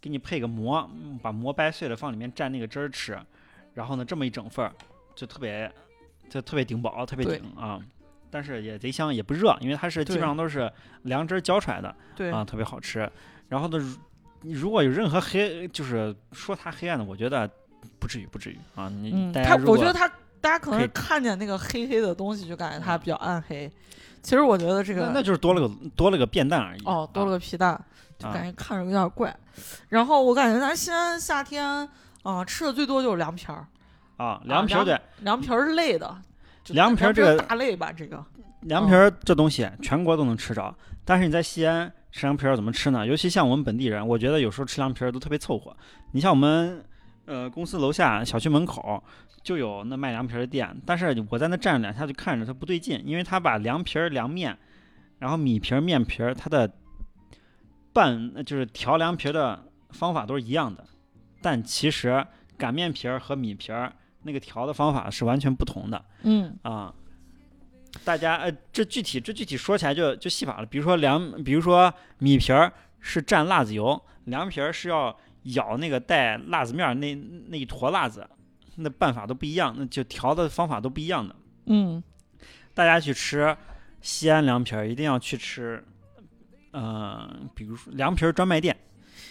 [0.00, 3.18] 给你配个馍，嗯把馍掰碎了放里面蘸那个汁儿吃，
[3.74, 4.72] 然后呢这么一整份儿
[5.14, 5.70] 就特别
[6.28, 7.80] 就特别顶饱，特别顶啊。
[8.30, 10.68] 但是也贼香，也不热，因为它是基本上都是
[11.02, 13.08] 凉汁儿浇出来的对，啊，特别好吃。
[13.48, 17.48] 然后呢，如如果有任何黑，就是说它黑暗的，我觉得
[18.04, 18.90] 不至于，不至于啊。
[18.90, 20.06] 你嗯，大家如果它我觉得他
[20.42, 23.72] 大家可能是看见那个黑黑的东西就感觉它比较暗黑，
[24.22, 26.84] 其实我觉得这个那那就是多了个多了个变蛋而已。
[26.84, 27.82] 哦多了个皮蛋，
[28.18, 29.34] 就啊感觉看着有点怪。
[29.88, 31.88] 然后我感觉咱西安夏天
[32.22, 33.66] 啊、吃的最多就是凉皮儿，
[34.18, 36.14] 啊，凉皮儿对，凉皮儿是累的，
[36.66, 38.22] 凉皮儿这个大类吧，这个
[38.60, 40.74] 凉皮儿这东西全国都能吃着，
[41.06, 43.06] 但是你在西安吃凉皮儿怎么吃呢？
[43.06, 45.74] 尤其像我们本地人，我觉得有时候吃凉皮儿都特别凑合。
[46.12, 46.84] 你像我们
[47.26, 49.02] 呃公司楼下小区门口
[49.42, 54.56] 就有那卖凉皮儿的店，但是我在那站了两下就看着它不对劲，因为他把凉皮儿、凉面，
[55.18, 56.70] 然后米皮儿、面皮儿，它的
[57.92, 60.84] 拌呃就是调凉皮儿的方法都是一样的，
[61.40, 62.26] 但其实
[62.56, 63.92] 擀面皮儿和米皮儿
[64.22, 66.04] 那个调的方法是完全不同的。
[66.22, 66.94] 嗯啊，
[68.02, 70.66] 大家呃，这具体这具体说起来就就细法了。
[70.66, 75.14] 比如说凉，比如说米皮儿是蘸辣子油，凉皮儿是要
[75.44, 77.14] 舀那个带辣子面儿那
[77.48, 78.26] 那一坨辣子，
[78.76, 81.34] 那办法都不一样，那就调的方法都不一样的。
[81.66, 82.02] 嗯。
[82.74, 83.56] 大家去吃
[84.00, 85.84] 西安凉皮儿，一定要去吃，
[86.72, 88.76] 呃，比如说凉皮儿专卖店，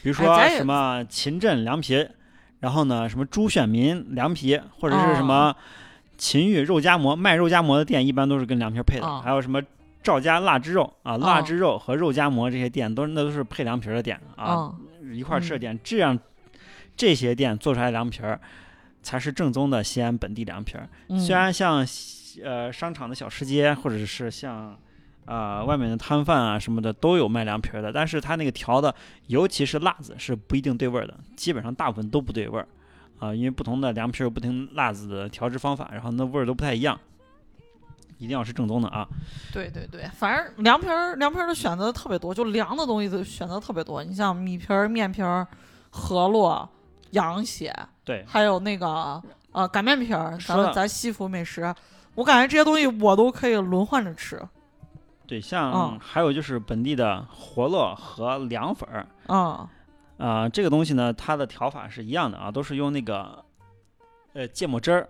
[0.02, 2.08] 比如说什么秦镇凉皮，
[2.62, 5.26] 然后呢什么朱选民凉皮，或者是什哦。
[5.26, 5.56] 么
[6.18, 9.20] 秦玉肉夹馍，卖肉夹馍的店一般都是跟凉皮儿配的，哦。
[9.22, 9.62] 还有什么
[10.02, 14.80] 赵家腊汁肉啊，腊哦汁肉和肉夹馍这些店都是那都是配凉皮儿的店啊，嗯
[15.12, 15.60] 一块儿吃的嗯。
[15.60, 16.18] 店，这样
[16.96, 18.40] 这些店做出来的凉皮儿
[19.02, 20.88] 才是正宗的西安本地凉皮儿。
[21.10, 21.86] 嗯，虽然像
[22.44, 24.78] 呃商场的小吃街，或者是像
[25.26, 28.94] 啊、呃外面的摊贩啊什么的都有卖凉皮儿的，但是它那个调的，
[29.28, 32.68] 尤其是辣子是不一定对味儿的，基本上大部分都不对味儿。
[33.20, 37.00] 啊、因为不同的凉皮儿有不同辣子的调制方法，然后那味儿都不太一样，
[38.24, 39.06] 一定要是正宗的啊。
[39.52, 44.04] 对对对，反正凉皮儿凉皮儿的选择特别多，就凉的东西的选择特别多。
[44.04, 45.46] 你像米皮儿、面皮儿、
[45.92, 46.68] 饸饹、
[47.12, 49.22] 羊血，对，还有那个
[49.52, 51.74] 呃擀面皮儿，咱们咱西府美食，
[52.16, 54.42] 我感觉这些东西我都可以轮换着吃。
[55.26, 59.68] 对，像、嗯还有就是本地的饸络和凉粉儿，嗯
[60.18, 63.44] 啊、这个东西呢，它的调法是一样的啊，都是用那个
[64.34, 65.10] 呃芥末汁儿，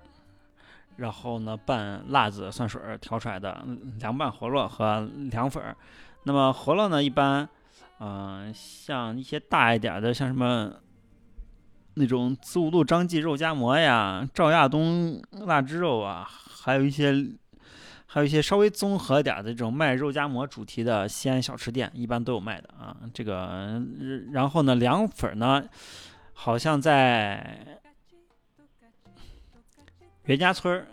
[0.97, 3.65] 然后呢拌辣子、蒜水调出来的
[3.99, 5.75] 凉拌饸饹和凉粉儿。
[6.23, 7.47] 那么饸饹呢，一般，
[7.99, 10.71] 嗯、像一些大一点的，像什么
[11.95, 16.27] 那种子午路张记肉夹馍呀、赵亚东腊汁肉啊，
[16.63, 17.13] 还有一些。
[18.05, 22.95] 还有一些稍微综合点的这种卖肉夹馍主题的西安小吃店，一般都有卖的啊。
[23.11, 23.81] 这个，
[24.31, 25.63] 然后呢，凉粉儿呢，
[26.33, 27.81] 好像在
[30.25, 30.87] 袁家村儿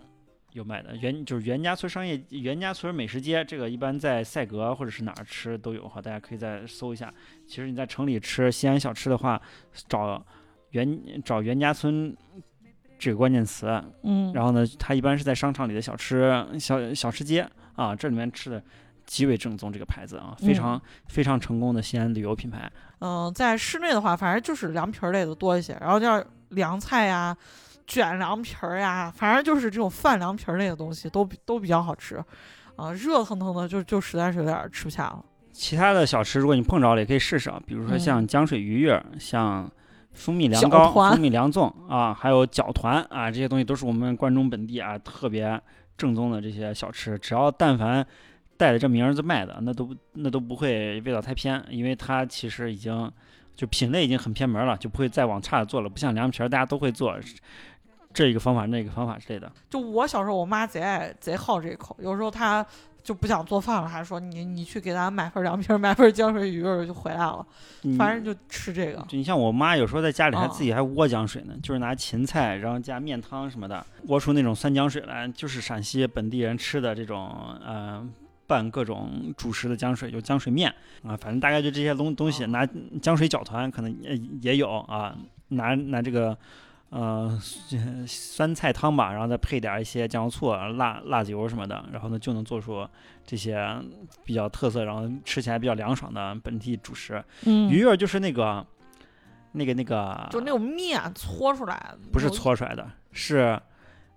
[0.52, 7.12] 有卖的，袁就是袁家村商业袁家村美食街，这个一般在赛格或者是哪儿吃都有哈，大家可以再搜一下。
[7.46, 9.40] 其实你在城里吃西安小吃的话，
[9.86, 10.24] 找
[10.70, 12.16] 袁找袁家村
[12.98, 18.60] 这个关键词，嗯，然后呢，它一般是在商场里的小吃小小吃街啊，这里面吃的
[19.06, 22.70] 极为正宗，这个牌子啊，非常、非常成功的西安旅游品牌。
[22.98, 27.36] 嗯、在室内的话，反正就是凉皮儿类的多一些，然后叫凉菜呀、
[27.90, 32.22] 卷凉皮儿呀，反正就是这种饭凉皮儿类的东西都都比较好吃。
[32.76, 35.24] 啊、热腾腾的就就实在是有点吃不下了。
[35.52, 39.68] 其他的小吃，如果你碰着了，也可以试试啊，比如说像嗯浆水鱼月儿，像
[40.14, 45.60] 蜂蜜凉糕、蜂蜜凉粽啊，还有饺团啊，这些东西都是我们关中本地啊特别
[45.98, 47.18] 正宗的这些小吃。
[47.18, 48.06] 只要但凡
[48.56, 53.10] 带着这名儿子卖的，那都那都不会味道太偏，因为它其实已经
[53.54, 55.88] 就品类已经很偏门了，就不会再往差的做了。
[55.90, 57.14] 不像凉皮儿，大家都会做。
[58.12, 62.64] 这个方法那个方法之类的，就我小时候，我妈贼爱贼好这一口，有时候她
[63.02, 67.46] 就不想做饭了，还说你你去给咱买份凉皮儿，买份浆水鱼儿就回来了，
[67.84, 69.06] 嗯反正就吃这个。
[69.12, 77.30] 你像我妈有时候在家里还哦自己还窝浆水呢，就是拿芹菜，然后加面汤什么的，窝出那种酸浆水来，就是陕西本地人吃的这种
[77.64, 78.04] 呃
[78.46, 80.68] 拌各种主食的浆水，就浆水面
[81.04, 82.66] 啊，反正大概就这些东东西，哦拿
[83.00, 85.16] 浆水搅团可能也也有啊，
[85.48, 86.36] 拿拿这个。
[86.90, 87.38] 呃，
[88.06, 92.84] 酸菜汤吧，然后再配点儿一些酱油醋、啊辣辣子油什么的，然后呢就能做出
[93.24, 93.64] 这些
[94.24, 97.24] 比较特色，然后吃起来比较凉爽的本地主食。
[97.44, 98.66] 嗯鱼月儿就是那个，
[99.52, 103.60] 那个那个，就那种面搓出来的，不是搓出来的，是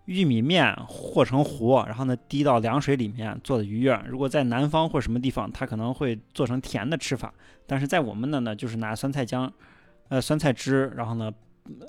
[0.05, 4.03] 玉米面和成糊，然后呢滴到凉水里面做的鱼月儿。
[4.09, 7.31] 如果在南方或什么地方，它可能会做成甜的吃法，
[7.67, 9.53] 但是在我们那呢，就是拿酸菜姜，
[10.09, 11.31] 呃酸菜汁，然后呢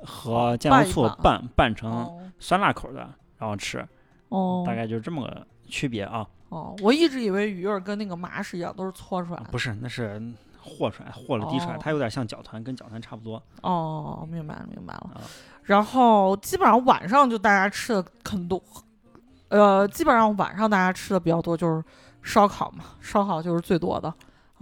[0.05, 3.87] 和哦酱油醋拌拌成哦酸辣口的，然后吃，
[4.29, 6.27] 哦，大概就是这么个区别啊。
[6.51, 9.47] 哦，我一直以为鱼儿跟那个麻是一样，都是搓出来的。
[9.51, 10.23] 不是，那是
[10.57, 13.43] 和出来，和了滴出来，哦它有点像搅团，跟搅团差不多。
[13.63, 15.11] 哦，明白了，明白了。
[15.15, 15.21] 啊
[15.65, 18.63] 然后基本上晚上就大家吃的很多，
[19.49, 21.83] 呃，基本上晚上大家吃的比较多就是
[22.23, 24.13] 烧烤嘛，烧烤就是最多的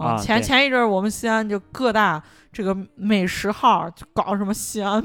[0.03, 2.21] 啊前前一阵儿我们西安就各大
[2.51, 5.01] 这个美食号就搞什么西安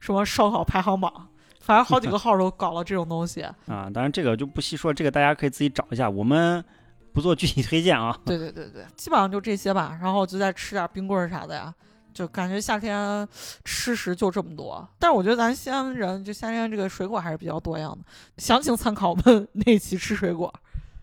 [0.00, 1.12] 什么烧烤排行榜，
[1.60, 3.42] 反正好几个号都搞了这种东西。
[3.66, 6.64] 啊，当然这个就不细说，这个大家可以自己找一下，我们
[7.12, 8.16] 不做具体推荐啊。
[8.24, 11.72] 对对对对，基本上就这些吧，然后就再吃点冰棍儿啥的呀。
[12.14, 13.26] 就感觉夏天
[13.64, 18.04] 吃食就这么多，但是我觉得咱西安人就夏天这个水果还是比较多样的，
[18.36, 20.52] 详情参考我们 那期吃水果。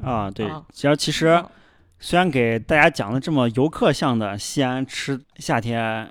[0.03, 1.49] 啊，对啊，其实其实嗯
[2.01, 6.09] 虽然给大家讲了这么游客向的西安吃夏天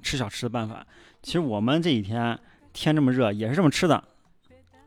[0.00, 0.86] 吃小吃的办法，
[1.22, 2.38] 其实我们这几天
[2.72, 4.02] 天这么热，也是这么吃的，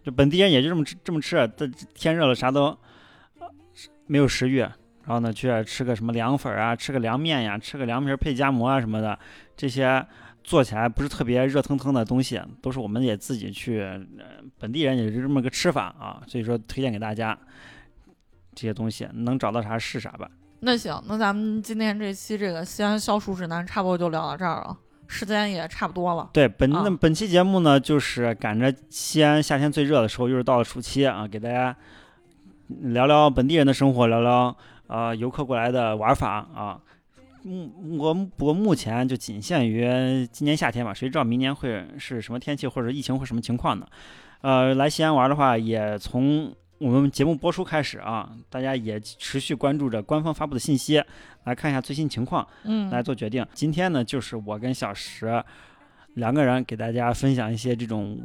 [0.01, 2.77] 就本地人也就这么吃这么吃，这天热了啥都
[4.07, 9.19] 没有食欲，然后呢去吃个什么凉粉啊，吃个凉面呀，吃个凉皮配夹馍啊什么的，
[9.57, 10.03] 这些
[10.45, 13.85] 做起来不是特别热腾腾的东西，都是我们也自己去，
[14.57, 17.37] 本地人也是这么个吃法啊，所以说推荐给大家。
[18.53, 20.29] 这些东西能找到啥是啥吧。
[20.61, 26.29] 那行，那咱们今天这期这个西安消暑指南差不多就聊到这儿了，时间也差不多了。
[26.31, 31.75] 对，本啊那本期节目呢，就是赶着西安夏天最热的时候，又是到了暑期啊，给大家
[32.67, 34.55] 聊聊本地人的生活，聊聊
[34.85, 36.79] 呃游客过来的玩法啊。
[37.43, 43.87] 目我不过目前就仅限于今年夏天吧，谁知道明年会是什么天气或者疫情会什么情况呢？
[44.41, 50.99] 呃，来西安玩的话，也从我们节目播出开始啊，大家也持续关注着官方发布的信息，
[51.43, 52.45] 来看一下最新情况。
[52.63, 53.45] 嗯，来做决定。
[53.53, 55.43] 今天呢，就是我跟小石
[56.15, 58.19] 两个人给大家分享一些这种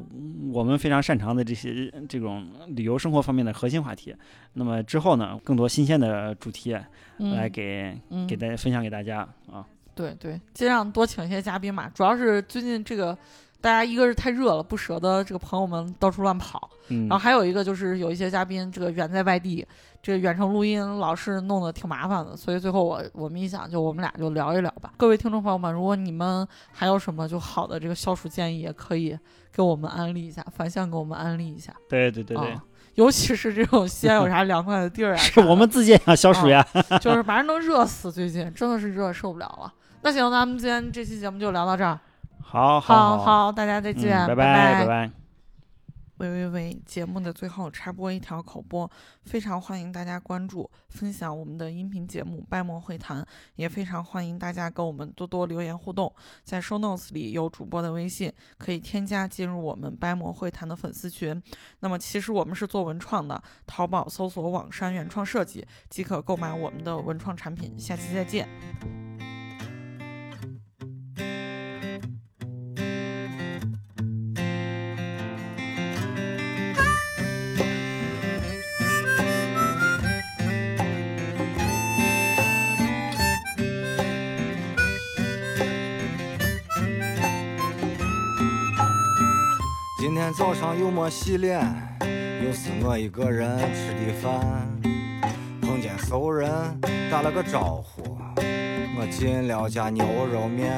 [0.54, 4.16] 我们非常擅长的这些这种旅游生活方面的核心话题。
[4.54, 6.74] 那么之后呢，更多新鲜的主题
[7.18, 9.18] 嗯来给、嗯给大家分享给大家
[9.52, 9.66] 啊。
[9.94, 11.90] 对对，尽量多请一些嘉宾嘛。
[11.90, 13.16] 主要是最近这个
[13.60, 19.66] 大家一个是太热了，不舍得这个朋友们到处乱跑，嗯然后还有一个就是有一些嘉宾这个远在外地，
[20.00, 24.92] 这个远程录音老是弄得挺麻烦的，所以最后我我们一想，就我们俩就聊一聊吧。
[24.96, 29.18] 各位听众朋友们，如果你们还有什么就好的这个消暑建议，也可以
[29.52, 31.74] 给我们安利一下，反向给我们安利一下。
[31.88, 32.62] 对对对对，啊
[32.94, 36.66] 尤其是这种西安有啥凉快的地儿啊，是我们自己也想消暑呀。
[37.00, 39.72] 就是反正都热死，最近真的是热受不了了。
[40.02, 41.98] 那行，咱们今天这期节目就聊到这儿。
[42.48, 45.10] 好好好，大家再嗯见，拜拜拜拜。
[46.18, 46.82] 喂喂喂！
[46.86, 48.90] 节目的最后插播一条口播，
[49.24, 53.20] 非常欢迎大家关注、分享我们的音频节目《掰馍会谈》，
[53.56, 56.10] 也非常欢迎大家跟我们多多留言互动。
[56.42, 61.42] 在 show notes 里有主播的微信，可以添加进入我们掰馍会谈的粉丝群。
[61.80, 67.78] 那么其实我们是做文创的，淘宝搜索“网山原创设计”即可购买我们的文创产品。
[67.78, 68.48] 下期再见。
[90.16, 91.60] 今天早上又没洗脸，
[92.42, 94.66] 又是我一个人吃的饭。
[95.60, 96.50] 碰见熟人
[97.10, 98.16] 打了个招呼，
[98.98, 100.72] 我进了家牛肉面。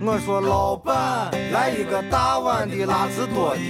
[0.00, 3.62] 我说老板，来一个大碗的辣子多的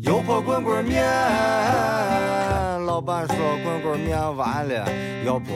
[0.00, 1.04] 油泼滚滚面。
[2.86, 4.88] 老板说滚滚面完了，
[5.26, 5.50] 要不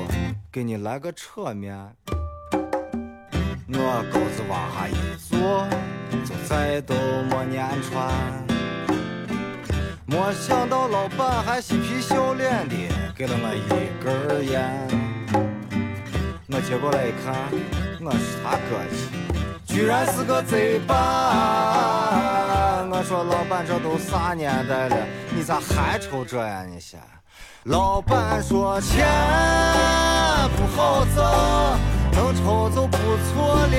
[0.53, 1.75] 给你来个扯面。
[3.70, 4.95] 我钩子往下一
[5.28, 5.69] 坐，
[6.24, 6.95] 就再都
[7.28, 8.11] 没粘穿。
[10.07, 12.74] 没想到老板还嬉皮笑脸的
[13.15, 14.89] 给了我一根烟。
[16.51, 17.35] 我接过来一看，
[18.01, 18.97] 我是他哥去，
[19.66, 22.86] 居然是个贼吧！
[22.90, 24.97] 我说老板，这都啥年代了，
[25.36, 26.65] 你咋还抽这呀？
[26.65, 26.99] 你先。
[27.65, 29.07] 老板说钱
[30.57, 31.23] 不好挣，
[32.19, 33.77] 能抽就不错了。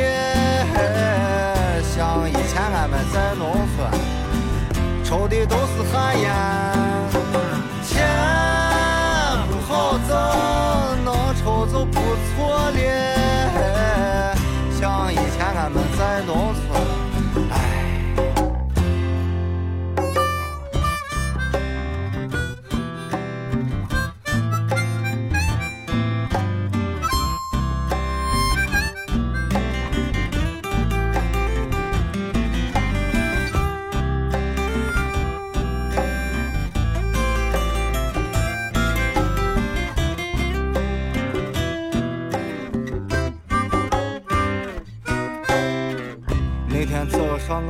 [1.84, 3.92] 像以前俺们在农村
[5.04, 6.32] 抽的都是旱烟，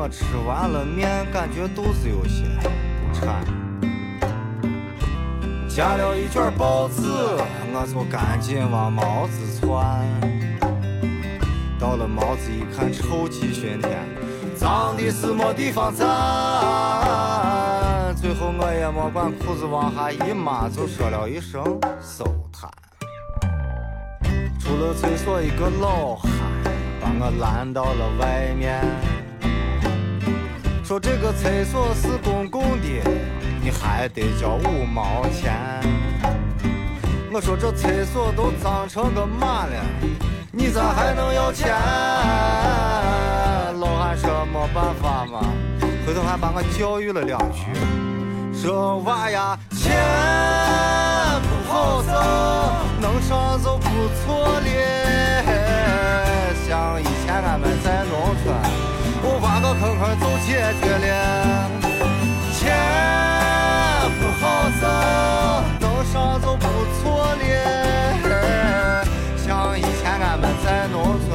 [0.02, 3.44] 我吃完了面，感觉肚子有些不馋。
[5.68, 10.08] 夹了一卷报纸，我就赶紧往毛子窜。
[11.78, 14.00] 到了毛子一看，臭气熏天，
[14.56, 16.08] 脏的是没地方站。
[18.16, 21.62] 最后我也没管裤子往下一抹，就说了一声
[22.00, 22.24] 收
[22.54, 22.72] 摊。
[24.62, 26.32] 出了厕所，一个老汉
[27.02, 28.82] 把我拦到了外面，
[30.90, 32.88] 说这个厕所是公共的，
[33.62, 35.54] 你还得交五毛钱。
[37.32, 39.86] 我说这厕所都脏成个嘛了，
[40.52, 41.70] 你咋还能要钱？
[43.80, 45.42] 老汉说没办法嘛，
[46.08, 47.68] 回头还把我教育了两句，
[48.60, 49.96] 说娃呀，钱
[51.44, 52.12] 不好挣，
[53.00, 53.90] 能上就不
[54.26, 54.70] 错了。
[56.68, 58.56] 像以前俺们在农村，
[59.42, 60.48] 挖个坑坑就解
[60.82, 61.08] 决了。
[62.58, 62.62] 钱
[64.20, 64.44] 不好
[64.80, 64.84] 挣，
[65.80, 66.66] 能上就不
[67.02, 67.04] 错
[67.36, 67.44] 了。
[69.38, 69.48] 像
[69.78, 70.96] 以前俺们在农
[71.28, 71.30] 村，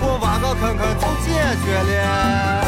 [0.00, 1.26] 我挖个坑坑就解
[1.64, 2.67] 决了。